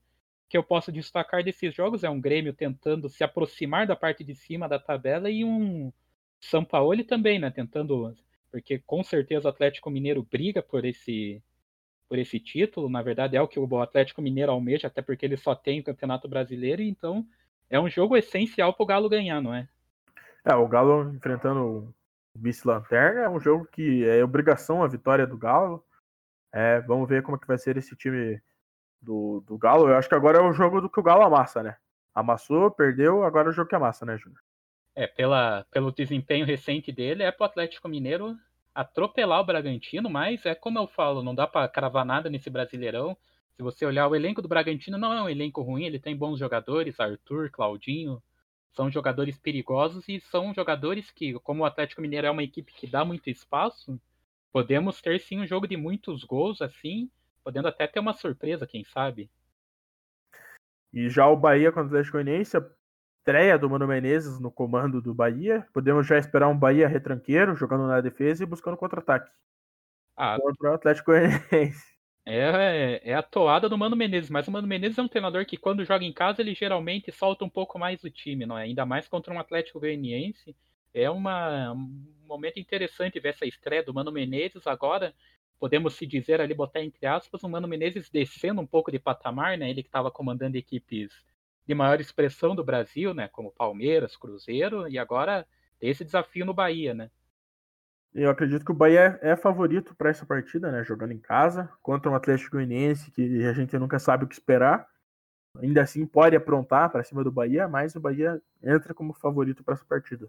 que 0.50 0.58
eu 0.58 0.64
posso 0.64 0.92
destacar 0.92 1.44
desses 1.44 1.74
jogos 1.74 2.04
é 2.04 2.10
um 2.10 2.20
Grêmio 2.20 2.54
tentando 2.54 3.08
se 3.08 3.24
aproximar 3.24 3.86
da 3.86 3.96
parte 3.96 4.24
de 4.24 4.34
cima 4.34 4.68
da 4.68 4.80
tabela 4.80 5.30
e 5.30 5.46
um 5.46 5.94
São 6.40 6.66
Paulo 6.66 7.04
também, 7.04 7.38
né, 7.38 7.52
tentando, 7.52 8.16
porque 8.52 8.80
com 8.80 9.04
certeza 9.04 9.48
o 9.48 9.50
Atlético 9.50 9.90
Mineiro 9.90 10.24
briga 10.24 10.62
por 10.62 10.86
esse 10.86 11.42
por 12.08 12.18
esse 12.18 12.40
título, 12.40 12.90
na 12.90 13.04
verdade 13.04 13.38
é 13.38 13.42
o 13.42 13.48
que 13.48 13.60
o 13.60 13.82
Atlético 13.82 14.20
Mineiro 14.20 14.52
almeja, 14.52 14.88
até 14.88 15.00
porque 15.00 15.24
ele 15.24 15.38
só 15.38 15.54
tem 15.54 15.80
o 15.80 15.84
Campeonato 15.84 16.28
Brasileiro, 16.28 16.82
então 16.82 17.24
é 17.70 17.80
um 17.80 17.88
jogo 17.88 18.18
essencial 18.18 18.74
para 18.74 18.84
o 18.84 18.88
Galo 18.88 19.08
ganhar, 19.08 19.40
não 19.40 19.54
é? 19.54 19.68
É, 20.44 20.56
o 20.56 20.68
Galo 20.68 21.14
enfrentando 21.14 21.60
o 21.60 21.94
vice-lanterna 22.34 23.22
é 23.22 23.30
um 23.30 23.40
jogo 23.40 23.68
que 23.72 24.04
é 24.06 24.24
obrigação 24.24 24.82
a 24.82 24.88
vitória 24.88 25.28
do 25.28 25.38
Galo. 25.38 25.84
É, 26.52 26.82
vamos 26.82 27.08
ver 27.08 27.22
como 27.22 27.38
é 27.38 27.40
que 27.40 27.48
vai 27.48 27.60
ser 27.60 27.78
esse 27.78 27.96
time 27.96 28.42
do, 29.00 29.42
do 29.42 29.58
Galo. 29.58 29.88
Eu 29.88 29.96
acho 29.96 30.10
que 30.10 30.16
agora 30.16 30.40
é 30.40 30.42
o 30.42 30.54
jogo 30.54 30.82
do 30.82 30.90
que 30.90 31.00
o 31.00 31.04
Galo 31.04 31.22
amassa, 31.22 31.62
né? 31.62 31.78
Amassou, 32.16 32.72
perdeu, 32.72 33.24
agora 33.24 33.50
é 33.50 33.52
o 33.52 33.54
jogo 33.54 33.70
que 33.70 33.76
amassa, 33.76 34.06
né, 34.06 34.18
Júnior? 34.18 34.42
É, 35.00 35.08
pela, 35.08 35.66
pelo 35.72 35.94
desempenho 35.94 36.46
recente 36.46 36.92
dele, 36.92 37.24
é 37.24 37.32
pro 37.32 37.46
Atlético 37.46 37.88
Mineiro 37.88 38.38
atropelar 38.76 39.40
o 39.40 39.46
Bragantino, 39.46 40.10
mas 40.10 40.46
é 40.46 40.54
como 40.54 40.78
eu 40.78 40.88
falo, 40.88 41.24
não 41.24 41.34
dá 41.34 41.48
para 41.48 41.70
cravar 41.70 42.04
nada 42.04 42.30
nesse 42.30 42.50
Brasileirão. 42.50 43.16
Se 43.56 43.64
você 43.64 43.86
olhar 43.86 44.10
o 44.10 44.16
elenco 44.16 44.42
do 44.42 44.50
Bragantino, 44.50 44.98
não 44.98 45.14
é 45.14 45.22
um 45.22 45.30
elenco 45.30 45.62
ruim, 45.62 45.86
ele 45.86 46.00
tem 46.00 46.18
bons 46.18 46.38
jogadores, 46.38 47.00
Arthur, 47.00 47.50
Claudinho, 47.50 48.22
são 48.74 48.92
jogadores 48.92 49.40
perigosos 49.40 50.10
e 50.10 50.20
são 50.20 50.54
jogadores 50.54 51.10
que, 51.12 51.32
como 51.40 51.64
o 51.64 51.66
Atlético 51.66 52.02
Mineiro 52.02 52.28
é 52.28 52.32
uma 52.32 52.44
equipe 52.44 52.74
que 52.74 52.86
dá 52.86 53.06
muito 53.06 53.30
espaço, 53.30 53.98
podemos 54.52 55.02
ter 55.02 55.18
sim 55.22 55.40
um 55.40 55.48
jogo 55.48 55.66
de 55.66 55.78
muitos 55.78 56.26
gols 56.26 56.62
assim, 56.62 57.10
podendo 57.42 57.70
até 57.70 57.88
ter 57.88 58.02
uma 58.02 58.12
surpresa, 58.12 58.68
quem 58.68 58.84
sabe. 58.84 59.32
E 60.92 61.08
já 61.08 61.26
o 61.26 61.38
Bahia 61.38 61.72
contra 61.72 61.84
o 61.84 61.88
Atlético 61.88 62.18
Goianiense, 62.18 62.58
estreia 63.30 63.60
do 63.60 63.70
Mano 63.70 63.88
Menezes 63.88 64.40
no 64.40 64.50
comando 64.50 65.00
do 65.00 65.14
Bahia. 65.14 65.64
Podemos 65.72 66.08
já 66.08 66.18
esperar 66.18 66.48
um 66.48 66.58
Bahia 66.58 66.88
retranqueiro, 66.88 67.56
jogando 67.56 67.86
na 67.86 68.02
defesa 68.02 68.42
e 68.42 68.48
buscando 68.48 68.76
contra-ataque. 68.76 69.30
Ah, 70.18 70.36
contra 70.42 70.72
o 70.72 70.74
Atlético 70.74 71.12
Goianiense. 71.12 71.88
É, 72.32 73.02
é 73.04 73.16
a 73.16 73.24
toada 73.24 73.68
do 73.68 73.76
Mano 73.76 73.96
Menezes, 73.96 74.30
mas 74.30 74.48
o 74.48 74.52
Mano 74.52 74.68
Menezes 74.68 75.00
é 75.00 75.02
um 75.02 75.08
treinador 75.08 75.44
que 75.48 75.58
quando 75.58 75.84
joga 75.84 76.06
em 76.06 76.14
casa 76.14 76.44
ele 76.44 76.54
geralmente 76.54 77.12
solta 77.12 77.44
um 77.44 77.50
pouco 77.50 77.80
mais 77.80 78.04
o 78.04 78.10
time, 78.10 78.46
não 78.46 78.56
é? 78.56 78.64
Ainda 78.64 78.86
mais 78.86 79.08
contra 79.08 79.34
um 79.34 79.40
Atlético 79.40 79.80
Goianiense. 79.80 80.56
É 80.94 81.10
uma, 81.10 81.72
um 81.72 82.06
momento 82.28 82.60
interessante 82.60 83.20
ver 83.20 83.30
essa 83.30 83.48
estreia 83.48 83.82
do 83.82 83.96
Mano 83.96 84.12
Menezes 84.12 84.68
agora 84.68 85.12
podemos 85.60 85.96
se 85.96 86.06
dizer 86.06 86.40
ali, 86.40 86.54
botar 86.54 86.84
entre 86.84 87.08
aspas, 87.08 87.42
o 87.42 87.50
Mano 87.50 87.68
Menezes 87.68 88.12
descendo 88.12 88.62
um 88.62 88.68
pouco 88.68 88.92
de 88.92 89.00
patamar, 89.00 89.58
né? 89.58 89.68
Ele 89.68 89.82
que 89.82 89.90
estava 89.90 90.12
comandando 90.12 90.56
equipes 90.56 91.10
de 91.70 91.76
maior 91.76 92.02
expressão 92.02 92.56
do 92.56 92.64
Brasil, 92.64 93.14
né? 93.14 93.28
Como 93.28 93.52
Palmeiras, 93.52 94.18
Cruzeiro, 94.18 94.88
e 94.90 94.98
agora 94.98 95.46
esse 95.80 96.04
desafio 96.04 96.44
no 96.44 96.52
Bahia, 96.52 96.96
né? 96.96 97.12
Eu 98.12 98.32
acredito 98.32 98.66
que 98.66 98.72
o 98.72 98.76
Bahia 98.76 99.20
é 99.22 99.36
favorito 99.36 99.94
para 99.94 100.10
essa 100.10 100.26
partida, 100.26 100.72
né? 100.72 100.84
Jogando 100.84 101.12
em 101.12 101.20
casa 101.20 101.72
contra 101.84 102.10
um 102.10 102.16
Atlético 102.16 102.56
Goianiense 102.56 103.12
que 103.12 103.46
a 103.46 103.54
gente 103.54 103.78
nunca 103.78 104.00
sabe 104.00 104.26
o 104.26 104.28
que 104.28 104.34
esperar. 104.34 104.88
Ainda 105.62 105.84
assim 105.84 106.08
pode 106.08 106.36
aprontar 106.36 106.90
para 106.90 107.04
cima 107.04 107.24
do 107.24 107.32
Bahia, 107.32 107.68
mas 107.68 107.96
o 107.96 108.00
Bahia 108.00 108.42
entra 108.64 108.92
como 108.92 109.14
favorito 109.14 109.64
para 109.64 109.76
essa 109.76 109.86
partida. 109.86 110.28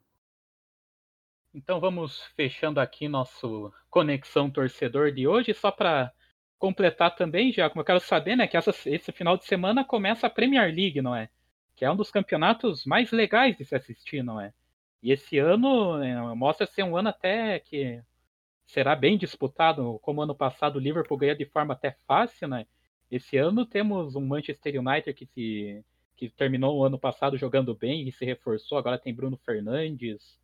Então 1.55 1.80
vamos 1.80 2.22
fechando 2.36 2.80
aqui 2.80 3.09
nosso 3.09 3.72
Conexão 3.88 4.51
Torcedor 4.51 5.11
de 5.11 5.26
hoje, 5.26 5.55
só 5.55 5.72
para 5.72 6.12
completar 6.61 7.16
também, 7.16 7.52
já 7.52 7.68
como 7.68 7.80
eu 7.80 7.84
quero 7.84 7.98
saber, 7.98 8.36
né, 8.36 8.46
que 8.46 8.56
essa, 8.56 8.70
esse 8.86 9.11
final 9.11 9.36
de 9.36 9.44
semana 9.44 9.84
começa 9.84 10.26
a 10.28 10.30
Premier 10.30 10.72
League, 10.72 11.02
não 11.02 11.16
é? 11.16 11.28
Que 11.74 11.84
é 11.84 11.90
um 11.90 11.96
dos 11.96 12.11
campeonatos 12.11 12.84
mais 12.84 13.11
legais 13.11 13.56
de 13.56 13.64
se 13.64 13.74
assistir, 13.74 14.22
não 14.22 14.40
é? 14.40 14.52
E 15.02 15.11
esse 15.11 15.38
ano 15.38 16.00
é, 16.02 16.14
mostra 16.34 16.66
ser 16.66 16.82
um 16.84 16.96
ano 16.96 17.08
até 17.08 17.58
que 17.58 18.00
será 18.66 18.94
bem 18.94 19.18
disputado, 19.18 19.98
como 20.02 20.22
ano 20.22 20.34
passado 20.34 20.76
o 20.76 20.80
Liverpool 20.80 21.16
ganha 21.18 21.34
de 21.34 21.46
forma 21.46 21.72
até 21.72 21.96
fácil, 22.06 22.46
né? 22.46 22.66
Esse 23.11 23.36
ano 23.38 23.66
temos 23.66 24.14
um 24.14 24.20
Manchester 24.20 24.78
United 24.78 25.14
que 25.14 25.26
se 25.26 25.84
que 26.14 26.28
terminou 26.28 26.76
o 26.76 26.84
ano 26.84 26.98
passado 26.98 27.38
jogando 27.38 27.74
bem 27.74 28.06
e 28.06 28.12
se 28.12 28.26
reforçou, 28.26 28.76
agora 28.76 28.98
tem 28.98 29.14
Bruno 29.14 29.38
Fernandes, 29.38 30.38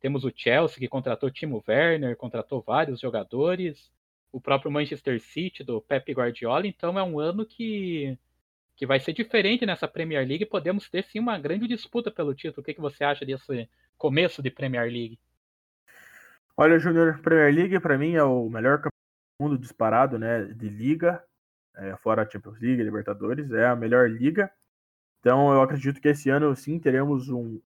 temos 0.00 0.24
o 0.24 0.32
Chelsea, 0.34 0.78
que 0.78 0.88
contratou 0.88 1.30
Timo 1.30 1.62
Werner, 1.68 2.16
contratou 2.16 2.62
vários 2.62 2.98
jogadores. 2.98 3.92
O 4.32 4.40
próprio 4.40 4.72
Manchester 4.72 5.20
City, 5.20 5.62
do 5.62 5.80
Pep 5.80 6.10
Guardiola. 6.12 6.66
Então 6.66 6.98
é 6.98 7.02
um 7.02 7.20
ano 7.20 7.44
que, 7.44 8.18
que 8.74 8.86
vai 8.86 8.98
ser 8.98 9.12
diferente 9.12 9.66
nessa 9.66 9.86
Premier 9.86 10.26
League. 10.26 10.46
Podemos 10.46 10.88
ter 10.88 11.04
sim 11.04 11.20
uma 11.20 11.38
grande 11.38 11.68
disputa 11.68 12.10
pelo 12.10 12.34
título. 12.34 12.62
O 12.62 12.64
que, 12.64 12.74
que 12.74 12.80
você 12.80 13.04
acha 13.04 13.24
desse 13.24 13.68
começo 13.98 14.42
de 14.42 14.50
Premier 14.50 14.90
League? 14.90 15.18
Olha, 16.56 16.78
Júnior, 16.78 17.20
Premier 17.20 17.54
League 17.54 17.80
para 17.80 17.96
mim 17.96 18.14
é 18.14 18.22
o 18.22 18.48
melhor 18.48 18.76
campeonato 18.78 18.96
do 19.38 19.44
mundo 19.44 19.58
disparado, 19.58 20.18
né? 20.18 20.44
De 20.44 20.68
liga, 20.68 21.22
é, 21.76 21.96
fora 21.96 22.22
a 22.22 22.28
Champions 22.28 22.60
League, 22.60 22.82
Libertadores, 22.82 23.50
é 23.52 23.66
a 23.66 23.76
melhor 23.76 24.10
liga. 24.10 24.50
Então 25.20 25.52
eu 25.52 25.62
acredito 25.62 26.00
que 26.00 26.08
esse 26.08 26.28
ano 26.28 26.54
sim 26.56 26.78
teremos 26.78 27.28
um, 27.28 27.60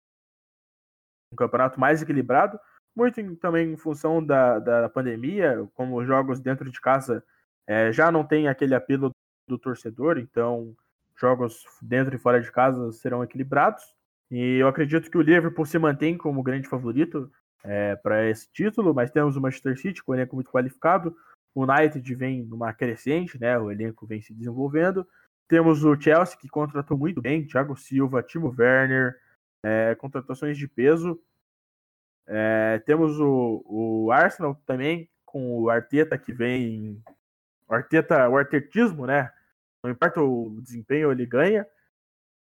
um 1.33 1.37
campeonato 1.37 1.81
mais 1.81 2.03
equilibrado, 2.03 2.61
muito 2.97 3.21
em, 3.21 3.35
também 3.35 3.73
em 3.73 3.77
função 3.77 4.25
da, 4.25 4.59
da 4.59 4.89
pandemia, 4.89 5.69
como 5.75 6.01
os 6.01 6.07
jogos 6.07 6.41
dentro 6.41 6.71
de 6.71 6.81
casa 6.81 7.23
é, 7.67 7.93
já 7.93 8.11
não 8.11 8.25
tem 8.25 8.49
aquele 8.49 8.75
apelo 8.75 9.11
do 9.49 9.59
torcedor, 9.59 10.19
então 10.19 10.75
jogos 11.19 11.65
dentro 11.83 12.15
e 12.15 12.19
fora 12.19 12.41
de 12.41 12.51
casa 12.51 12.91
serão 12.93 13.23
equilibrados. 13.23 13.83
E 14.31 14.57
eu 14.57 14.69
acredito 14.69 15.11
que 15.11 15.19
o 15.19 15.23
Liverpool 15.23 15.67
se 15.67 15.79
mantém 15.79 16.17
como 16.17 16.43
grande 16.43 16.69
favorito 16.69 17.31
é, 17.63 17.97
para 17.97 18.29
esse 18.29 18.51
título, 18.53 18.95
mas 18.95 19.11
temos 19.11 19.37
o 19.37 19.41
Manchester 19.41 19.79
City 19.79 20.03
com 20.03 20.13
o 20.13 20.15
elenco 20.15 20.35
muito 20.35 20.51
qualificado, 20.51 21.15
o 21.57 21.65
United 21.65 22.15
vem 22.15 22.45
numa 22.45 22.71
crescente, 22.75 23.41
né? 23.41 23.59
O 23.59 23.73
elenco 23.73 24.07
vem 24.07 24.21
se 24.21 24.35
desenvolvendo. 24.35 25.09
Temos 25.49 25.85
o 25.85 25.99
Chelsea 25.99 26.37
que 26.37 26.51
contratou 26.51 26.99
muito 26.99 27.23
bem, 27.23 27.47
Thiago 27.47 27.75
Silva, 27.75 28.23
Timo 28.23 28.55
Werner, 28.57 29.17
é, 29.65 29.95
contratações 29.95 30.59
de 30.59 30.69
peso. 30.69 31.19
É, 32.27 32.79
temos 32.81 33.21
o, 33.21 33.63
o 33.67 34.11
Arsenal 34.11 34.55
também, 34.67 35.09
com 35.25 35.63
o 35.63 35.71
Arteta 35.71 36.19
que 36.19 36.33
vem. 36.33 37.03
O 37.69 37.75
Arteta, 37.75 38.29
o 38.29 38.37
artetismo, 38.37 39.07
né? 39.07 39.33
Não 39.83 39.91
importa 39.91 40.21
o 40.21 40.61
desempenho, 40.61 41.13
ele 41.13 41.27
ganha. 41.27 41.67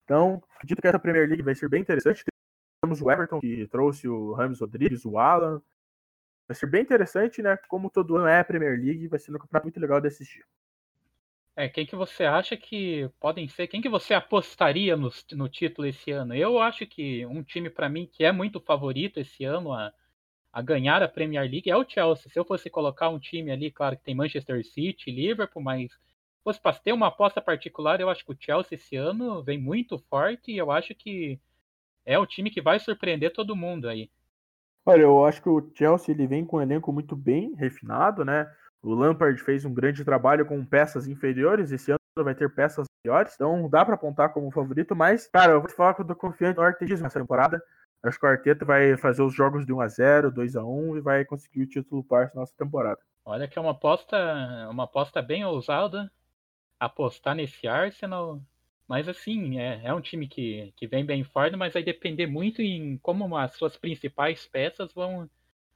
Então, 0.04 0.42
acredito 0.56 0.82
que 0.82 0.88
essa 0.88 0.98
Premier 0.98 1.28
League 1.28 1.42
vai 1.42 1.54
ser 1.54 1.68
bem 1.68 1.80
interessante. 1.80 2.24
Temos 2.82 3.00
o 3.00 3.10
Everton, 3.10 3.40
que 3.40 3.66
trouxe 3.68 4.08
o 4.08 4.32
Ramos 4.32 4.60
Rodrigues, 4.60 5.04
o 5.04 5.18
Alan. 5.18 5.62
Vai 6.48 6.56
ser 6.56 6.66
bem 6.66 6.82
interessante, 6.82 7.40
né? 7.42 7.56
Como 7.68 7.90
todo 7.90 8.16
ano 8.16 8.26
é 8.26 8.40
a 8.40 8.44
Premier 8.44 8.78
League, 8.78 9.08
vai 9.08 9.18
ser 9.18 9.30
um 9.30 9.38
campeonato 9.38 9.66
muito 9.66 9.80
legal 9.80 10.00
de 10.00 10.08
assistir. 10.08 10.44
É, 11.60 11.68
quem 11.68 11.84
que 11.84 11.94
você 11.94 12.24
acha 12.24 12.56
que 12.56 13.06
podem 13.20 13.46
ser? 13.46 13.66
Quem 13.66 13.82
que 13.82 13.88
você 13.90 14.14
apostaria 14.14 14.96
no, 14.96 15.10
no 15.32 15.46
título 15.46 15.86
esse 15.86 16.10
ano? 16.10 16.34
Eu 16.34 16.58
acho 16.58 16.86
que 16.86 17.26
um 17.26 17.42
time 17.42 17.68
para 17.68 17.86
mim 17.86 18.08
que 18.10 18.24
é 18.24 18.32
muito 18.32 18.58
favorito 18.58 19.20
esse 19.20 19.44
ano 19.44 19.70
a, 19.74 19.92
a 20.50 20.62
ganhar 20.62 21.02
a 21.02 21.08
Premier 21.08 21.42
League 21.42 21.70
é 21.70 21.76
o 21.76 21.86
Chelsea. 21.86 22.32
Se 22.32 22.38
eu 22.38 22.46
fosse 22.46 22.70
colocar 22.70 23.10
um 23.10 23.18
time 23.18 23.50
ali, 23.50 23.70
claro 23.70 23.94
que 23.94 24.02
tem 24.02 24.14
Manchester 24.14 24.64
City, 24.64 25.10
Liverpool, 25.10 25.62
mas 25.62 25.92
se 25.92 26.42
fosse 26.42 26.58
para 26.58 26.78
ter 26.78 26.94
uma 26.94 27.08
aposta 27.08 27.42
particular, 27.42 28.00
eu 28.00 28.08
acho 28.08 28.24
que 28.24 28.32
o 28.32 28.38
Chelsea 28.40 28.76
esse 28.78 28.96
ano 28.96 29.42
vem 29.42 29.58
muito 29.58 29.98
forte 30.08 30.50
e 30.52 30.56
eu 30.56 30.70
acho 30.70 30.94
que 30.94 31.38
é 32.06 32.18
o 32.18 32.24
time 32.26 32.50
que 32.50 32.62
vai 32.62 32.80
surpreender 32.80 33.34
todo 33.34 33.54
mundo 33.54 33.86
aí. 33.86 34.10
Olha, 34.86 35.02
eu 35.02 35.26
acho 35.26 35.42
que 35.42 35.48
o 35.50 35.70
Chelsea 35.74 36.14
ele 36.14 36.26
vem 36.26 36.42
com 36.42 36.56
um 36.56 36.62
elenco 36.62 36.90
muito 36.90 37.14
bem 37.14 37.54
refinado, 37.54 38.24
né? 38.24 38.50
O 38.82 38.94
Lampard 38.94 39.38
fez 39.42 39.64
um 39.64 39.74
grande 39.74 40.04
trabalho 40.04 40.46
com 40.46 40.64
peças 40.64 41.06
inferiores, 41.06 41.70
esse 41.70 41.90
ano 41.90 41.98
vai 42.16 42.34
ter 42.34 42.52
peças 42.52 42.86
melhores, 43.04 43.34
então 43.34 43.68
dá 43.68 43.84
para 43.84 43.94
apontar 43.94 44.32
como 44.32 44.50
favorito, 44.50 44.96
mas, 44.96 45.26
cara, 45.28 45.52
eu 45.52 45.60
vou 45.60 45.68
te 45.68 45.74
falar 45.74 45.94
que 45.94 46.00
eu 46.00 46.06
tô 46.06 46.14
confiante 46.14 46.56
no 46.56 46.62
Arteta 46.62 46.96
nessa 47.02 47.20
temporada. 47.20 47.62
Acho 48.02 48.18
que 48.18 48.24
o 48.24 48.28
Arteta 48.28 48.64
vai 48.64 48.96
fazer 48.96 49.22
os 49.22 49.34
jogos 49.34 49.66
de 49.66 49.72
1x0, 49.72 50.32
2x1 50.32 50.96
e 50.96 51.00
vai 51.00 51.24
conseguir 51.24 51.62
o 51.62 51.66
título 51.66 52.02
parça 52.02 52.34
nossa 52.34 52.54
temporada. 52.56 52.98
Olha 53.24 53.46
que 53.46 53.58
é 53.58 53.62
uma 53.62 53.72
aposta, 53.72 54.16
uma 54.70 54.84
aposta 54.84 55.20
bem 55.20 55.44
ousada. 55.44 56.10
Apostar 56.78 57.34
nesse 57.34 57.68
Arsenal. 57.68 58.40
Mas 58.88 59.06
assim, 59.06 59.60
é, 59.60 59.82
é 59.84 59.94
um 59.94 60.00
time 60.00 60.26
que, 60.26 60.72
que 60.76 60.86
vem 60.86 61.04
bem 61.04 61.22
forte, 61.22 61.56
mas 61.56 61.74
vai 61.74 61.82
depender 61.82 62.26
muito 62.26 62.62
em 62.62 62.96
como 62.98 63.36
as 63.36 63.52
suas 63.52 63.76
principais 63.76 64.46
peças 64.46 64.92
vão, 64.94 65.28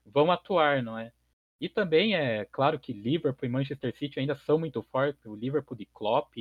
vão 0.04 0.32
atuar, 0.32 0.82
não 0.82 0.98
é? 0.98 1.12
E 1.60 1.68
também 1.68 2.14
é 2.14 2.44
claro 2.44 2.78
que 2.78 2.92
Liverpool 2.92 3.46
e 3.46 3.48
Manchester 3.48 3.96
City 3.96 4.20
ainda 4.20 4.36
são 4.36 4.58
muito 4.58 4.82
fortes. 4.82 5.24
O 5.24 5.34
Liverpool 5.34 5.76
de 5.76 5.86
Klopp 5.86 6.34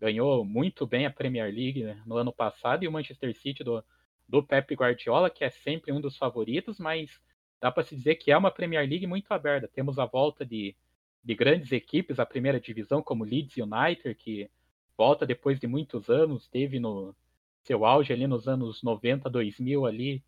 ganhou 0.00 0.44
muito 0.44 0.86
bem 0.86 1.06
a 1.06 1.10
Premier 1.10 1.52
League 1.52 1.82
né, 1.82 2.02
no 2.06 2.16
ano 2.16 2.32
passado 2.32 2.84
e 2.84 2.88
o 2.88 2.92
Manchester 2.92 3.36
City 3.36 3.64
do, 3.64 3.84
do 4.28 4.42
Pep 4.42 4.74
Guardiola, 4.74 5.28
que 5.28 5.44
é 5.44 5.50
sempre 5.50 5.92
um 5.92 6.00
dos 6.00 6.16
favoritos, 6.16 6.78
mas 6.78 7.20
dá 7.60 7.70
para 7.70 7.82
se 7.82 7.96
dizer 7.96 8.14
que 8.16 8.30
é 8.30 8.36
uma 8.36 8.50
Premier 8.50 8.88
League 8.88 9.06
muito 9.06 9.30
aberta. 9.32 9.68
Temos 9.68 9.98
a 9.98 10.06
volta 10.06 10.46
de, 10.46 10.76
de 11.22 11.34
grandes 11.34 11.72
equipes, 11.72 12.18
a 12.18 12.26
primeira 12.26 12.60
divisão, 12.60 13.02
como 13.02 13.24
Leeds 13.24 13.56
United, 13.56 14.14
que 14.14 14.48
volta 14.96 15.26
depois 15.26 15.58
de 15.58 15.66
muitos 15.66 16.08
anos, 16.08 16.48
teve 16.48 16.78
no 16.78 17.14
seu 17.62 17.84
auge 17.84 18.12
ali 18.12 18.26
nos 18.26 18.48
anos 18.48 18.82
90, 18.82 19.28
2000 19.28 19.84
ali 19.84 20.24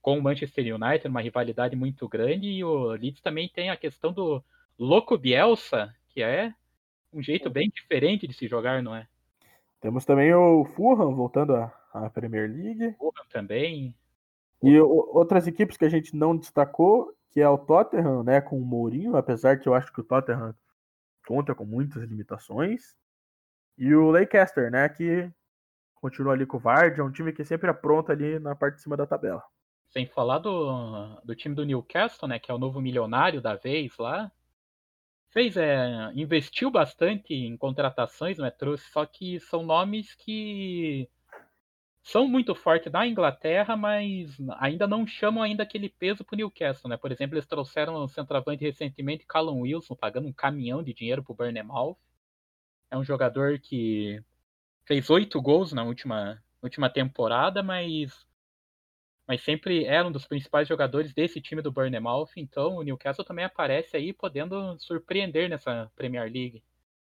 com 0.00 0.18
o 0.18 0.22
Manchester 0.22 0.74
United, 0.74 1.08
uma 1.08 1.20
rivalidade 1.20 1.76
muito 1.76 2.08
grande, 2.08 2.48
e 2.48 2.64
o 2.64 2.92
Leeds 2.92 3.20
também 3.20 3.48
tem 3.48 3.70
a 3.70 3.76
questão 3.76 4.12
do 4.12 4.42
Louco 4.78 5.18
Bielsa, 5.18 5.94
que 6.08 6.22
é 6.22 6.54
um 7.12 7.22
jeito 7.22 7.50
bem 7.50 7.70
diferente 7.74 8.26
de 8.26 8.34
se 8.34 8.46
jogar, 8.46 8.82
não 8.82 8.94
é? 8.94 9.06
Temos 9.80 10.04
também 10.04 10.32
o 10.34 10.64
Fulham 10.64 11.14
voltando 11.14 11.54
à 11.54 12.10
Premier 12.10 12.50
League. 12.50 12.94
Fulham 12.98 13.26
também. 13.30 13.94
E 14.62 14.78
outras 14.80 15.46
equipes 15.46 15.76
que 15.76 15.84
a 15.84 15.88
gente 15.88 16.16
não 16.16 16.36
destacou, 16.36 17.14
que 17.30 17.40
é 17.40 17.48
o 17.48 17.58
Tottenham, 17.58 18.24
né, 18.24 18.40
com 18.40 18.58
o 18.58 18.64
Mourinho, 18.64 19.16
apesar 19.16 19.58
que 19.58 19.68
eu 19.68 19.74
acho 19.74 19.92
que 19.92 20.00
o 20.00 20.04
Tottenham 20.04 20.54
conta 21.26 21.54
com 21.54 21.64
muitas 21.64 22.02
limitações. 22.02 22.96
E 23.76 23.94
o 23.94 24.10
Leicester, 24.10 24.70
né, 24.70 24.88
que 24.88 25.30
continua 25.94 26.32
ali 26.32 26.44
com 26.44 26.56
o 26.56 26.60
Vardy, 26.60 27.00
é 27.00 27.04
um 27.04 27.12
time 27.12 27.32
que 27.32 27.44
sempre 27.44 27.70
apronta 27.70 28.12
ali 28.12 28.38
na 28.38 28.54
parte 28.56 28.76
de 28.76 28.82
cima 28.82 28.96
da 28.96 29.06
tabela. 29.06 29.44
Sem 29.90 30.06
falar 30.06 30.38
do, 30.38 31.20
do 31.24 31.34
time 31.34 31.54
do 31.54 31.64
Newcastle, 31.64 32.28
né, 32.28 32.38
que 32.38 32.50
é 32.50 32.54
o 32.54 32.58
novo 32.58 32.80
milionário 32.80 33.40
da 33.40 33.54
vez 33.54 33.96
lá. 33.98 34.30
Fez, 35.30 35.56
é, 35.56 36.10
investiu 36.14 36.70
bastante 36.70 37.34
em 37.34 37.56
contratações, 37.56 38.38
né, 38.38 38.50
trouxe, 38.50 38.90
só 38.90 39.04
que 39.04 39.38
são 39.40 39.62
nomes 39.62 40.14
que 40.14 41.08
são 42.02 42.26
muito 42.26 42.54
fortes 42.54 42.90
na 42.90 43.06
Inglaterra, 43.06 43.76
mas 43.76 44.34
ainda 44.58 44.86
não 44.86 45.06
chamam 45.06 45.42
ainda 45.42 45.62
aquele 45.62 45.90
peso 45.90 46.24
para 46.24 46.34
o 46.34 46.38
Newcastle, 46.38 46.88
né? 46.88 46.96
Por 46.96 47.12
exemplo, 47.12 47.36
eles 47.36 47.46
trouxeram 47.46 47.96
o 47.96 48.08
centroavante 48.08 48.64
recentemente, 48.64 49.26
Callum 49.26 49.60
Wilson, 49.60 49.94
pagando 49.94 50.26
um 50.26 50.32
caminhão 50.32 50.82
de 50.82 50.94
dinheiro 50.94 51.22
para 51.22 51.32
o 51.32 51.36
Bournemouth. 51.36 51.98
É 52.90 52.96
um 52.96 53.04
jogador 53.04 53.58
que 53.58 54.22
fez 54.86 55.10
oito 55.10 55.40
gols 55.42 55.74
na 55.74 55.84
última, 55.84 56.42
última 56.62 56.88
temporada, 56.88 57.62
mas, 57.62 58.26
mas 59.28 59.42
sempre 59.42 59.84
era 59.84 60.08
um 60.08 60.10
dos 60.10 60.26
principais 60.26 60.66
jogadores 60.66 61.12
desse 61.12 61.38
time 61.38 61.60
do 61.60 61.70
Bournemouth. 61.70 62.30
Então 62.34 62.76
o 62.76 62.82
Newcastle 62.82 63.26
também 63.26 63.44
aparece 63.44 63.94
aí 63.94 64.14
podendo 64.14 64.78
surpreender 64.78 65.50
nessa 65.50 65.92
Premier 65.94 66.24
League. 66.24 66.62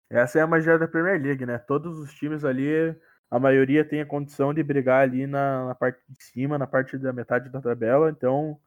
Essa 0.09 0.39
é 0.39 0.43
a 0.43 0.47
magia 0.47 0.79
da 0.79 0.89
Premier 0.89 1.21
League, 1.21 1.45
né? 1.45 1.59
Todos 1.59 1.99
os 1.99 2.15
times 2.15 2.43
ali, 2.43 2.97
a 3.31 3.39
maioria 3.39 3.85
tem 3.85 4.01
a 4.01 4.07
condição 4.07 4.55
de 4.55 4.63
brigar 4.63 5.03
ali 5.03 5.27
na, 5.27 5.67
na 5.67 5.75
parte 5.75 6.01
de 6.09 6.23
cima, 6.23 6.57
na 6.57 6.67
parte 6.67 6.97
da 6.97 7.13
metade 7.13 7.51
da 7.51 7.61
tabela. 7.61 8.09
Então, 8.09 8.59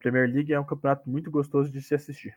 Premier 0.00 0.28
League 0.28 0.52
é 0.52 0.58
um 0.58 0.64
campeonato 0.64 1.08
muito 1.08 1.30
gostoso 1.30 1.70
de 1.70 1.80
se 1.80 1.94
assistir. 1.94 2.36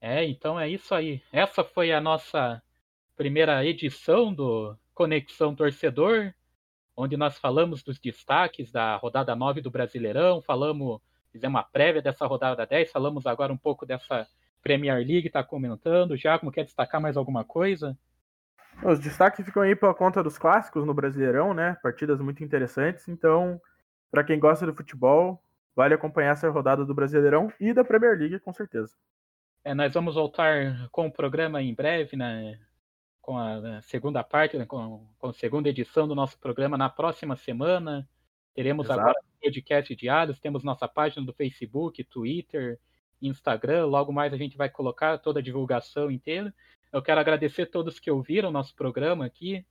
É, 0.00 0.24
então 0.24 0.58
é 0.58 0.68
isso 0.68 0.92
aí. 0.94 1.22
Essa 1.32 1.62
foi 1.62 1.92
a 1.92 2.00
nossa 2.00 2.60
primeira 3.16 3.64
edição 3.64 4.32
do 4.32 4.76
Conexão 4.94 5.54
Torcedor, 5.54 6.32
onde 6.98 7.16
nós 7.16 7.38
falamos 7.38 7.80
dos 7.80 8.00
destaques 8.00 8.72
da 8.72 8.96
rodada 8.96 9.34
9 9.36 9.60
do 9.60 9.70
Brasileirão, 9.70 10.42
falamos, 10.42 11.00
fizemos 11.30 11.54
uma 11.54 11.62
prévia 11.62 12.02
dessa 12.02 12.26
rodada 12.26 12.66
10, 12.66 12.90
falamos 12.90 13.24
agora 13.24 13.52
um 13.52 13.56
pouco 13.56 13.86
dessa 13.86 14.26
Premier 14.60 14.96
League, 14.96 15.28
está 15.28 15.44
comentando. 15.44 16.16
Já 16.16 16.36
como 16.40 16.50
quer 16.50 16.64
destacar 16.64 17.00
mais 17.00 17.16
alguma 17.16 17.44
coisa? 17.44 17.96
Os 18.82 18.98
destaques 18.98 19.44
ficam 19.44 19.62
aí 19.62 19.76
por 19.76 19.94
conta 19.94 20.24
dos 20.24 20.36
clássicos 20.36 20.84
no 20.84 20.92
Brasileirão, 20.92 21.54
né? 21.54 21.76
Partidas 21.80 22.20
muito 22.20 22.42
interessantes. 22.42 23.06
Então, 23.06 23.60
para 24.10 24.24
quem 24.24 24.40
gosta 24.40 24.66
do 24.66 24.74
futebol, 24.74 25.40
vale 25.76 25.94
acompanhar 25.94 26.32
essa 26.32 26.50
rodada 26.50 26.84
do 26.84 26.94
Brasileirão 26.94 27.52
e 27.60 27.72
da 27.72 27.84
Premier 27.84 28.18
League, 28.18 28.40
com 28.40 28.52
certeza. 28.52 28.92
É, 29.64 29.72
nós 29.72 29.94
vamos 29.94 30.16
voltar 30.16 30.88
com 30.90 31.06
o 31.06 31.12
programa 31.12 31.62
em 31.62 31.74
breve, 31.74 32.16
né? 32.16 32.58
Com 33.28 33.36
a 33.36 33.82
segunda 33.82 34.24
parte, 34.24 34.56
né, 34.56 34.64
com, 34.64 35.06
com, 35.18 35.28
a 35.28 35.34
segunda 35.34 35.68
edição 35.68 36.08
do 36.08 36.14
nosso 36.14 36.38
programa 36.38 36.78
na 36.78 36.88
próxima 36.88 37.36
semana. 37.36 38.08
Teremos 38.54 38.86
Exato. 38.86 39.00
agora 39.00 39.18
podcast 39.38 39.94
diários, 39.94 40.40
temos 40.40 40.64
nossa 40.64 40.88
página 40.88 41.26
do 41.26 41.34
Facebook, 41.34 42.02
Twitter, 42.04 42.80
Instagram. 43.20 43.84
Logo 43.84 44.10
mais 44.14 44.32
a 44.32 44.38
gente 44.38 44.56
vai 44.56 44.70
colocar 44.70 45.18
toda 45.18 45.40
a 45.40 45.42
divulgação 45.42 46.10
inteira. 46.10 46.54
Eu 46.90 47.02
quero 47.02 47.20
agradecer 47.20 47.62
a 47.64 47.66
todos 47.66 48.00
que 48.00 48.10
ouviram 48.10 48.50
nosso 48.50 48.74
programa 48.74 49.26
aqui. 49.26 49.62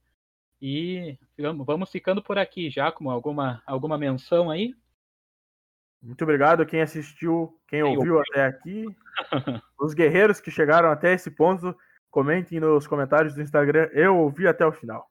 E 0.62 1.18
vamos 1.36 1.90
ficando 1.90 2.22
por 2.22 2.38
aqui 2.38 2.70
já, 2.70 2.92
com 2.92 3.10
alguma, 3.10 3.64
alguma 3.66 3.98
menção 3.98 4.52
aí. 4.52 4.76
Muito 6.00 6.24
obrigado 6.24 6.62
a 6.62 6.66
quem 6.66 6.82
assistiu, 6.82 7.60
quem, 7.68 7.82
quem 7.82 7.98
ouviu, 7.98 8.18
ouviu 8.18 8.20
até 8.20 8.46
aqui. 8.46 8.86
Os 9.82 9.96
guerreiros 9.96 10.40
que 10.40 10.52
chegaram 10.52 10.92
até 10.92 11.16
esse 11.16 11.32
ponto. 11.32 11.76
Comentem 12.18 12.60
nos 12.60 12.88
comentários 12.88 13.36
do 13.36 13.44
Instagram. 13.44 13.92
Eu 13.94 14.18
ouvi 14.18 14.48
até 14.48 14.66
o 14.66 14.72
final. 14.72 15.08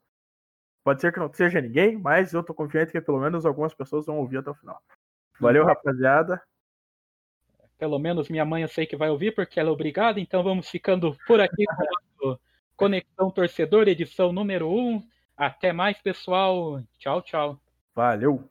Pode 0.82 1.00
ser 1.00 1.12
que 1.12 1.20
não 1.20 1.32
seja 1.32 1.60
ninguém, 1.60 1.96
mas 1.96 2.32
eu 2.32 2.42
tô 2.42 2.52
confiante 2.52 2.90
que 2.90 3.00
pelo 3.00 3.20
menos 3.20 3.46
algumas 3.46 3.72
pessoas 3.72 4.06
vão 4.06 4.18
ouvir 4.18 4.38
até 4.38 4.50
o 4.50 4.54
final. 4.56 4.76
Valeu, 5.38 5.62
uhum. 5.62 5.68
rapaziada. 5.68 6.42
Pelo 7.78 7.96
menos 8.00 8.28
minha 8.28 8.44
mãe 8.44 8.62
eu 8.62 8.68
sei 8.68 8.86
que 8.86 8.96
vai 8.96 9.08
ouvir, 9.08 9.32
porque 9.36 9.60
ela 9.60 9.68
é 9.68 9.72
obrigada. 9.72 10.18
Então 10.18 10.42
vamos 10.42 10.68
ficando 10.68 11.16
por 11.28 11.40
aqui 11.40 11.64
com 12.18 12.36
Conexão 12.74 13.30
Torcedor, 13.30 13.86
edição 13.86 14.32
número 14.32 14.68
1. 14.68 15.00
Até 15.36 15.72
mais, 15.72 16.02
pessoal. 16.02 16.82
Tchau, 16.98 17.22
tchau. 17.22 17.60
Valeu. 17.94 18.42